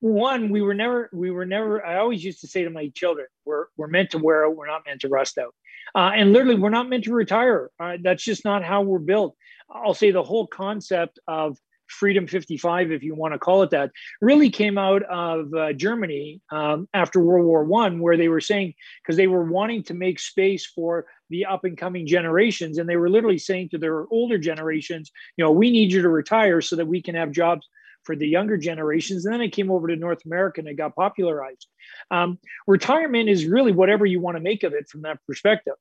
one 0.00 0.48
we 0.48 0.62
were 0.62 0.72
never 0.72 1.10
we 1.12 1.30
were 1.30 1.44
never 1.44 1.84
i 1.84 1.98
always 1.98 2.24
used 2.24 2.40
to 2.40 2.46
say 2.46 2.64
to 2.64 2.70
my 2.70 2.90
children 2.94 3.26
we're, 3.44 3.66
we're 3.76 3.86
meant 3.86 4.08
to 4.08 4.16
wear 4.16 4.46
out 4.46 4.56
we're 4.56 4.66
not 4.66 4.80
meant 4.86 5.02
to 5.02 5.08
rust 5.08 5.36
out 5.36 5.54
uh, 5.94 6.10
and 6.14 6.32
literally 6.32 6.58
we're 6.58 6.70
not 6.70 6.88
meant 6.88 7.04
to 7.04 7.12
retire 7.12 7.70
uh, 7.78 7.98
that's 8.02 8.24
just 8.24 8.42
not 8.42 8.64
how 8.64 8.80
we're 8.80 8.98
built 8.98 9.36
i'll 9.70 9.92
say 9.92 10.10
the 10.10 10.22
whole 10.22 10.46
concept 10.46 11.18
of 11.28 11.58
freedom 11.90 12.26
55 12.26 12.90
if 12.90 13.02
you 13.02 13.14
want 13.14 13.34
to 13.34 13.38
call 13.38 13.62
it 13.62 13.70
that 13.70 13.90
really 14.20 14.50
came 14.50 14.78
out 14.78 15.02
of 15.04 15.52
uh, 15.54 15.72
germany 15.72 16.40
um, 16.52 16.88
after 16.94 17.20
world 17.20 17.46
war 17.46 17.64
one 17.64 18.00
where 18.00 18.16
they 18.16 18.28
were 18.28 18.40
saying 18.40 18.72
because 19.02 19.16
they 19.16 19.26
were 19.26 19.44
wanting 19.44 19.82
to 19.82 19.94
make 19.94 20.18
space 20.18 20.66
for 20.66 21.06
the 21.30 21.44
up 21.44 21.64
and 21.64 21.78
coming 21.78 22.06
generations 22.06 22.78
and 22.78 22.88
they 22.88 22.96
were 22.96 23.10
literally 23.10 23.38
saying 23.38 23.68
to 23.68 23.78
their 23.78 24.06
older 24.10 24.38
generations 24.38 25.10
you 25.36 25.44
know 25.44 25.50
we 25.50 25.70
need 25.70 25.92
you 25.92 26.02
to 26.02 26.08
retire 26.08 26.60
so 26.60 26.76
that 26.76 26.86
we 26.86 27.02
can 27.02 27.14
have 27.14 27.30
jobs 27.32 27.66
for 28.04 28.16
the 28.16 28.26
younger 28.26 28.56
generations. 28.56 29.24
And 29.24 29.34
then 29.34 29.40
it 29.40 29.50
came 29.50 29.70
over 29.70 29.88
to 29.88 29.96
North 29.96 30.24
America 30.24 30.60
and 30.60 30.68
it 30.68 30.74
got 30.74 30.94
popularized. 30.96 31.66
Um, 32.10 32.38
retirement 32.66 33.28
is 33.28 33.44
really 33.44 33.72
whatever 33.72 34.06
you 34.06 34.20
want 34.20 34.36
to 34.36 34.42
make 34.42 34.62
of 34.62 34.72
it 34.72 34.88
from 34.88 35.02
that 35.02 35.18
perspective. 35.26 35.74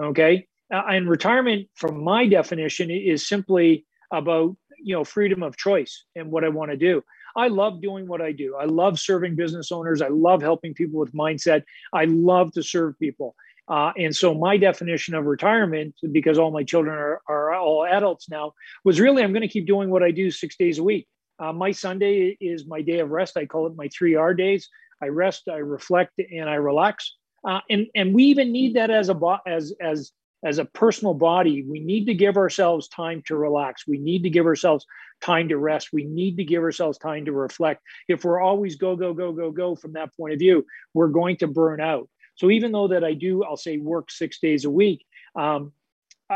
Okay. 0.00 0.46
Uh, 0.72 0.82
and 0.88 1.08
retirement, 1.08 1.68
from 1.74 2.02
my 2.02 2.26
definition, 2.26 2.90
is 2.90 3.28
simply 3.28 3.84
about 4.12 4.56
you 4.84 4.94
know 4.94 5.04
freedom 5.04 5.42
of 5.42 5.56
choice 5.56 6.04
and 6.14 6.30
what 6.30 6.44
I 6.44 6.48
want 6.48 6.70
to 6.70 6.76
do. 6.76 7.02
I 7.36 7.48
love 7.48 7.82
doing 7.82 8.06
what 8.06 8.20
I 8.20 8.32
do. 8.32 8.56
I 8.56 8.66
love 8.66 9.00
serving 9.00 9.34
business 9.34 9.72
owners. 9.72 10.00
I 10.00 10.08
love 10.08 10.40
helping 10.40 10.74
people 10.74 11.00
with 11.00 11.12
mindset. 11.12 11.64
I 11.92 12.04
love 12.04 12.52
to 12.52 12.62
serve 12.62 12.98
people. 12.98 13.34
Uh, 13.66 13.92
and 13.96 14.14
so 14.14 14.34
my 14.34 14.56
definition 14.56 15.14
of 15.14 15.24
retirement, 15.24 15.94
because 16.12 16.38
all 16.38 16.50
my 16.50 16.62
children 16.62 16.94
are, 16.94 17.22
are 17.28 17.54
all 17.54 17.86
adults 17.86 18.28
now, 18.28 18.52
was 18.84 19.00
really 19.00 19.22
I'm 19.22 19.32
going 19.32 19.42
to 19.42 19.48
keep 19.48 19.66
doing 19.66 19.90
what 19.90 20.02
I 20.02 20.10
do 20.10 20.30
six 20.30 20.56
days 20.56 20.78
a 20.78 20.82
week. 20.82 21.08
Uh, 21.38 21.52
my 21.52 21.72
Sunday 21.72 22.36
is 22.40 22.66
my 22.66 22.82
day 22.82 23.00
of 23.00 23.10
rest. 23.10 23.36
I 23.36 23.46
call 23.46 23.66
it 23.66 23.74
my 23.74 23.88
three 23.88 24.14
R 24.14 24.34
days. 24.34 24.68
I 25.02 25.08
rest, 25.08 25.48
I 25.48 25.56
reflect, 25.56 26.12
and 26.18 26.48
I 26.48 26.54
relax. 26.54 27.16
Uh, 27.46 27.60
and 27.68 27.86
and 27.94 28.14
we 28.14 28.24
even 28.24 28.52
need 28.52 28.74
that 28.74 28.90
as 28.90 29.08
a 29.08 29.14
bo- 29.14 29.44
as 29.46 29.72
as 29.80 30.12
as 30.44 30.58
a 30.58 30.64
personal 30.64 31.14
body. 31.14 31.62
We 31.62 31.80
need 31.80 32.06
to 32.06 32.14
give 32.14 32.36
ourselves 32.36 32.88
time 32.88 33.22
to 33.26 33.36
relax. 33.36 33.86
We 33.86 33.98
need 33.98 34.22
to 34.24 34.30
give 34.30 34.46
ourselves 34.46 34.86
time 35.20 35.48
to 35.48 35.56
rest. 35.56 35.88
We 35.92 36.04
need 36.04 36.36
to 36.36 36.44
give 36.44 36.62
ourselves 36.62 36.98
time 36.98 37.24
to 37.24 37.32
reflect. 37.32 37.82
If 38.08 38.24
we're 38.24 38.40
always 38.40 38.76
go 38.76 38.94
go 38.94 39.14
go 39.14 39.32
go 39.32 39.50
go 39.50 39.74
from 39.74 39.94
that 39.94 40.14
point 40.16 40.34
of 40.34 40.38
view, 40.38 40.66
we're 40.92 41.08
going 41.08 41.38
to 41.38 41.46
burn 41.46 41.80
out. 41.80 42.08
So 42.36 42.50
even 42.50 42.72
though 42.72 42.88
that 42.88 43.04
I 43.04 43.14
do, 43.14 43.44
I'll 43.44 43.56
say 43.56 43.78
work 43.78 44.10
six 44.10 44.38
days 44.38 44.64
a 44.64 44.70
week. 44.70 45.04
Um, 45.34 45.72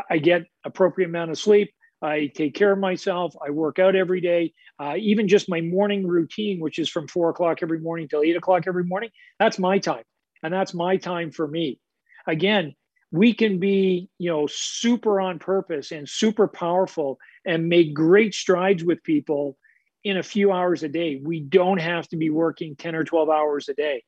I 0.09 0.19
get 0.19 0.47
appropriate 0.65 1.09
amount 1.09 1.31
of 1.31 1.39
sleep. 1.39 1.73
I 2.01 2.31
take 2.33 2.55
care 2.55 2.73
of 2.73 2.79
myself. 2.79 3.35
I 3.45 3.51
work 3.51 3.79
out 3.79 3.97
every 3.97 4.21
day. 4.21 4.55
Uh, 4.79 4.95
even 4.97 5.27
just 5.27 5.49
my 5.49 5.61
morning 5.61 6.07
routine, 6.07 6.61
which 6.61 6.79
is 6.79 6.89
from 6.89 7.09
four 7.09 7.31
o'clock 7.31 7.59
every 7.63 7.81
morning 7.81 8.07
till 8.07 8.23
eight 8.23 8.37
o'clock 8.37 8.65
every 8.69 8.85
morning, 8.85 9.11
that's 9.41 9.59
my 9.59 9.79
time. 9.79 10.05
And 10.43 10.55
that's 10.55 10.73
my 10.73 10.99
time 10.99 11.33
for 11.33 11.49
me. 11.49 11.81
Again, 12.27 12.75
we 13.11 13.33
can 13.33 13.59
be, 13.59 14.09
you 14.19 14.31
know, 14.31 14.47
super 14.51 15.21
on 15.21 15.39
purpose 15.39 15.93
and 15.93 16.09
super 16.09 16.47
powerful 16.47 17.19
and 17.47 17.69
make 17.69 17.95
great 17.95 18.35
strides 18.35 18.85
with 18.85 19.03
people 19.03 19.57
in 20.05 20.19
a 20.19 20.23
few 20.23 20.53
hours 20.53 20.83
a 20.83 20.89
day. 20.89 21.21
We 21.23 21.41
don't 21.41 21.79
have 21.79 22.09
to 22.09 22.17
be 22.17 22.31
working 22.31 22.77
10 22.77 22.95
or 22.95 23.05
12 23.05 23.29
hours 23.31 23.69
a 23.69 23.75
day. 23.75 24.03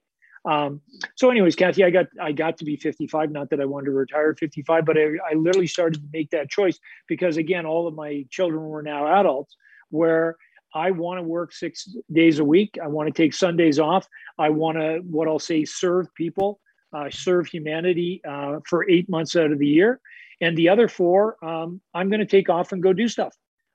Um, 0.45 0.81
so, 1.17 1.31
anyways, 1.31 1.55
Kathy, 1.55 1.85
I 1.85 1.91
got 1.91 2.07
I 2.21 2.33
got 2.33 2.57
to 2.59 2.65
be 2.65 2.77
55. 2.77 3.31
Not 3.31 3.51
that 3.51 3.61
I 3.61 3.67
wanted 3.67 3.87
to 3.87 3.93
retire 3.93 4.35
55, 4.35 4.87
but 4.87 4.97
I, 4.97 5.17
I 5.31 5.35
literally 5.35 5.67
started 5.67 6.01
to 6.01 6.09
make 6.13 6.31
that 6.31 6.49
choice 6.49 6.79
because 7.09 7.37
again, 7.37 7.67
all 7.67 7.87
of 7.87 7.95
my 7.95 8.25
children 8.31 8.63
were 8.63 8.83
now 8.83 9.21
adults. 9.21 9.55
Where 9.91 10.37
I 10.75 10.93
want 10.93 11.19
to 11.19 11.23
work 11.23 11.53
six 11.53 11.95
days 12.13 12.39
a 12.39 12.45
week. 12.45 12.79
I 12.83 12.87
want 12.87 13.09
to 13.09 13.13
take 13.13 13.35
Sundays 13.35 13.79
off. 13.79 14.07
I 14.39 14.51
want 14.51 14.79
to 14.79 15.01
what 15.05 15.29
I'll 15.29 15.39
say 15.39 15.65
serve 15.65 16.07
people, 16.15 16.61
uh, 16.93 17.09
serve 17.11 17.47
humanity 17.47 18.21
uh, 18.29 18.61
for 18.69 18.89
eight 18.89 19.09
months 19.09 19.37
out 19.37 19.53
of 19.53 19.59
the 19.59 19.67
year, 19.67 20.01
and 20.41 20.57
the 20.57 20.69
other 20.69 20.89
four 20.89 21.37
um, 21.45 21.81
I'm 21.95 22.09
going 22.09 22.21
to 22.21 22.27
take 22.27 22.49
off 22.49 22.73
and 22.73 22.83
go 22.83 22.93
do 22.93 23.09
stuff. 23.09 23.35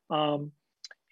Um, 0.09 0.51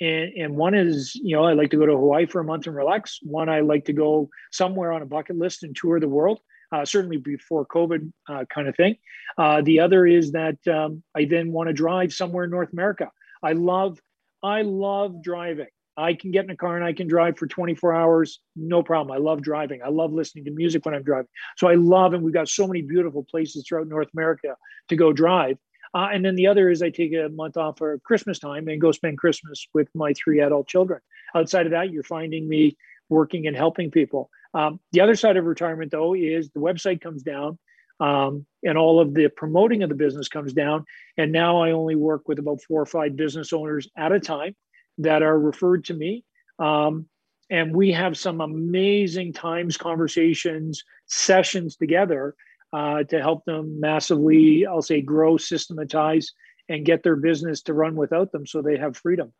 and, 0.02 0.34
and 0.34 0.56
one 0.56 0.74
is 0.74 1.16
you 1.16 1.36
know 1.36 1.44
i 1.46 1.54
like 1.54 1.70
to 1.72 1.78
go 1.78 1.86
to 1.86 1.94
hawaii 1.94 2.26
for 2.26 2.40
a 2.40 2.44
month 2.44 2.68
and 2.68 2.76
relax. 2.76 3.20
One 3.24 3.50
i 3.50 3.62
like 3.62 3.86
to 3.86 3.94
go 3.94 4.30
somewhere 4.52 4.92
on 4.92 5.02
a 5.02 5.06
bucket 5.06 5.38
list 5.38 5.64
and 5.64 5.76
tour 5.76 6.00
the 6.00 6.08
world 6.08 6.40
uh, 6.72 6.86
certainly 6.86 7.18
before 7.18 7.66
covid 7.66 8.12
uh, 8.30 8.46
kind 8.54 8.68
of 8.68 8.76
thing. 8.76 8.96
Uh, 9.38 9.62
the 9.62 9.80
other 9.80 10.06
is 10.06 10.32
that 10.32 10.58
um, 10.68 11.04
i 11.16 11.26
then 11.26 11.52
want 11.52 11.68
to 11.68 11.74
drive 11.74 12.14
somewhere 12.14 12.46
in 12.46 12.50
north 12.50 12.74
america. 12.74 13.10
I 13.42 13.54
love 13.54 14.00
i 14.44 14.62
love 14.62 15.24
driving 15.24 15.68
i 15.98 16.14
can 16.14 16.32
get 16.32 16.44
in 16.44 16.50
a 16.50 16.56
car 16.56 16.76
and 16.76 16.86
i 16.86 16.94
can 16.94 17.08
drive 17.08 17.38
for 17.38 17.48
24 17.48 17.94
hours 17.94 18.40
no 18.56 18.84
problem 18.84 19.16
i 19.16 19.20
love 19.20 19.42
driving 19.42 19.82
i 19.84 19.90
love 19.90 20.12
listening 20.12 20.46
to 20.46 20.52
music 20.52 20.86
when 20.86 20.94
i'm 20.94 21.04
driving 21.04 21.28
so 21.58 21.68
i 21.68 21.76
love 21.76 22.14
and 22.14 22.24
we've 22.24 22.34
got 22.34 22.48
so 22.48 22.68
many 22.68 22.82
beautiful 22.82 23.24
places 23.24 23.66
throughout 23.68 23.88
north 23.88 24.10
america 24.14 24.56
to 24.90 24.96
go 24.96 25.12
drive 25.12 25.58
uh, 25.96 26.10
and 26.12 26.26
then 26.26 26.36
the 26.36 26.48
other 26.48 26.70
is 26.70 26.82
I 26.82 26.90
take 26.90 27.14
a 27.14 27.30
month 27.30 27.56
off 27.56 27.78
for 27.78 28.00
Christmas 28.00 28.40
time 28.40 28.68
and 28.68 28.82
go 28.82 28.92
spend 28.92 29.20
Christmas 29.20 29.68
with 29.74 29.88
my 29.94 30.14
three 30.14 30.42
adult 30.42 30.68
children. 30.68 31.00
Outside 31.36 31.68
of 31.68 31.72
that, 31.72 31.92
you're 31.92 32.04
finding 32.04 32.50
me 32.50 32.76
working 33.10 33.46
and 33.46 33.56
helping 33.56 33.92
people. 33.92 34.30
Um, 34.56 34.80
the 34.92 35.02
other 35.02 35.16
side 35.16 35.38
of 35.38 35.46
retirement, 35.46 35.92
though, 35.92 36.16
is 36.16 36.50
the 36.50 36.60
website 36.60 37.02
comes 37.02 37.22
down 37.22 37.60
um, 38.00 38.46
and 38.64 38.78
all 38.78 39.00
of 39.00 39.14
the 39.14 39.28
promoting 39.30 39.84
of 39.84 39.90
the 39.90 39.96
business 39.96 40.28
comes 40.28 40.54
down. 40.54 40.86
And 41.18 41.32
now 41.32 41.62
I 41.62 41.72
only 41.72 41.96
work 41.96 42.28
with 42.28 42.40
about 42.40 42.62
four 42.62 42.82
or 42.82 42.86
five 42.86 43.16
business 43.16 43.54
owners 43.54 43.88
at 43.96 44.12
a 44.12 44.20
time 44.20 44.56
that 45.00 45.24
are 45.24 45.40
referred 45.40 45.86
to 45.86 45.94
me. 45.94 46.24
Um, 46.60 47.08
and 47.50 47.76
we 47.76 47.92
have 47.92 48.18
some 48.18 48.42
amazing 48.42 49.34
times, 49.34 49.78
conversations, 49.78 50.84
sessions 51.08 51.76
together 51.76 52.36
uh, 52.72 53.04
to 53.04 53.22
help 53.22 53.46
them 53.46 53.80
massively, 53.80 54.66
I'll 54.66 54.82
say, 54.82 55.02
grow, 55.02 55.38
systematize, 55.38 56.32
and 56.70 56.86
get 56.86 57.04
their 57.04 57.16
business 57.16 57.62
to 57.64 57.74
run 57.74 57.96
without 57.96 58.32
them 58.32 58.48
so 58.48 58.62
they 58.62 58.78
have 58.78 58.98
freedom. 58.98 59.34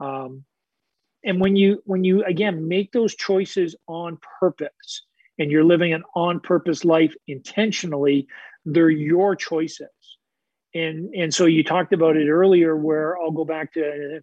Um, 0.00 0.44
and 1.24 1.40
when 1.40 1.56
you 1.56 1.82
when 1.84 2.04
you 2.04 2.22
again 2.24 2.68
make 2.68 2.92
those 2.92 3.14
choices 3.14 3.74
on 3.88 4.18
purpose 4.40 5.02
and 5.38 5.50
you're 5.50 5.64
living 5.64 5.92
an 5.92 6.04
on 6.14 6.38
purpose 6.38 6.84
life 6.84 7.14
intentionally 7.26 8.26
they're 8.64 8.90
your 8.90 9.34
choices 9.34 9.88
and 10.74 11.12
and 11.14 11.32
so 11.32 11.46
you 11.46 11.64
talked 11.64 11.92
about 11.92 12.16
it 12.16 12.28
earlier 12.28 12.76
where 12.76 13.18
i'll 13.18 13.30
go 13.30 13.44
back 13.44 13.72
to 13.72 14.20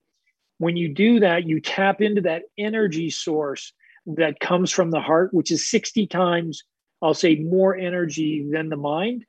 when 0.62 0.78
you 0.78 0.94
do 0.94 1.20
that 1.20 1.48
you 1.48 1.60
tap 1.60 2.02
into 2.02 2.22
that 2.22 2.44
energy 2.58 3.10
source 3.10 3.74
that 4.06 4.40
comes 4.40 4.72
from 4.72 4.92
the 4.92 5.02
heart 5.02 5.34
which 5.34 5.52
is 5.52 5.70
60 5.70 6.08
times 6.08 6.64
i'll 7.02 7.14
say 7.14 7.36
more 7.36 7.76
energy 7.76 8.48
than 8.52 8.70
the 8.70 8.78
mind 8.78 9.26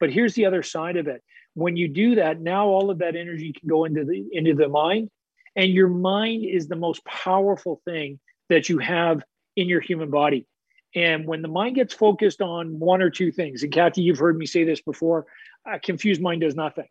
but 0.00 0.12
here's 0.12 0.34
the 0.34 0.46
other 0.46 0.62
side 0.62 0.96
of 0.96 1.06
it 1.08 1.22
when 1.54 1.76
you 1.76 1.88
do 1.88 2.16
that 2.16 2.40
now 2.40 2.66
all 2.66 2.90
of 2.90 2.98
that 2.98 3.16
energy 3.16 3.52
can 3.52 3.68
go 3.68 3.84
into 3.84 4.04
the 4.04 4.24
into 4.32 4.54
the 4.54 4.68
mind 4.68 5.10
and 5.56 5.72
your 5.72 5.88
mind 5.88 6.44
is 6.44 6.66
the 6.66 6.76
most 6.76 7.04
powerful 7.04 7.80
thing 7.84 8.18
that 8.48 8.68
you 8.68 8.78
have 8.78 9.22
in 9.56 9.68
your 9.68 9.80
human 9.80 10.10
body. 10.10 10.46
And 10.94 11.26
when 11.26 11.42
the 11.42 11.48
mind 11.48 11.76
gets 11.76 11.94
focused 11.94 12.40
on 12.40 12.78
one 12.78 13.02
or 13.02 13.10
two 13.10 13.32
things, 13.32 13.62
and 13.62 13.72
Kathy, 13.72 14.02
you've 14.02 14.18
heard 14.18 14.36
me 14.36 14.46
say 14.46 14.64
this 14.64 14.80
before, 14.80 15.26
a 15.66 15.78
confused 15.78 16.20
mind 16.20 16.40
does 16.40 16.54
nothing. 16.54 16.86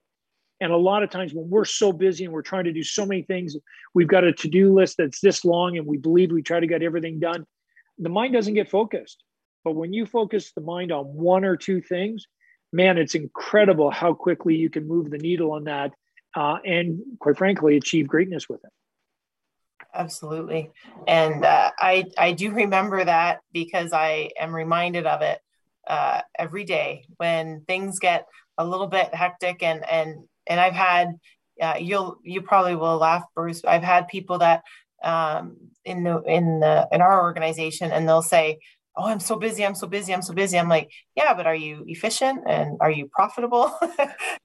And 0.63 0.71
a 0.71 0.77
lot 0.77 1.03
of 1.03 1.09
times 1.09 1.33
when 1.33 1.49
we're 1.49 1.65
so 1.65 1.91
busy 1.91 2.23
and 2.23 2.33
we're 2.33 2.41
trying 2.41 2.63
to 2.63 2.71
do 2.71 2.83
so 2.83 3.05
many 3.05 3.23
things, 3.23 3.57
we've 3.93 4.07
got 4.07 4.23
a 4.23 4.31
to 4.31 4.47
do 4.47 4.73
list 4.73 4.95
that's 4.97 5.19
this 5.19 5.43
long 5.43 5.77
and 5.77 5.85
we 5.85 5.97
believe 5.97 6.31
we 6.31 6.41
try 6.41 6.61
to 6.61 6.67
get 6.67 6.81
everything 6.81 7.19
done. 7.19 7.45
The 7.99 8.07
mind 8.07 8.33
doesn't 8.33 8.53
get 8.53 8.69
focused. 8.69 9.21
But 9.65 9.73
when 9.73 9.91
you 9.91 10.05
focus 10.05 10.53
the 10.53 10.61
mind 10.61 10.93
on 10.93 11.05
one 11.05 11.43
or 11.43 11.57
two 11.57 11.81
things, 11.81 12.27
man, 12.71 12.97
it's 12.97 13.13
incredible 13.13 13.91
how 13.91 14.13
quickly 14.13 14.55
you 14.55 14.69
can 14.69 14.87
move 14.87 15.11
the 15.11 15.17
needle 15.17 15.51
on 15.51 15.65
that 15.65 15.91
uh, 16.33 16.59
and 16.65 17.01
quite 17.19 17.37
frankly, 17.37 17.75
achieve 17.75 18.07
greatness 18.07 18.47
with 18.47 18.63
it. 18.63 18.71
Absolutely. 19.93 20.71
And 21.07 21.43
uh, 21.43 21.71
I, 21.77 22.05
I 22.17 22.31
do 22.31 22.51
remember 22.51 23.03
that 23.03 23.41
because 23.51 23.91
I 23.91 24.29
am 24.39 24.55
reminded 24.55 25.05
of 25.05 25.21
it 25.21 25.39
uh, 25.87 26.21
every 26.39 26.63
day 26.63 27.03
when 27.17 27.65
things 27.67 27.99
get 27.99 28.25
a 28.57 28.65
little 28.65 28.87
bit 28.87 29.13
hectic 29.13 29.61
and, 29.61 29.83
and, 29.89 30.23
and 30.47 30.59
I've 30.59 30.73
had, 30.73 31.13
uh, 31.61 31.75
you'll, 31.79 32.19
you 32.23 32.41
probably 32.41 32.75
will 32.75 32.97
laugh, 32.97 33.23
Bruce. 33.35 33.63
I've 33.65 33.83
had 33.83 34.07
people 34.07 34.39
that 34.39 34.63
um, 35.03 35.57
in 35.85 36.03
the, 36.03 36.21
in 36.23 36.59
the, 36.59 36.87
in 36.91 37.01
our 37.01 37.21
organization 37.21 37.91
and 37.91 38.07
they'll 38.07 38.21
say, 38.21 38.59
oh 38.95 39.07
i'm 39.07 39.19
so 39.19 39.35
busy 39.35 39.65
i'm 39.65 39.75
so 39.75 39.87
busy 39.87 40.13
i'm 40.13 40.21
so 40.21 40.33
busy. 40.33 40.57
I'm 40.57 40.69
like 40.69 40.91
yeah 41.15 41.33
but 41.33 41.47
are 41.47 41.55
you 41.55 41.83
efficient 41.87 42.43
and 42.47 42.77
are 42.81 42.91
you 42.91 43.09
profitable? 43.11 43.75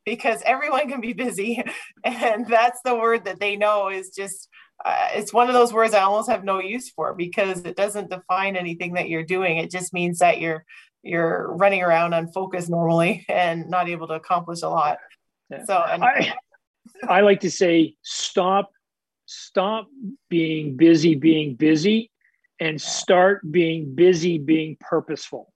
Because 0.05 0.43
everyone 0.47 0.89
can 0.89 1.03
be 1.03 1.13
busy 1.13 1.63
and 2.05 2.47
that's 2.47 2.81
the 2.83 2.97
word 2.97 3.27
that 3.27 3.41
they 3.41 3.57
know 3.57 3.91
is 3.91 4.09
just 4.09 4.49
uh, 4.83 5.09
it's 5.13 5.35
one 5.35 5.49
of 5.49 5.55
those 5.55 5.73
words 5.73 5.93
i 5.93 6.01
almost 6.01 6.31
have 6.31 6.45
no 6.45 6.61
use 6.61 6.89
for 6.89 7.15
because 7.15 7.61
it 7.65 7.77
doesn't 7.77 8.09
define 8.09 8.57
anything 8.57 8.95
that 8.95 9.09
you're 9.09 9.25
doing. 9.25 9.59
It 9.59 9.71
just 9.71 9.93
means 9.93 10.21
that 10.21 10.41
you're 10.41 10.65
you're 11.03 11.53
running 11.55 11.83
around 11.83 12.15
unfocused 12.15 12.71
normally 12.71 13.25
and 13.29 13.69
not 13.69 13.89
able 13.89 14.09
to 14.09 14.15
accomplish 14.15 14.63
a 14.63 14.69
lot 14.69 14.99
yeah. 15.51 15.65
so 15.65 15.77
and 15.77 16.03
I, 16.05 16.35
I 17.09 17.21
like 17.21 17.41
to 17.41 17.51
say 17.51 17.95
stop 18.03 18.71
stop 19.27 19.89
being 20.29 20.77
busy 20.77 21.15
being 21.15 21.55
busy 21.55 22.11
and 22.61 22.81
start 22.81 23.41
being 23.51 23.95
busy 23.95 24.39
being 24.39 24.77
purposeful. 24.81 25.53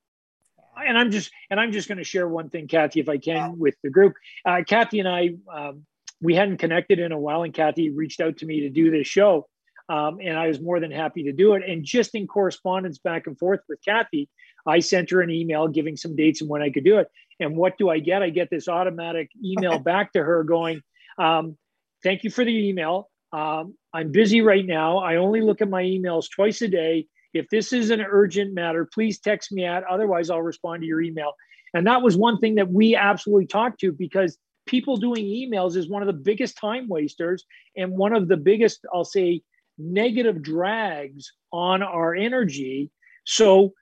And 0.86 0.96
i'm 0.96 1.10
just 1.10 1.30
and 1.50 1.60
i'm 1.60 1.72
just 1.72 1.88
going 1.88 1.98
to 1.98 2.04
share 2.04 2.26
one 2.26 2.48
thing 2.48 2.66
kathy 2.66 3.00
if 3.00 3.08
i 3.08 3.18
can 3.18 3.58
with 3.58 3.74
the 3.82 3.90
group. 3.90 4.14
Uh, 4.44 4.62
kathy 4.66 5.00
and 5.00 5.08
i 5.08 5.30
um, 5.52 5.84
we 6.20 6.34
hadn't 6.34 6.58
connected 6.58 6.98
in 6.98 7.12
a 7.12 7.18
while 7.18 7.42
and 7.42 7.52
kathy 7.52 7.90
reached 7.90 8.20
out 8.20 8.38
to 8.38 8.46
me 8.46 8.60
to 8.60 8.70
do 8.70 8.90
this 8.90 9.06
show 9.06 9.46
um, 9.88 10.18
and 10.22 10.38
i 10.38 10.48
was 10.48 10.60
more 10.60 10.80
than 10.80 10.90
happy 10.90 11.24
to 11.24 11.32
do 11.32 11.54
it. 11.54 11.62
And 11.68 11.84
just 11.84 12.14
in 12.14 12.26
correspondence 12.26 12.98
back 12.98 13.26
and 13.26 13.38
forth 13.38 13.60
with 13.68 13.80
kathy 13.84 14.28
i 14.66 14.78
sent 14.80 15.10
her 15.10 15.20
an 15.20 15.30
email 15.30 15.68
giving 15.68 15.96
some 15.96 16.16
dates 16.16 16.40
and 16.40 16.48
when 16.48 16.62
i 16.62 16.70
could 16.70 16.84
do 16.84 16.98
it 16.98 17.08
and 17.40 17.56
what 17.56 17.76
do 17.78 17.88
i 17.88 17.98
get 17.98 18.22
i 18.22 18.30
get 18.30 18.48
this 18.50 18.68
automatic 18.68 19.28
email 19.44 19.78
back 19.90 20.12
to 20.12 20.22
her 20.22 20.44
going 20.44 20.80
um, 21.18 21.56
thank 22.02 22.24
you 22.24 22.30
for 22.30 22.44
the 22.44 22.68
email 22.68 23.08
um, 23.32 23.74
I'm 23.94 24.12
busy 24.12 24.40
right 24.42 24.64
now. 24.64 24.98
I 24.98 25.16
only 25.16 25.40
look 25.40 25.62
at 25.62 25.68
my 25.68 25.82
emails 25.82 26.26
twice 26.30 26.62
a 26.62 26.68
day. 26.68 27.06
If 27.32 27.48
this 27.48 27.72
is 27.72 27.90
an 27.90 28.02
urgent 28.02 28.54
matter, 28.54 28.88
please 28.92 29.18
text 29.18 29.52
me 29.52 29.64
at, 29.64 29.84
otherwise, 29.84 30.28
I'll 30.28 30.42
respond 30.42 30.82
to 30.82 30.86
your 30.86 31.00
email. 31.00 31.32
And 31.74 31.86
that 31.86 32.02
was 32.02 32.16
one 32.16 32.38
thing 32.38 32.56
that 32.56 32.70
we 32.70 32.94
absolutely 32.94 33.46
talked 33.46 33.80
to 33.80 33.92
because 33.92 34.36
people 34.66 34.98
doing 34.98 35.24
emails 35.24 35.76
is 35.76 35.88
one 35.88 36.02
of 36.02 36.06
the 36.06 36.12
biggest 36.12 36.58
time 36.58 36.88
wasters 36.88 37.44
and 37.74 37.92
one 37.92 38.14
of 38.14 38.28
the 38.28 38.36
biggest, 38.36 38.84
I'll 38.92 39.04
say, 39.04 39.40
negative 39.78 40.42
drags 40.42 41.32
on 41.52 41.82
our 41.82 42.14
energy. 42.14 42.90
So 43.24 43.72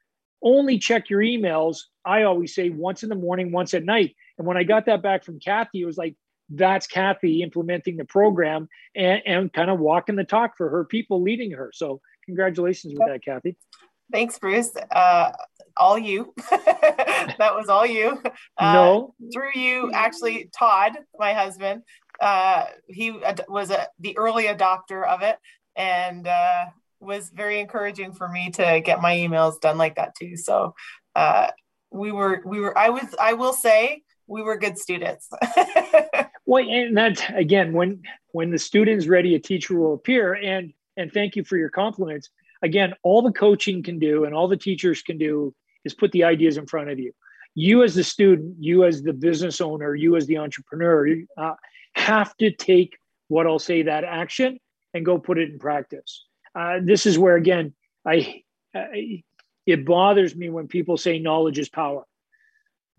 only 0.43 0.78
check 0.78 1.11
your 1.11 1.20
emails. 1.20 1.78
I 2.05 2.22
always 2.22 2.55
say 2.55 2.70
once 2.70 3.03
in 3.03 3.09
the 3.09 3.14
morning, 3.14 3.53
once 3.53 3.74
at 3.74 3.84
night. 3.84 4.14
And 4.38 4.47
when 4.47 4.57
I 4.57 4.64
got 4.64 4.86
that 4.86 5.03
back 5.03 5.24
from 5.24 5.38
Kathy, 5.38 5.82
it 5.82 5.86
was 5.86 5.99
like, 5.99 6.16
that's 6.49 6.86
Kathy 6.86 7.43
implementing 7.43 7.97
the 7.97 8.05
program 8.05 8.68
and, 8.97 9.22
and 9.24 9.53
kind 9.53 9.70
of 9.70 9.78
walking 9.78 10.16
the 10.16 10.24
talk 10.24 10.57
for 10.57 10.68
her 10.68 10.84
people 10.84 11.22
leading 11.22 11.53
her. 11.53 11.70
So 11.72 12.01
congratulations 12.24 12.95
with 12.95 13.07
that, 13.07 13.24
Kathy. 13.24 13.57
Thanks, 14.12 14.38
Bruce. 14.38 14.72
Uh, 14.91 15.30
all 15.76 15.99
you. 15.99 16.34
that 16.51 17.53
was 17.55 17.68
all 17.68 17.86
you. 17.86 18.20
Uh, 18.59 18.72
no. 18.72 19.14
Through 19.32 19.53
you, 19.55 19.93
actually, 19.93 20.51
Todd, 20.57 20.93
my 21.18 21.32
husband, 21.32 21.82
uh, 22.20 22.66
he 22.88 23.12
was 23.49 23.70
a, 23.70 23.86
the 24.01 24.18
early 24.18 24.45
adopter 24.45 25.07
of 25.07 25.22
it 25.22 25.36
and 25.76 26.26
uh, 26.26 26.66
was 27.01 27.31
very 27.31 27.61
encouraging 27.61 28.13
for 28.13 28.29
me 28.29 28.51
to 28.51 28.81
get 28.85 29.01
my 29.01 29.17
emails 29.17 29.61
done 29.61 29.79
like 29.79 29.97
that 29.97 30.15
too. 30.15 30.37
So 30.37 30.75
uh, 31.17 31.49
we 31.91 32.13
were, 32.13 32.43
we 32.45 32.61
were, 32.61 32.77
I 32.77 32.91
was, 32.91 33.15
I 33.21 33.33
will 33.33 33.53
say, 33.53 34.03
we 34.31 34.43
were 34.43 34.57
good 34.57 34.79
students. 34.79 35.29
well, 36.47 36.65
and 36.65 36.97
that's 36.97 37.23
again 37.35 37.73
when 37.73 38.03
when 38.31 38.51
the 38.51 38.59
student's 38.59 39.09
ready, 39.09 39.35
a 39.35 39.41
teacher 39.41 39.77
will 39.77 39.95
appear. 39.95 40.35
And 40.35 40.73
and 40.97 41.13
thank 41.13 41.35
you 41.35 41.45
for 41.45 41.57
your 41.57 41.69
compliments. 41.69 42.31
Again, 42.63 42.95
all 43.03 43.23
the 43.23 43.33
coaching 43.33 43.83
can 43.83 43.99
do 43.99 44.25
and 44.25 44.35
all 44.35 44.47
the 44.47 44.57
teachers 44.57 45.03
can 45.03 45.19
do 45.19 45.55
is 45.85 45.95
put 45.95 46.13
the 46.13 46.25
ideas 46.25 46.59
in 46.59 46.67
front 46.67 46.91
of 46.91 46.99
you. 46.99 47.13
You 47.55 47.83
as 47.83 47.95
the 47.95 48.05
student, 48.05 48.57
you 48.61 48.85
as 48.85 49.03
the 49.03 49.13
business 49.13 49.61
owner, 49.61 49.95
you 49.95 50.15
as 50.15 50.27
the 50.27 50.39
entrepreneur, 50.39 51.17
uh, 51.37 51.55
have 51.95 52.37
to 52.37 52.53
take 52.53 52.99
what 53.29 53.47
I'll 53.47 53.59
say 53.59 53.83
that 53.83 54.05
action 54.05 54.61
and 54.95 55.05
go 55.05 55.19
put 55.19 55.39
it 55.39 55.51
in 55.51 55.59
practice. 55.59 56.25
Uh, 56.55 56.79
this 56.83 57.07
is 57.07 57.19
where 57.19 57.37
again 57.37 57.75
I, 58.07 58.43
I 58.75 59.23
it 59.67 59.87
bothers 59.87 60.35
me 60.35 60.51
when 60.51 60.69
people 60.69 60.97
say 60.97 61.19
knowledge 61.19 61.59
is 61.59 61.69
power 61.69 62.05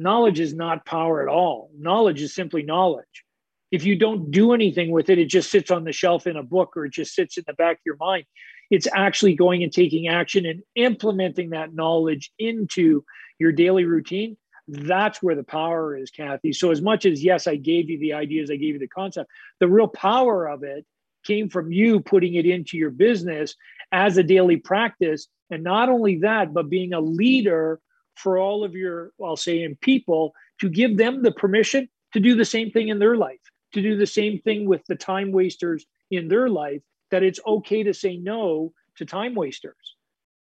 knowledge 0.01 0.39
is 0.39 0.53
not 0.53 0.85
power 0.85 1.21
at 1.21 1.27
all. 1.27 1.69
Knowledge 1.77 2.21
is 2.21 2.33
simply 2.33 2.63
knowledge. 2.63 3.23
If 3.71 3.85
you 3.85 3.95
don't 3.95 4.31
do 4.31 4.53
anything 4.53 4.91
with 4.91 5.09
it, 5.09 5.19
it 5.19 5.29
just 5.29 5.49
sits 5.49 5.71
on 5.71 5.85
the 5.85 5.93
shelf 5.93 6.27
in 6.27 6.35
a 6.35 6.43
book 6.43 6.75
or 6.75 6.85
it 6.85 6.93
just 6.93 7.15
sits 7.15 7.37
in 7.37 7.45
the 7.47 7.53
back 7.53 7.77
of 7.77 7.81
your 7.85 7.95
mind. 7.97 8.25
It's 8.69 8.87
actually 8.93 9.35
going 9.35 9.63
and 9.63 9.71
taking 9.71 10.07
action 10.07 10.45
and 10.45 10.61
implementing 10.75 11.51
that 11.51 11.73
knowledge 11.73 12.31
into 12.39 13.05
your 13.39 13.51
daily 13.51 13.85
routine. 13.85 14.37
That's 14.67 15.21
where 15.21 15.35
the 15.35 15.43
power 15.43 15.95
is, 15.95 16.09
Kathy. 16.11 16.53
So, 16.53 16.71
as 16.71 16.81
much 16.81 17.05
as, 17.05 17.23
yes, 17.23 17.47
I 17.47 17.55
gave 17.55 17.89
you 17.89 17.99
the 17.99 18.13
ideas, 18.13 18.49
I 18.49 18.55
gave 18.55 18.73
you 18.73 18.79
the 18.79 18.87
concept, 18.87 19.29
the 19.59 19.67
real 19.67 19.87
power 19.87 20.47
of 20.47 20.63
it 20.63 20.85
came 21.23 21.49
from 21.49 21.71
you 21.71 21.99
putting 21.99 22.35
it 22.35 22.45
into 22.45 22.77
your 22.77 22.89
business 22.89 23.55
as 23.91 24.17
a 24.17 24.23
daily 24.23 24.57
practice. 24.57 25.27
And 25.49 25.63
not 25.63 25.89
only 25.89 26.19
that, 26.19 26.53
but 26.53 26.69
being 26.69 26.93
a 26.93 27.01
leader 27.01 27.79
for 28.15 28.37
all 28.37 28.63
of 28.63 28.75
your, 28.75 29.11
I'll 29.23 29.35
say, 29.35 29.63
in 29.63 29.75
people 29.77 30.33
to 30.59 30.69
give 30.69 30.97
them 30.97 31.23
the 31.23 31.31
permission 31.31 31.89
to 32.13 32.19
do 32.19 32.35
the 32.35 32.45
same 32.45 32.71
thing 32.71 32.89
in 32.89 32.99
their 32.99 33.15
life, 33.15 33.39
to 33.73 33.81
do 33.81 33.97
the 33.97 34.07
same 34.07 34.39
thing 34.39 34.67
with 34.67 34.85
the 34.87 34.95
time 34.95 35.31
wasters 35.31 35.85
in 36.09 36.27
their 36.27 36.49
life, 36.49 36.81
that 37.09 37.23
it's 37.23 37.39
okay 37.45 37.83
to 37.83 37.93
say 37.93 38.17
no 38.17 38.73
to 38.97 39.05
time 39.05 39.35
wasters. 39.35 39.95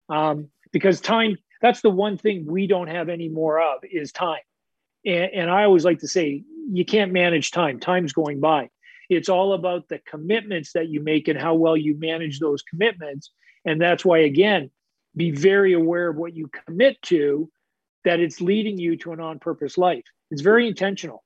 Um, 0.09 0.49
because 0.73 1.01
time, 1.01 1.37
that's 1.61 1.81
the 1.81 1.91
one 1.91 2.17
thing 2.17 2.47
we 2.47 2.67
don't 2.67 2.89
have 2.89 3.09
any 3.09 3.29
more 3.29 3.61
of 3.61 3.81
is 3.91 4.13
time. 4.13 4.41
And, 5.05 5.31
and 5.33 5.51
I 5.51 5.65
always 5.65 5.85
like 5.85 6.01
to 6.01 6.09
say, 6.09 6.45
you 6.71 6.85
can't 6.85 7.13
manage 7.13 7.51
time, 7.51 7.81
time's 7.81 8.13
going 8.13 8.41
by. 8.41 8.71
It's 9.09 9.29
all 9.29 9.55
about 9.55 9.89
the 9.89 9.99
commitments 9.99 10.73
that 10.73 10.89
you 10.89 11.01
make 11.01 11.29
and 11.29 11.41
how 11.41 11.55
well 11.55 11.77
you 11.77 11.99
manage 11.99 12.39
those 12.39 12.63
commitments. 12.63 13.31
And 13.65 13.81
that's 13.81 14.05
why, 14.05 14.19
again, 14.19 14.71
be 15.17 15.31
very 15.31 15.73
aware 15.73 16.09
of 16.09 16.17
what 16.17 16.37
you 16.37 16.51
commit 16.67 17.01
to, 17.03 17.51
that 18.05 18.21
it's 18.21 18.41
leading 18.41 18.79
you 18.79 18.97
to 18.99 19.13
an 19.13 19.21
on 19.21 19.39
purpose 19.39 19.79
life. 19.79 20.05
It's 20.31 20.43
very 20.43 20.69
intentional. 20.69 21.25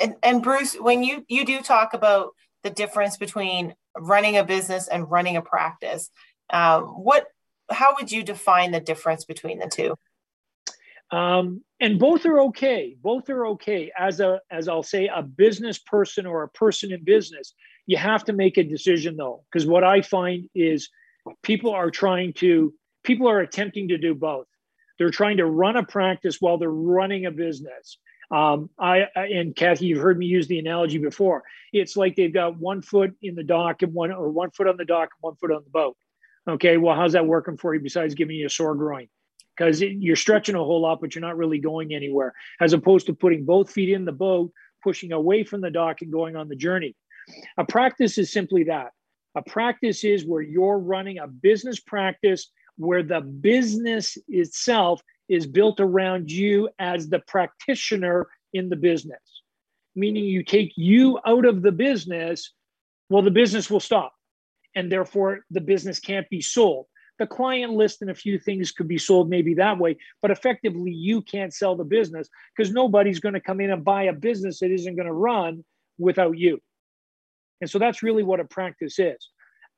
And, 0.00 0.16
and 0.22 0.42
Bruce, 0.42 0.74
when 0.74 1.02
you, 1.02 1.24
you 1.28 1.44
do 1.44 1.60
talk 1.60 1.94
about 1.94 2.30
the 2.62 2.70
difference 2.70 3.16
between 3.16 3.74
running 3.96 4.36
a 4.36 4.44
business 4.44 4.88
and 4.88 5.10
running 5.10 5.36
a 5.36 5.42
practice, 5.42 6.10
um, 6.50 6.82
what, 6.84 7.26
how 7.70 7.94
would 7.98 8.10
you 8.10 8.22
define 8.22 8.72
the 8.72 8.80
difference 8.80 9.24
between 9.24 9.58
the 9.58 9.68
two? 9.68 9.94
Um, 11.10 11.62
and 11.80 11.98
both 11.98 12.26
are 12.26 12.40
okay. 12.40 12.96
Both 13.02 13.28
are 13.30 13.46
okay. 13.46 13.92
As 13.98 14.20
a, 14.20 14.40
as 14.50 14.68
I'll 14.68 14.82
say, 14.82 15.08
a 15.14 15.22
business 15.22 15.78
person 15.78 16.26
or 16.26 16.42
a 16.42 16.48
person 16.48 16.92
in 16.92 17.04
business, 17.04 17.54
you 17.86 17.96
have 17.96 18.24
to 18.24 18.32
make 18.32 18.56
a 18.56 18.64
decision 18.64 19.16
though, 19.16 19.44
because 19.50 19.66
what 19.66 19.84
I 19.84 20.02
find 20.02 20.48
is 20.54 20.88
people 21.42 21.70
are 21.70 21.90
trying 21.90 22.32
to, 22.34 22.74
people 23.04 23.28
are 23.28 23.40
attempting 23.40 23.88
to 23.88 23.98
do 23.98 24.14
both. 24.14 24.46
They're 24.98 25.10
trying 25.10 25.36
to 25.36 25.46
run 25.46 25.76
a 25.76 25.84
practice 25.84 26.40
while 26.40 26.58
they're 26.58 26.70
running 26.70 27.26
a 27.26 27.30
business. 27.30 27.98
Um, 28.30 28.70
I 28.78 29.06
and 29.14 29.54
Kathy, 29.54 29.86
you've 29.86 30.02
heard 30.02 30.18
me 30.18 30.26
use 30.26 30.48
the 30.48 30.58
analogy 30.58 30.98
before. 30.98 31.44
It's 31.72 31.96
like 31.96 32.16
they've 32.16 32.32
got 32.32 32.58
one 32.58 32.82
foot 32.82 33.14
in 33.22 33.36
the 33.36 33.44
dock 33.44 33.82
and 33.82 33.94
one, 33.94 34.10
or 34.10 34.30
one 34.30 34.50
foot 34.50 34.66
on 34.66 34.76
the 34.76 34.84
dock 34.84 35.10
and 35.12 35.20
one 35.20 35.36
foot 35.36 35.52
on 35.52 35.62
the 35.62 35.70
boat. 35.70 35.96
Okay, 36.48 36.76
well, 36.76 36.96
how's 36.96 37.12
that 37.12 37.26
working 37.26 37.56
for 37.56 37.74
you? 37.74 37.80
Besides 37.80 38.14
giving 38.14 38.36
you 38.36 38.46
a 38.46 38.50
sore 38.50 38.74
groin, 38.74 39.08
because 39.56 39.80
you're 39.80 40.16
stretching 40.16 40.54
a 40.54 40.64
whole 40.64 40.82
lot, 40.82 41.00
but 41.00 41.14
you're 41.14 41.22
not 41.22 41.36
really 41.36 41.58
going 41.58 41.94
anywhere. 41.94 42.34
As 42.60 42.72
opposed 42.72 43.06
to 43.06 43.14
putting 43.14 43.44
both 43.44 43.70
feet 43.70 43.88
in 43.88 44.04
the 44.04 44.12
boat, 44.12 44.52
pushing 44.82 45.12
away 45.12 45.44
from 45.44 45.60
the 45.60 45.70
dock 45.70 46.02
and 46.02 46.12
going 46.12 46.36
on 46.36 46.48
the 46.48 46.56
journey. 46.56 46.94
A 47.58 47.64
practice 47.64 48.18
is 48.18 48.32
simply 48.32 48.64
that. 48.64 48.92
A 49.34 49.42
practice 49.42 50.04
is 50.04 50.24
where 50.24 50.42
you're 50.42 50.78
running 50.78 51.18
a 51.18 51.26
business 51.26 51.80
practice 51.80 52.50
where 52.76 53.02
the 53.02 53.20
business 53.20 54.16
itself 54.28 55.00
is 55.28 55.46
built 55.46 55.80
around 55.80 56.30
you 56.30 56.68
as 56.78 57.08
the 57.08 57.18
practitioner 57.20 58.28
in 58.52 58.68
the 58.68 58.76
business, 58.76 59.20
meaning 59.94 60.24
you 60.24 60.44
take 60.44 60.72
you 60.76 61.18
out 61.26 61.44
of 61.44 61.62
the 61.62 61.72
business, 61.72 62.52
well, 63.10 63.22
the 63.22 63.30
business 63.30 63.70
will 63.70 63.80
stop. 63.80 64.12
And 64.74 64.92
therefore, 64.92 65.40
the 65.50 65.60
business 65.60 65.98
can't 65.98 66.28
be 66.28 66.40
sold. 66.40 66.86
The 67.18 67.26
client 67.26 67.72
list 67.72 68.02
and 68.02 68.10
a 68.10 68.14
few 68.14 68.38
things 68.38 68.72
could 68.72 68.88
be 68.88 68.98
sold 68.98 69.30
maybe 69.30 69.54
that 69.54 69.78
way, 69.78 69.96
but 70.20 70.30
effectively, 70.30 70.90
you 70.90 71.22
can't 71.22 71.54
sell 71.54 71.74
the 71.74 71.84
business 71.84 72.28
because 72.54 72.72
nobody's 72.72 73.20
going 73.20 73.34
to 73.34 73.40
come 73.40 73.60
in 73.60 73.70
and 73.70 73.84
buy 73.84 74.04
a 74.04 74.12
business 74.12 74.60
that 74.60 74.70
isn't 74.70 74.96
going 74.96 75.06
to 75.06 75.12
run 75.12 75.64
without 75.98 76.36
you. 76.36 76.60
And 77.60 77.70
so 77.70 77.78
that's 77.78 78.02
really 78.02 78.22
what 78.22 78.40
a 78.40 78.44
practice 78.44 78.98
is. 78.98 79.16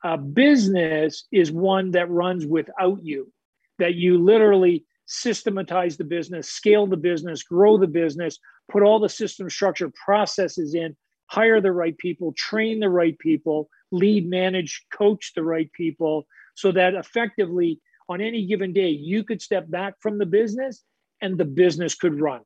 A 0.05 0.19
business 0.19 1.25
is 1.33 1.53
one 1.53 1.93
that 1.93 2.11
runs 2.11 2.47
without 2.47 3.05
you, 3.05 3.33
that 3.79 3.95
you 3.95 4.19
literally 4.19 4.85
systematize 5.07 5.97
the 5.97 6.05
business, 6.05 6.49
scale 6.49 6.87
the 6.87 6.97
business, 6.97 7.43
grow 7.43 7.79
the 7.79 7.87
business, 7.87 8.39
put 8.71 8.83
all 8.83 8.99
the 8.99 9.09
system 9.09 9.49
structure 9.49 9.91
processes 10.05 10.75
in, 10.75 10.97
hire 11.27 11.61
the 11.61 11.73
right 11.73 11.97
people, 11.99 12.33
train 12.35 12.81
the 12.81 12.91
right 12.91 13.19
people, 13.19 13.69
lead, 13.91 14.29
manage, 14.29 14.85
coach 14.93 15.33
the 15.35 15.43
right 15.43 15.73
people, 15.73 16.27
so 16.59 16.73
that 16.73 16.95
effectively 16.95 17.81
on 18.09 18.21
any 18.21 18.45
given 18.45 18.73
day, 18.73 18.89
you 18.89 19.23
could 19.23 19.41
step 19.41 19.71
back 19.71 19.95
from 20.01 20.19
the 20.19 20.27
business 20.27 20.83
and 21.23 21.39
the 21.39 21.45
business 21.45 21.95
could 21.95 22.21
run. 22.21 22.41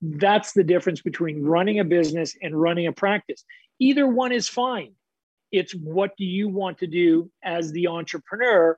That's 0.00 0.52
the 0.52 0.64
difference 0.64 1.02
between 1.02 1.42
running 1.42 1.80
a 1.80 1.84
business 1.84 2.34
and 2.40 2.58
running 2.58 2.86
a 2.86 2.92
practice. 2.92 3.44
Either 3.78 4.06
one 4.06 4.32
is 4.32 4.48
fine. 4.48 4.92
It's 5.52 5.74
what 5.74 6.16
do 6.16 6.24
you 6.24 6.48
want 6.48 6.78
to 6.78 6.86
do 6.86 7.30
as 7.44 7.72
the 7.72 7.88
entrepreneur 7.88 8.74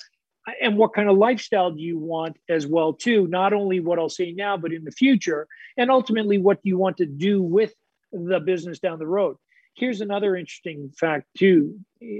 and 0.60 0.76
what 0.76 0.92
kind 0.92 1.08
of 1.08 1.16
lifestyle 1.16 1.70
do 1.70 1.80
you 1.80 1.98
want 1.98 2.36
as 2.48 2.66
well 2.66 2.94
too 2.94 3.26
not 3.26 3.52
only 3.52 3.80
what 3.80 3.98
i'll 3.98 4.08
say 4.08 4.32
now 4.32 4.56
but 4.56 4.72
in 4.72 4.82
the 4.82 4.90
future 4.90 5.46
and 5.76 5.90
ultimately 5.90 6.38
what 6.38 6.62
do 6.62 6.70
you 6.70 6.78
want 6.78 6.96
to 6.96 7.04
do 7.04 7.42
with 7.42 7.74
the 8.12 8.40
business 8.40 8.78
down 8.78 8.98
the 8.98 9.06
road 9.06 9.36
here's 9.78 10.00
another 10.00 10.36
interesting 10.36 10.90
fact 10.98 11.26
too 11.36 11.78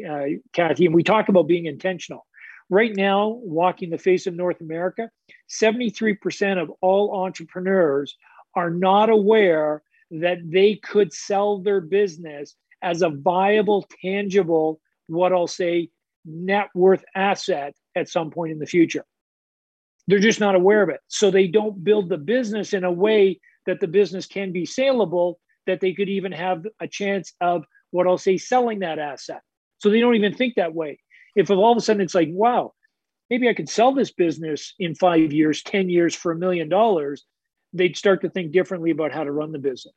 uh, 0.08 0.24
kathy 0.52 0.86
and 0.86 0.94
we 0.94 1.02
talk 1.02 1.28
about 1.28 1.46
being 1.46 1.66
intentional 1.66 2.26
right 2.70 2.94
now 2.94 3.40
walking 3.42 3.90
the 3.90 3.98
face 3.98 4.26
of 4.26 4.34
north 4.34 4.60
america 4.60 5.10
73% 5.50 6.60
of 6.60 6.70
all 6.80 7.24
entrepreneurs 7.24 8.16
are 8.54 8.70
not 8.70 9.10
aware 9.10 9.82
that 10.10 10.38
they 10.44 10.76
could 10.76 11.12
sell 11.12 11.58
their 11.58 11.80
business 11.80 12.56
as 12.82 13.02
a 13.02 13.10
viable, 13.10 13.86
tangible, 14.02 14.80
what 15.06 15.32
I'll 15.32 15.46
say, 15.46 15.90
net 16.24 16.68
worth 16.74 17.04
asset 17.14 17.74
at 17.94 18.08
some 18.08 18.30
point 18.30 18.52
in 18.52 18.58
the 18.58 18.66
future. 18.66 19.04
They're 20.06 20.18
just 20.18 20.40
not 20.40 20.54
aware 20.54 20.82
of 20.82 20.88
it. 20.88 21.00
So 21.08 21.30
they 21.30 21.46
don't 21.46 21.84
build 21.84 22.08
the 22.08 22.18
business 22.18 22.72
in 22.72 22.84
a 22.84 22.92
way 22.92 23.40
that 23.66 23.80
the 23.80 23.88
business 23.88 24.26
can 24.26 24.52
be 24.52 24.64
saleable, 24.64 25.38
that 25.68 25.80
they 25.80 25.94
could 25.94 26.08
even 26.08 26.32
have 26.32 26.66
a 26.80 26.88
chance 26.88 27.32
of 27.40 27.64
what 27.92 28.06
I'll 28.06 28.18
say 28.18 28.36
selling 28.36 28.80
that 28.80 28.98
asset. 28.98 29.42
So 29.78 29.88
they 29.88 30.00
don't 30.00 30.16
even 30.16 30.34
think 30.34 30.56
that 30.56 30.74
way. 30.74 30.98
If 31.36 31.50
all 31.50 31.70
of 31.70 31.78
a 31.78 31.80
sudden 31.80 32.02
it's 32.02 32.14
like, 32.14 32.28
wow, 32.30 32.74
maybe 33.30 33.48
I 33.48 33.54
could 33.54 33.68
sell 33.68 33.94
this 33.94 34.10
business 34.10 34.74
in 34.78 34.94
five 34.94 35.32
years, 35.32 35.62
10 35.62 35.88
years 35.88 36.14
for 36.14 36.32
a 36.32 36.36
million 36.36 36.68
dollars, 36.68 37.24
they'd 37.72 37.96
start 37.96 38.22
to 38.22 38.30
think 38.30 38.50
differently 38.52 38.90
about 38.90 39.12
how 39.12 39.22
to 39.22 39.30
run 39.30 39.52
the 39.52 39.58
business 39.58 39.94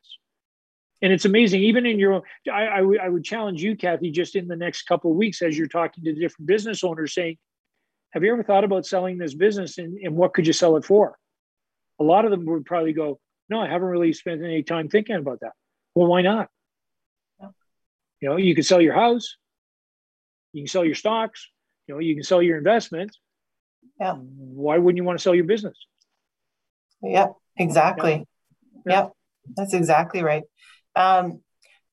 and 1.01 1.11
it's 1.11 1.25
amazing 1.25 1.61
even 1.61 1.85
in 1.85 1.99
your 1.99 2.13
own, 2.13 2.21
I, 2.51 2.67
I, 2.67 2.77
w- 2.77 2.99
I 3.01 3.09
would 3.09 3.23
challenge 3.23 3.61
you 3.61 3.75
kathy 3.75 4.11
just 4.11 4.35
in 4.35 4.47
the 4.47 4.55
next 4.55 4.83
couple 4.83 5.11
of 5.11 5.17
weeks 5.17 5.41
as 5.41 5.57
you're 5.57 5.67
talking 5.67 6.03
to 6.03 6.13
different 6.13 6.47
business 6.47 6.83
owners 6.83 7.13
saying 7.13 7.37
have 8.11 8.23
you 8.23 8.31
ever 8.31 8.43
thought 8.43 8.63
about 8.63 8.85
selling 8.85 9.17
this 9.17 9.33
business 9.33 9.77
and, 9.77 9.97
and 9.99 10.15
what 10.15 10.33
could 10.33 10.47
you 10.47 10.53
sell 10.53 10.77
it 10.77 10.85
for 10.85 11.17
a 11.99 12.03
lot 12.03 12.25
of 12.25 12.31
them 12.31 12.45
would 12.45 12.65
probably 12.65 12.93
go 12.93 13.19
no 13.49 13.59
i 13.59 13.67
haven't 13.67 13.87
really 13.87 14.13
spent 14.13 14.43
any 14.43 14.63
time 14.63 14.87
thinking 14.89 15.15
about 15.15 15.39
that 15.41 15.53
well 15.95 16.07
why 16.07 16.21
not? 16.21 16.49
You 18.19 18.29
know 18.29 18.37
you 18.37 18.53
can 18.53 18.63
sell 18.63 18.81
your 18.81 18.93
house. 18.93 19.37
You 20.53 20.63
can 20.63 20.67
sell 20.67 20.85
your 20.85 20.95
stocks. 20.95 21.49
You 21.87 21.95
know 21.95 21.99
you 21.99 22.15
can 22.15 22.23
sell 22.23 22.41
your 22.41 22.57
investments. 22.57 23.19
Yeah. 23.99 24.13
Why 24.13 24.77
wouldn't 24.77 24.97
you 24.97 25.03
want 25.03 25.17
to 25.17 25.23
sell 25.23 25.35
your 25.35 25.45
business? 25.45 25.77
Yeah 27.01 27.27
exactly. 27.57 28.25
Yeah. 28.85 29.01
Yep, 29.03 29.11
that's 29.55 29.73
exactly 29.73 30.23
right. 30.23 30.43
Um, 30.95 31.41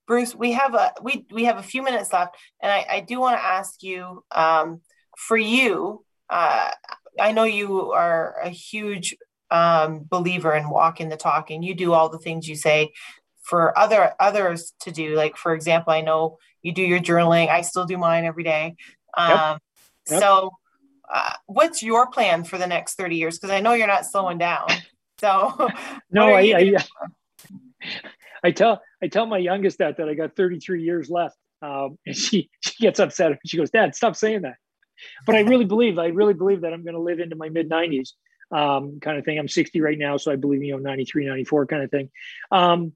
Bruce, 0.07 0.35
we 0.35 0.53
have 0.53 0.75
a 0.75 0.93
we 1.03 1.27
we 1.31 1.45
have 1.45 1.59
a 1.59 1.63
few 1.63 1.83
minutes 1.83 2.13
left, 2.13 2.37
and 2.63 2.73
I, 2.73 2.87
I 2.91 3.01
do 3.01 3.21
want 3.21 3.39
to 3.39 3.45
ask 3.45 3.83
you 3.83 4.25
um, 4.35 4.81
for 5.17 5.37
you. 5.37 6.05
Uh, 6.31 6.71
I 7.21 7.33
know 7.33 7.45
you 7.45 7.93
are 7.93 8.37
a 8.43 8.49
huge 8.49 9.17
um, 9.51 10.05
believer 10.09 10.55
in 10.55 10.71
walking 10.71 11.09
the 11.09 11.17
talk, 11.17 11.51
and 11.51 11.65
you 11.65 11.75
do 11.75 11.93
all 11.93 12.09
the 12.09 12.19
things 12.19 12.49
you 12.49 12.57
say 12.57 12.93
for 13.49 13.77
other 13.79 14.15
others 14.21 14.73
to 14.81 14.91
do. 14.91 15.15
Like 15.15 15.37
for 15.37 15.55
example, 15.55 15.93
I 15.93 16.03
know 16.03 16.39
you 16.63 16.73
do 16.73 16.83
your 16.83 17.01
journaling. 17.01 17.49
I 17.49 17.63
still 17.63 17.87
do 17.87 17.97
mine 17.97 18.25
every 18.25 18.45
day. 18.45 18.77
Um, 19.17 19.31
yep. 19.31 19.61
Yep. 20.11 20.21
So, 20.21 20.57
uh, 21.13 21.33
what's 21.47 21.83
your 21.83 22.11
plan 22.11 22.45
for 22.45 22.59
the 22.59 22.67
next 22.67 22.95
thirty 22.95 23.17
years? 23.17 23.39
Because 23.39 23.51
I 23.51 23.61
know 23.61 23.73
you're 23.73 23.87
not 23.87 24.07
slowing 24.07 24.39
down. 24.39 24.69
So, 25.21 25.69
no, 26.13 26.33
I, 26.33 26.41
I, 26.41 26.77
I 28.45 28.51
tell 28.53 28.81
I 29.03 29.09
tell 29.09 29.27
my 29.27 29.39
youngest 29.39 29.79
that 29.79 29.97
that 29.97 30.09
I 30.09 30.15
got 30.15 30.37
33 30.37 30.83
years 30.83 31.11
left, 31.11 31.37
um, 31.61 31.99
and 32.07 32.17
she 32.17 32.51
she 32.61 32.85
gets 32.85 33.01
upset. 33.01 33.37
She 33.45 33.57
goes, 33.57 33.71
"Dad, 33.71 33.97
stop 33.97 34.15
saying 34.15 34.43
that." 34.43 34.55
But 35.27 35.35
I 35.35 35.41
really 35.41 35.65
believe 35.65 35.99
I 35.99 36.07
really 36.07 36.35
believe 36.35 36.61
that 36.61 36.73
I'm 36.73 36.85
going 36.85 36.95
to 36.95 37.01
live 37.01 37.19
into 37.19 37.35
my 37.35 37.49
mid 37.49 37.69
90s, 37.69 38.11
um, 38.51 39.01
kind 39.01 39.19
of 39.19 39.25
thing. 39.25 39.39
I'm 39.39 39.49
60 39.49 39.81
right 39.81 39.99
now, 39.99 40.17
so 40.17 40.31
I 40.33 40.37
believe 40.37 40.63
you 40.63 40.73
know 40.73 40.79
93, 40.79 41.27
94 41.27 41.67
kind 41.67 41.83
of 41.83 41.91
thing. 41.91 42.11
Um, 42.51 42.93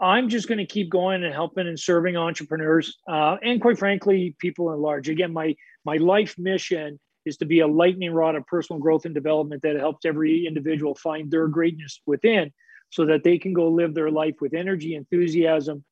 I'm 0.00 0.28
just 0.28 0.48
going 0.48 0.58
to 0.58 0.66
keep 0.66 0.90
going 0.90 1.22
and 1.24 1.34
helping 1.34 1.66
and 1.66 1.78
serving 1.78 2.16
entrepreneurs, 2.16 2.96
uh, 3.08 3.36
and 3.42 3.60
quite 3.60 3.78
frankly, 3.78 4.34
people 4.38 4.72
in 4.72 4.80
large. 4.80 5.08
Again, 5.08 5.32
my 5.32 5.54
my 5.84 5.96
life 5.96 6.36
mission 6.38 6.98
is 7.26 7.36
to 7.38 7.44
be 7.44 7.60
a 7.60 7.66
lightning 7.66 8.12
rod 8.12 8.34
of 8.34 8.46
personal 8.46 8.80
growth 8.80 9.04
and 9.04 9.14
development 9.14 9.62
that 9.62 9.76
helps 9.76 10.04
every 10.06 10.46
individual 10.46 10.94
find 10.94 11.30
their 11.30 11.48
greatness 11.48 12.00
within 12.06 12.50
so 12.88 13.04
that 13.06 13.22
they 13.24 13.38
can 13.38 13.52
go 13.52 13.68
live 13.68 13.94
their 13.94 14.10
life 14.10 14.36
with 14.40 14.54
energy, 14.54 14.94
enthusiasm, 14.94 15.84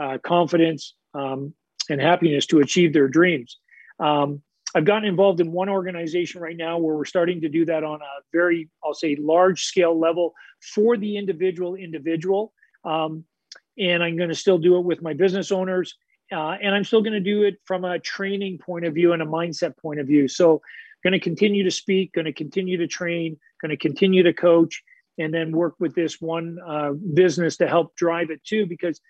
uh, 0.00 0.18
confidence, 0.22 0.94
um, 1.14 1.52
and 1.90 2.00
happiness 2.00 2.46
to 2.46 2.60
achieve 2.60 2.92
their 2.92 3.08
dreams. 3.08 3.58
Um, 3.98 4.42
I've 4.74 4.84
gotten 4.84 5.08
involved 5.08 5.40
in 5.40 5.52
one 5.52 5.68
organization 5.68 6.40
right 6.40 6.56
now 6.56 6.78
where 6.78 6.94
we're 6.96 7.04
starting 7.04 7.40
to 7.40 7.48
do 7.48 7.64
that 7.64 7.82
on 7.82 8.00
a 8.00 8.22
very, 8.32 8.68
I'll 8.84 8.94
say, 8.94 9.16
large 9.16 9.64
scale 9.64 9.98
level 9.98 10.34
for 10.74 10.96
the 10.96 11.16
individual 11.16 11.76
individual. 11.76 12.52
Um, 12.86 13.24
and 13.78 14.02
I'm 14.02 14.16
going 14.16 14.30
to 14.30 14.34
still 14.34 14.58
do 14.58 14.76
it 14.76 14.84
with 14.84 15.02
my 15.02 15.12
business 15.12 15.52
owners. 15.52 15.94
Uh, 16.32 16.56
and 16.60 16.74
I'm 16.74 16.84
still 16.84 17.02
going 17.02 17.12
to 17.12 17.20
do 17.20 17.42
it 17.44 17.56
from 17.64 17.84
a 17.84 17.98
training 17.98 18.58
point 18.58 18.84
of 18.84 18.94
view 18.94 19.12
and 19.12 19.22
a 19.22 19.26
mindset 19.26 19.76
point 19.76 20.00
of 20.00 20.06
view. 20.06 20.28
So, 20.28 20.60
going 21.04 21.12
to 21.12 21.20
continue 21.20 21.62
to 21.62 21.70
speak, 21.70 22.12
going 22.14 22.24
to 22.24 22.32
continue 22.32 22.78
to 22.78 22.86
train, 22.88 23.38
going 23.60 23.70
to 23.70 23.76
continue 23.76 24.24
to 24.24 24.32
coach, 24.32 24.82
and 25.18 25.32
then 25.32 25.52
work 25.52 25.74
with 25.78 25.94
this 25.94 26.20
one 26.20 26.58
uh, 26.66 26.92
business 27.14 27.58
to 27.58 27.68
help 27.68 27.94
drive 27.94 28.30
it 28.30 28.42
too. 28.42 28.66
Because 28.66 29.00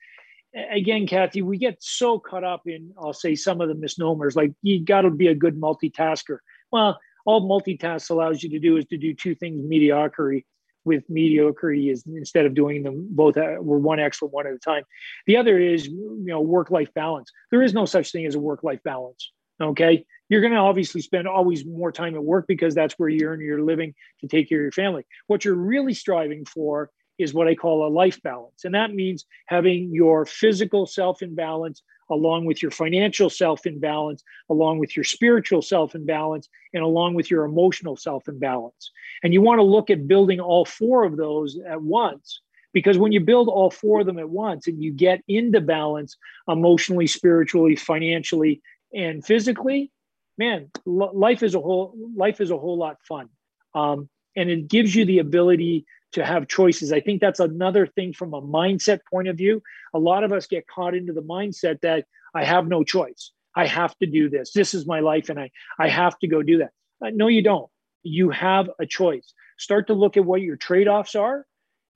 again, 0.71 1.07
Kathy, 1.07 1.43
we 1.43 1.59
get 1.59 1.83
so 1.83 2.19
caught 2.19 2.45
up 2.45 2.63
in, 2.67 2.93
I'll 2.99 3.13
say, 3.13 3.35
some 3.35 3.61
of 3.61 3.69
the 3.69 3.75
misnomers 3.75 4.37
like 4.37 4.53
you 4.63 4.85
got 4.85 5.03
to 5.03 5.11
be 5.11 5.29
a 5.29 5.35
good 5.35 5.59
multitasker. 5.59 6.39
Well, 6.71 6.99
all 7.25 7.49
multitask 7.49 8.11
allows 8.11 8.43
you 8.43 8.51
to 8.51 8.59
do 8.59 8.77
is 8.77 8.85
to 8.87 8.99
do 8.99 9.15
two 9.15 9.35
things 9.35 9.63
mediocrity 9.65 10.47
with 10.87 11.05
mediocrity 11.11 11.91
is 11.91 12.05
instead 12.07 12.47
of 12.47 12.55
doing 12.55 12.83
them 12.83 13.09
both 13.11 13.37
uh, 13.37 13.57
we're 13.61 13.79
one 13.79 14.01
excellent 14.01 14.33
one 14.33 14.47
at 14.47 14.55
a 14.55 14.59
time. 14.59 14.85
The 15.27 15.37
other 15.37 15.59
is 15.59 15.87
you 15.87 16.25
know 16.25 16.41
work 16.41 16.71
life 16.71 16.93
balance. 16.95 17.31
There 17.51 17.63
is 17.63 17.75
no 17.75 17.85
such 17.85 18.13
thing 18.13 18.27
as 18.27 18.35
a 18.35 18.41
work 18.41 18.63
life 18.63 18.83
balance 18.83 19.33
okay? 19.61 20.05
You're 20.29 20.41
going 20.41 20.53
to 20.53 20.59
obviously 20.59 21.01
spend 21.01 21.29
always 21.29 21.65
more 21.65 21.93
time 21.93 22.15
at 22.15 22.23
work 22.23 22.47
because 22.49 22.75
that's 22.75 22.95
where 22.99 23.09
you 23.09 23.27
earn 23.27 23.41
your 23.41 23.63
living 23.63 23.95
to 24.21 24.29
take 24.29 24.49
care 24.49 24.59
of 24.59 24.65
your 24.65 24.73
family. 24.73 25.05
What 25.29 25.45
you're 25.45 25.55
really 25.55 25.95
striving 25.95 26.45
for 26.45 26.91
is 27.19 27.33
what 27.33 27.49
i 27.49 27.55
call 27.55 27.87
a 27.87 27.89
life 27.89 28.21
balance 28.23 28.65
and 28.65 28.75
that 28.75 28.93
means 28.93 29.25
having 29.47 29.91
your 29.91 30.27
physical 30.27 30.85
self 30.85 31.23
in 31.23 31.35
balance 31.35 31.83
along 32.11 32.45
with 32.45 32.63
your 32.63 32.71
financial 32.71 33.31
self 33.31 33.67
in 33.67 33.79
balance, 33.79 34.23
along 34.49 34.79
with 34.79 34.97
your 34.97 35.05
spiritual 35.05 35.63
self 35.63 35.95
in 35.95 36.07
balance, 36.07 36.49
and 36.73 36.83
along 36.83 37.15
with 37.15 37.31
your 37.31 37.45
emotional 37.45 37.97
self 37.97 38.29
in 38.29 38.39
balance. 38.39 38.91
And 39.23 39.33
you 39.33 39.43
want 39.43 39.59
to 39.59 39.65
look 39.65 39.91
at 39.91 40.09
building 40.09 40.41
all 40.41 40.65
four 40.65 41.05
of 41.05 41.17
those 41.17 41.59
at 41.69 41.83
once. 41.83 42.41
Because 42.73 42.99
when 42.99 43.13
you 43.13 43.21
build 43.21 43.49
all 43.49 43.71
four 43.71 44.01
of 44.01 44.07
them 44.07 44.19
at 44.19 44.29
once 44.29 44.67
and 44.67 44.83
you 44.83 44.93
get 44.93 45.23
into 45.29 45.63
balance 45.63 46.17
emotionally, 46.47 47.07
spiritually, 47.07 47.75
financially, 47.75 48.61
and 48.95 49.25
physically, 49.25 49.91
man, 50.37 50.71
life 50.85 51.43
is 51.43 51.55
a 51.55 51.61
whole 51.61 51.95
life 52.15 52.41
is 52.41 52.51
a 52.51 52.59
whole 52.59 52.77
lot 52.77 52.99
fun, 53.03 53.29
um, 53.75 54.09
and 54.37 54.51
it 54.51 54.69
gives 54.69 54.95
you 54.95 55.05
the 55.05 55.19
ability 55.19 55.87
to 56.13 56.25
have 56.25 56.49
choices. 56.49 56.93
I 56.93 57.01
think 57.01 57.21
that's 57.21 57.41
another 57.41 57.87
thing 57.87 58.13
from 58.13 58.35
a 58.35 58.41
mindset 58.41 59.01
point 59.11 59.29
of 59.29 59.37
view. 59.37 59.63
A 59.95 59.99
lot 59.99 60.25
of 60.25 60.33
us 60.33 60.47
get 60.47 60.67
caught 60.67 60.95
into 60.95 61.13
the 61.13 61.23
mindset 61.23 61.81
that 61.83 62.07
I 62.35 62.45
have 62.45 62.69
no 62.69 62.85
choice. 62.85 63.33
I 63.55 63.67
have 63.67 63.97
to 63.99 64.07
do 64.07 64.29
this. 64.29 64.53
This 64.53 64.75
is 64.75 64.87
my 64.87 65.01
life 65.01 65.29
and 65.31 65.41
I, 65.41 65.51
I 65.79 65.89
have 65.89 66.19
to 66.21 66.29
go 66.29 66.43
do 66.43 66.59
that. 66.59 66.71
Uh, 67.05 67.11
no, 67.13 67.29
you 67.29 67.43
don't. 67.43 67.71
You 68.03 68.31
have 68.31 68.71
a 68.79 68.87
choice. 68.87 69.33
Start 69.59 69.87
to 69.89 69.95
look 69.95 70.17
at 70.17 70.25
what 70.25 70.43
your 70.43 70.57
trade 70.57 70.89
offs 70.89 71.15
are 71.15 71.47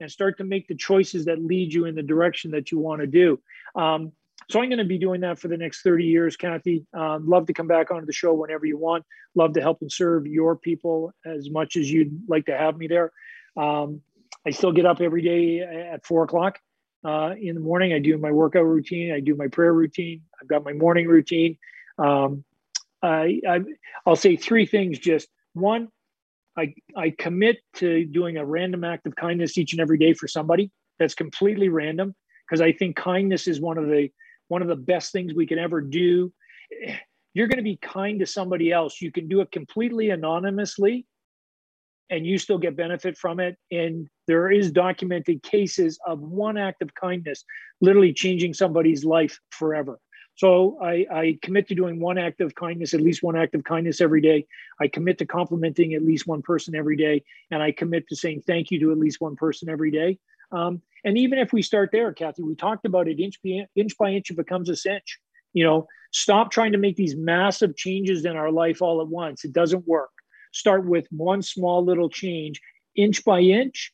and 0.01 0.11
start 0.11 0.39
to 0.39 0.45
make 0.45 0.67
the 0.67 0.75
choices 0.75 1.27
that 1.27 1.43
lead 1.45 1.73
you 1.73 1.85
in 1.85 1.95
the 1.95 2.03
direction 2.03 2.51
that 2.53 2.73
you 2.73 2.79
want 2.79 3.03
to 3.03 3.07
do. 3.07 3.39
Um, 3.75 4.13
so 4.49 4.61
I'm 4.61 4.69
going 4.69 4.79
to 4.79 4.85
be 4.85 4.99
doing 4.99 5.21
that 5.21 5.39
for 5.39 5.49
the 5.49 5.57
next 5.57 5.83
30 5.83 6.05
years, 6.05 6.37
Kathy. 6.37 6.87
Um, 6.95 7.29
love 7.29 7.47
to 7.47 7.53
come 7.53 7.69
back 7.69 7.91
onto 7.91 8.07
the 8.07 8.13
show 8.13 8.33
whenever 8.33 8.67
you 8.67 8.79
want. 8.79 9.05
Love 9.35 9.53
to 9.53 9.61
help 9.61 9.79
and 9.83 9.93
serve 9.93 10.27
your 10.27 10.57
people 10.57 11.13
as 11.25 11.51
much 11.51 11.77
as 11.77 11.91
you'd 11.91 12.29
like 12.29 12.47
to 12.47 12.57
have 12.57 12.77
me 12.77 12.89
there. 12.89 13.13
Um, 13.57 14.03
I 14.47 14.51
still 14.51 14.73
get 14.73 14.87
up 14.87 15.01
every 15.01 15.23
day 15.23 15.61
at 15.61 16.05
four 16.07 16.25
o'clock 16.25 16.59
uh, 17.05 17.35
in 17.41 17.55
the 17.55 17.61
morning. 17.61 17.93
I 17.93 17.99
do 17.99 18.17
my 18.19 18.31
workout 18.31 18.65
routine. 18.65 19.13
I 19.13 19.21
do 19.21 19.35
my 19.37 19.49
prayer 19.49 19.73
routine. 19.73 20.23
I've 20.41 20.49
got 20.49 20.65
my 20.65 20.73
morning 20.73 21.07
routine. 21.07 21.59
Um, 21.99 22.45
I, 23.03 23.41
I, 23.49 23.61
I'll 24.07 24.17
say 24.17 24.37
three 24.37 24.67
things. 24.67 24.99
Just 24.99 25.29
one, 25.55 25.89
I, 26.57 26.75
I 26.97 27.11
commit 27.11 27.59
to 27.77 28.05
doing 28.05 28.37
a 28.37 28.45
random 28.45 28.85
act 28.85 29.07
of 29.07 29.17
kindness 29.17 29.57
each 29.59 29.73
and 29.73 29.81
every 29.81 29.99
day 29.99 30.15
for 30.15 30.29
somebody. 30.29 30.71
That's 30.99 31.15
completely 31.15 31.69
random 31.69 32.15
because 32.47 32.61
I 32.61 32.73
think 32.73 32.97
kindness 32.97 33.49
is 33.49 33.61
one 33.61 33.79
of 33.79 33.87
the 33.87 34.11
one 34.49 34.63
of 34.63 34.69
the 34.69 34.77
best 34.77 35.13
things 35.13 35.33
we 35.33 35.47
can 35.47 35.59
ever 35.59 35.81
do. 35.81 36.33
You're 37.35 37.47
going 37.47 37.59
to 37.59 37.63
be 37.63 37.77
kind 37.77 38.19
to 38.19 38.27
somebody 38.27 38.73
else. 38.73 39.01
You 39.01 39.13
can 39.13 39.29
do 39.29 39.41
it 39.41 39.53
completely 39.53 40.11
anonymously 40.11 41.07
and 42.11 42.27
you 42.27 42.39
still 42.39 42.59
get 42.59 42.77
benefit 42.77 43.17
from 43.17 43.41
it. 43.41 43.57
And 43.71 44.09
there 44.27 44.51
is 44.51 44.71
documented 44.71 45.43
cases 45.43 45.99
of 46.07 46.21
one 46.21 46.59
act 46.59 46.83
of 46.83 46.95
kindness 46.95 47.45
literally 47.81 48.13
changing 48.13 48.55
somebody's 48.55 49.05
life 49.05 49.39
forever. 49.51 49.99
So 50.35 50.79
I, 50.83 51.07
I, 51.13 51.39
commit 51.43 51.69
to 51.69 51.75
doing 51.75 52.01
one 52.01 52.17
act 52.17 52.41
of 52.41 52.55
kindness, 52.55 52.95
at 52.95 53.01
least 53.03 53.23
one 53.23 53.37
act 53.37 53.55
of 53.55 53.63
kindness 53.65 54.01
every 54.01 54.23
day. 54.23 54.47
I 54.81 54.89
commit 54.89 55.19
to 55.19 55.27
complimenting 55.27 55.93
at 55.93 56.03
least 56.03 56.27
one 56.27 56.41
person 56.41 56.75
every 56.75 56.97
day, 56.97 57.23
and 57.51 57.63
I 57.63 57.73
commit 57.73 58.09
to 58.09 58.17
saying 58.17 58.45
thank 58.47 58.71
you 58.71 58.81
to 58.81 58.93
at 58.93 58.99
least 58.99 59.21
one 59.21 59.37
person 59.37 59.69
every 59.69 59.91
day. 59.91 60.19
Um, 60.51 60.81
and 61.05 61.19
even 61.19 61.39
if 61.39 61.53
we 61.53 61.61
start 61.61 61.91
there, 61.93 62.13
Kathy, 62.15 62.43
we 62.43 62.55
talked 62.55 62.87
about 62.87 63.07
it 63.07 63.21
inch 63.21 63.39
by 63.45 63.67
inch 63.77 63.99
by 63.99 64.13
inch, 64.13 64.31
it 64.31 64.37
becomes 64.37 64.71
a 64.71 64.77
cinch. 64.77 65.19
You 65.53 65.65
know, 65.65 65.87
stop 66.11 66.51
trying 66.51 66.73
to 66.73 66.79
make 66.79 66.97
these 66.97 67.17
massive 67.17 67.77
changes 67.77 68.25
in 68.25 68.37
our 68.37 68.51
life 68.51 68.81
all 68.81 69.03
at 69.03 69.09
once. 69.09 69.45
It 69.45 69.53
doesn't 69.53 69.87
work 69.87 70.11
start 70.53 70.87
with 70.87 71.07
one 71.11 71.43
small 71.43 71.85
little 71.85 72.09
change, 72.09 72.61
inch 72.95 73.25
by 73.25 73.41
inch, 73.41 73.93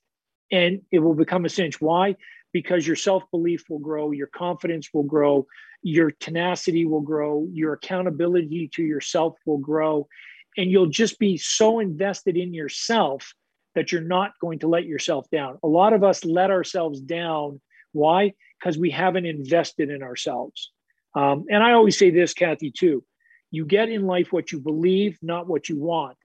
and 0.51 0.81
it 0.91 1.01
will 1.01 1.15
become 1.15 1.45
a 1.45 1.49
cinch. 1.49 1.81
Why? 1.81 2.17
Because 2.53 2.87
your 2.87 2.97
self 2.97 3.25
belief 3.31 3.65
will 3.69 3.79
grow, 3.79 4.13
your 4.13 4.29
confidence 4.29 4.91
will 4.93 5.03
grow, 5.03 5.47
your 5.83 6.11
tenacity 6.11 6.85
will 6.87 7.01
grow, 7.01 7.47
your 7.53 7.75
accountability 7.75 8.69
to 8.75 8.83
yourself 8.83 9.35
will 9.45 9.59
grow, 9.59 10.09
and 10.57 10.71
you'll 10.71 10.87
just 10.87 11.19
be 11.19 11.37
so 11.37 11.81
invested 11.81 12.37
in 12.37 12.55
yourself 12.55 13.35
that 13.75 13.93
you're 13.93 14.01
not 14.01 14.33
going 14.41 14.59
to 14.61 14.69
let 14.69 14.87
yourself 14.87 15.29
down. 15.31 15.59
A 15.63 15.69
lot 15.69 15.93
of 15.93 16.03
us 16.03 16.25
let 16.25 16.51
ourselves 16.51 17.01
down. 17.01 17.61
Why? 17.93 18.33
Because 18.59 18.79
we 18.79 18.91
haven't 18.91 19.27
invested 19.27 19.91
in 19.91 20.03
ourselves. 20.03 20.73
Um, 21.15 21.45
and 21.51 21.63
I 21.63 21.73
always 21.73 21.99
say 21.99 22.11
this, 22.11 22.33
Kathy, 22.35 22.71
too. 22.71 23.05
You 23.51 23.65
get 23.67 23.91
in 23.91 24.07
life 24.07 24.33
what 24.33 24.51
you 24.51 24.61
believe, 24.61 25.19
not 25.23 25.47
what 25.47 25.69
you 25.69 25.79
want. 25.79 26.17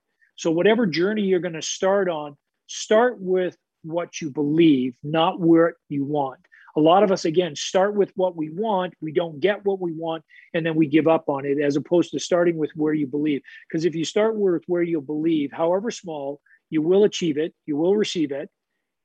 So, 0.41 0.49
whatever 0.49 0.87
journey 0.87 1.21
you're 1.21 1.39
going 1.39 1.53
to 1.53 1.61
start 1.61 2.09
on, 2.09 2.35
start 2.65 3.17
with 3.19 3.55
what 3.83 4.19
you 4.21 4.31
believe, 4.31 4.95
not 5.03 5.39
where 5.39 5.75
you 5.87 6.03
want. 6.03 6.39
A 6.75 6.79
lot 6.79 7.03
of 7.03 7.11
us, 7.11 7.25
again, 7.25 7.55
start 7.55 7.93
with 7.93 8.11
what 8.15 8.35
we 8.35 8.49
want. 8.49 8.95
We 9.01 9.11
don't 9.11 9.39
get 9.39 9.63
what 9.63 9.79
we 9.79 9.91
want, 9.91 10.23
and 10.55 10.65
then 10.65 10.73
we 10.73 10.87
give 10.87 11.07
up 11.07 11.29
on 11.29 11.45
it, 11.45 11.59
as 11.61 11.75
opposed 11.75 12.09
to 12.13 12.19
starting 12.19 12.57
with 12.57 12.71
where 12.73 12.95
you 12.95 13.05
believe. 13.05 13.43
Because 13.69 13.85
if 13.85 13.93
you 13.93 14.03
start 14.03 14.35
with 14.35 14.63
where 14.65 14.81
you 14.81 14.99
believe, 14.99 15.51
however 15.51 15.91
small, 15.91 16.41
you 16.71 16.81
will 16.81 17.03
achieve 17.03 17.37
it, 17.37 17.53
you 17.67 17.77
will 17.77 17.95
receive 17.95 18.31
it, 18.31 18.49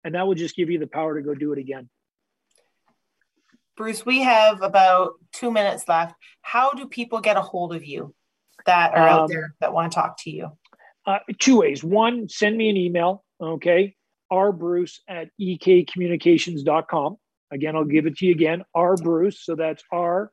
and 0.05 0.15
that 0.15 0.27
will 0.27 0.35
just 0.35 0.57
give 0.57 0.71
you 0.71 0.79
the 0.79 0.87
power 0.87 1.17
to 1.17 1.21
go 1.21 1.35
do 1.35 1.53
it 1.53 1.59
again. 1.59 1.91
Bruce, 3.77 4.07
we 4.07 4.23
have 4.23 4.63
about 4.63 5.17
two 5.33 5.51
minutes 5.51 5.87
left. 5.87 6.15
How 6.41 6.71
do 6.71 6.89
people 6.89 7.21
get 7.21 7.37
a 7.37 7.43
hold 7.43 7.75
of 7.75 7.85
you 7.85 8.15
that 8.65 8.95
are 8.95 9.07
um, 9.07 9.21
out 9.21 9.29
there 9.29 9.55
that 9.61 9.75
want 9.75 9.93
to 9.93 9.95
talk 9.95 10.17
to 10.23 10.31
you? 10.31 10.57
Uh, 11.07 11.19
two 11.39 11.59
ways. 11.59 11.85
One, 11.85 12.29
send 12.29 12.57
me 12.57 12.69
an 12.69 12.77
email, 12.77 13.25
okay? 13.41 13.95
rbruce 14.33 14.99
at 15.09 15.29
ekcommunications.com. 15.41 17.17
Again, 17.53 17.77
I'll 17.77 17.85
give 17.85 18.07
it 18.07 18.17
to 18.19 18.27
you 18.27 18.33
again. 18.33 18.65
R 18.75 18.97
Bruce. 18.97 19.45
So 19.45 19.55
that's 19.55 19.83
R 19.93 20.33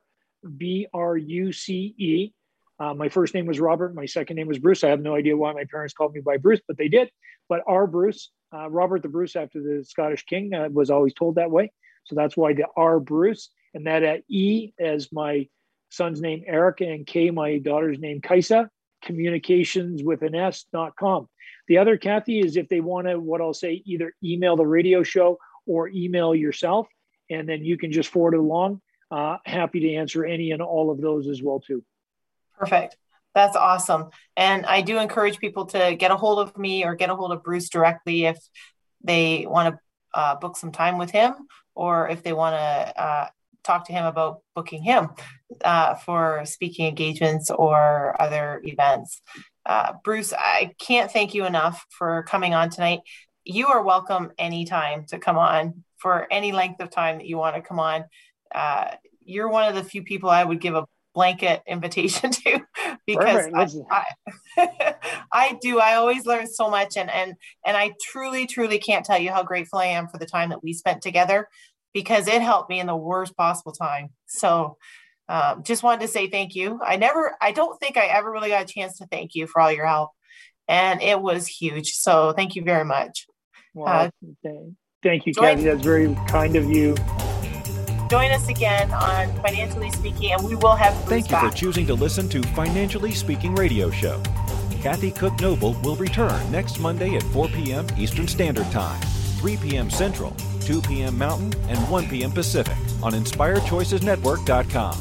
B 0.56 0.86
R 0.92 1.16
U 1.16 1.52
C 1.52 1.94
E. 1.96 2.32
Uh, 2.80 2.92
my 2.92 3.08
first 3.08 3.34
name 3.34 3.46
was 3.46 3.60
Robert. 3.60 3.94
My 3.94 4.06
second 4.06 4.36
name 4.36 4.48
was 4.48 4.58
Bruce. 4.58 4.82
I 4.82 4.88
have 4.88 5.00
no 5.00 5.14
idea 5.14 5.36
why 5.36 5.52
my 5.52 5.64
parents 5.70 5.94
called 5.94 6.12
me 6.12 6.20
by 6.20 6.38
Bruce, 6.38 6.60
but 6.66 6.76
they 6.76 6.88
did. 6.88 7.08
But 7.48 7.62
R 7.68 7.86
Bruce, 7.86 8.30
uh, 8.52 8.68
Robert 8.68 9.02
the 9.02 9.08
Bruce 9.08 9.36
after 9.36 9.62
the 9.62 9.84
Scottish 9.84 10.24
King, 10.24 10.52
uh, 10.54 10.68
was 10.72 10.90
always 10.90 11.14
told 11.14 11.36
that 11.36 11.52
way. 11.52 11.70
So 12.04 12.16
that's 12.16 12.36
why 12.36 12.52
the 12.52 12.66
R 12.76 12.98
Bruce. 12.98 13.50
And 13.74 13.86
that 13.86 14.02
at 14.02 14.22
E 14.28 14.72
as 14.80 15.12
my 15.12 15.48
son's 15.90 16.20
name, 16.20 16.42
Erica, 16.46 16.84
and 16.84 17.06
K, 17.06 17.30
my 17.30 17.58
daughter's 17.58 18.00
name, 18.00 18.20
Kaisa 18.20 18.68
communications 19.04 20.02
with 20.02 20.22
an 20.22 20.34
S.com. 20.34 21.28
The 21.68 21.78
other, 21.78 21.96
Kathy, 21.96 22.40
is 22.40 22.56
if 22.56 22.68
they 22.68 22.80
want 22.80 23.06
to, 23.06 23.18
what 23.18 23.40
I'll 23.40 23.54
say, 23.54 23.82
either 23.84 24.14
email 24.22 24.56
the 24.56 24.66
radio 24.66 25.02
show 25.02 25.38
or 25.66 25.88
email 25.88 26.34
yourself, 26.34 26.88
and 27.30 27.48
then 27.48 27.64
you 27.64 27.78
can 27.78 27.92
just 27.92 28.10
forward 28.10 28.34
it 28.34 28.40
along. 28.40 28.80
Uh, 29.10 29.38
happy 29.44 29.80
to 29.80 29.94
answer 29.94 30.24
any 30.24 30.50
and 30.50 30.60
all 30.60 30.90
of 30.90 31.00
those 31.00 31.28
as 31.28 31.42
well, 31.42 31.60
too. 31.60 31.84
Perfect. 32.58 32.96
That's 33.34 33.56
awesome. 33.56 34.10
And 34.36 34.64
I 34.66 34.80
do 34.82 34.98
encourage 34.98 35.38
people 35.38 35.66
to 35.66 35.96
get 35.96 36.10
a 36.10 36.16
hold 36.16 36.38
of 36.38 36.56
me 36.56 36.84
or 36.84 36.94
get 36.94 37.10
a 37.10 37.16
hold 37.16 37.32
of 37.32 37.42
Bruce 37.42 37.68
directly 37.68 38.26
if 38.26 38.38
they 39.02 39.46
want 39.48 39.74
to 39.74 40.18
uh, 40.18 40.36
book 40.36 40.56
some 40.56 40.70
time 40.70 40.98
with 40.98 41.10
him 41.10 41.34
or 41.74 42.08
if 42.08 42.22
they 42.22 42.32
want 42.32 42.54
to 42.54 43.02
uh, 43.02 43.28
talk 43.64 43.86
to 43.86 43.92
him 43.92 44.04
about 44.04 44.40
booking 44.54 44.82
him 44.82 45.08
uh, 45.64 45.94
for 45.94 46.42
speaking 46.44 46.86
engagements 46.86 47.50
or 47.50 48.20
other 48.20 48.60
events. 48.64 49.20
Uh, 49.66 49.94
Bruce, 50.04 50.32
I 50.36 50.72
can't 50.78 51.10
thank 51.10 51.34
you 51.34 51.46
enough 51.46 51.84
for 51.90 52.22
coming 52.24 52.54
on 52.54 52.70
tonight. 52.70 53.00
You 53.44 53.68
are 53.68 53.82
welcome 53.82 54.32
anytime 54.38 55.06
to 55.06 55.18
come 55.18 55.38
on 55.38 55.84
for 55.96 56.26
any 56.30 56.52
length 56.52 56.80
of 56.80 56.90
time 56.90 57.18
that 57.18 57.26
you 57.26 57.38
want 57.38 57.56
to 57.56 57.62
come 57.62 57.80
on. 57.80 58.04
Uh, 58.54 58.90
you're 59.24 59.48
one 59.48 59.68
of 59.68 59.74
the 59.74 59.82
few 59.82 60.02
people 60.02 60.28
I 60.28 60.44
would 60.44 60.60
give 60.60 60.74
a 60.74 60.84
blanket 61.14 61.62
invitation 61.66 62.30
to 62.30 62.60
because 63.06 63.48
I, 63.54 64.04
I, 64.58 64.94
I, 65.32 65.58
do 65.62 65.78
i 65.78 65.94
always 65.94 66.26
learn 66.26 66.46
so 66.46 66.68
much 66.68 66.96
and 66.96 67.08
and 67.08 67.34
and 67.64 67.76
i 67.76 67.92
truly 68.02 68.46
truly 68.46 68.78
can't 68.78 69.04
tell 69.04 69.18
you 69.18 69.30
how 69.30 69.44
grateful 69.44 69.78
i 69.78 69.86
am 69.86 70.08
for 70.08 70.18
the 70.18 70.26
time 70.26 70.50
that 70.50 70.62
we 70.62 70.72
spent 70.72 71.02
together 71.02 71.48
because 71.94 72.28
it 72.28 72.42
helped 72.42 72.68
me 72.68 72.80
in 72.80 72.86
the 72.86 72.96
worst 72.96 73.34
possible 73.36 73.72
time. 73.72 74.08
So 74.26 74.76
um, 75.28 75.62
just 75.62 75.82
wanted 75.82 76.02
to 76.02 76.08
say 76.08 76.28
thank 76.28 76.54
you. 76.54 76.80
I 76.84 76.96
never, 76.96 77.34
I 77.40 77.52
don't 77.52 77.78
think 77.80 77.96
I 77.96 78.06
ever 78.06 78.30
really 78.30 78.50
got 78.50 78.62
a 78.62 78.66
chance 78.66 78.98
to 78.98 79.06
thank 79.06 79.34
you 79.34 79.46
for 79.46 79.62
all 79.62 79.72
your 79.72 79.86
help. 79.86 80.10
And 80.68 81.00
it 81.00 81.20
was 81.20 81.46
huge. 81.46 81.92
So 81.92 82.32
thank 82.32 82.56
you 82.56 82.62
very 82.62 82.84
much. 82.84 83.26
Well, 83.74 83.88
uh, 83.88 84.10
thank 85.02 85.26
you, 85.26 85.32
Kathy. 85.32 85.64
That's 85.64 85.82
very 85.82 86.14
kind 86.28 86.56
of 86.56 86.64
you. 86.66 86.94
Join 88.10 88.30
us 88.30 88.48
again 88.48 88.92
on 88.92 89.34
Financially 89.42 89.90
Speaking, 89.90 90.32
and 90.32 90.44
we 90.44 90.54
will 90.54 90.76
have. 90.76 90.94
Thank 91.04 91.26
you 91.26 91.32
back. 91.32 91.50
for 91.50 91.56
choosing 91.56 91.86
to 91.86 91.94
listen 91.94 92.28
to 92.28 92.42
Financially 92.48 93.12
Speaking 93.12 93.54
Radio 93.54 93.90
Show. 93.90 94.22
Kathy 94.82 95.10
Cook 95.10 95.40
Noble 95.40 95.72
will 95.82 95.96
return 95.96 96.50
next 96.52 96.78
Monday 96.78 97.16
at 97.16 97.22
4 97.22 97.48
p.m. 97.48 97.86
Eastern 97.96 98.28
Standard 98.28 98.70
Time, 98.70 99.00
3 99.38 99.56
p.m. 99.56 99.90
Central, 99.90 100.36
2 100.64 100.80
p.m. 100.82 101.18
Mountain, 101.18 101.52
and 101.68 101.78
1 101.90 102.08
p.m. 102.08 102.32
Pacific 102.32 102.76
on 103.02 103.12
InspiredChoicesNetwork.com. 103.12 104.98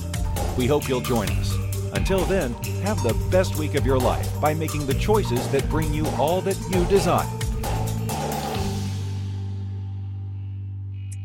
We 0.57 0.67
hope 0.67 0.87
you'll 0.87 1.01
join 1.01 1.29
us. 1.29 1.53
Until 1.93 2.25
then, 2.25 2.53
have 2.83 3.01
the 3.03 3.13
best 3.29 3.55
week 3.57 3.75
of 3.75 3.85
your 3.85 3.99
life 3.99 4.29
by 4.41 4.53
making 4.53 4.85
the 4.85 4.93
choices 4.95 5.47
that 5.49 5.69
bring 5.69 5.93
you 5.93 6.05
all 6.19 6.41
that 6.41 6.59
you 6.69 6.85
desire. 6.85 7.29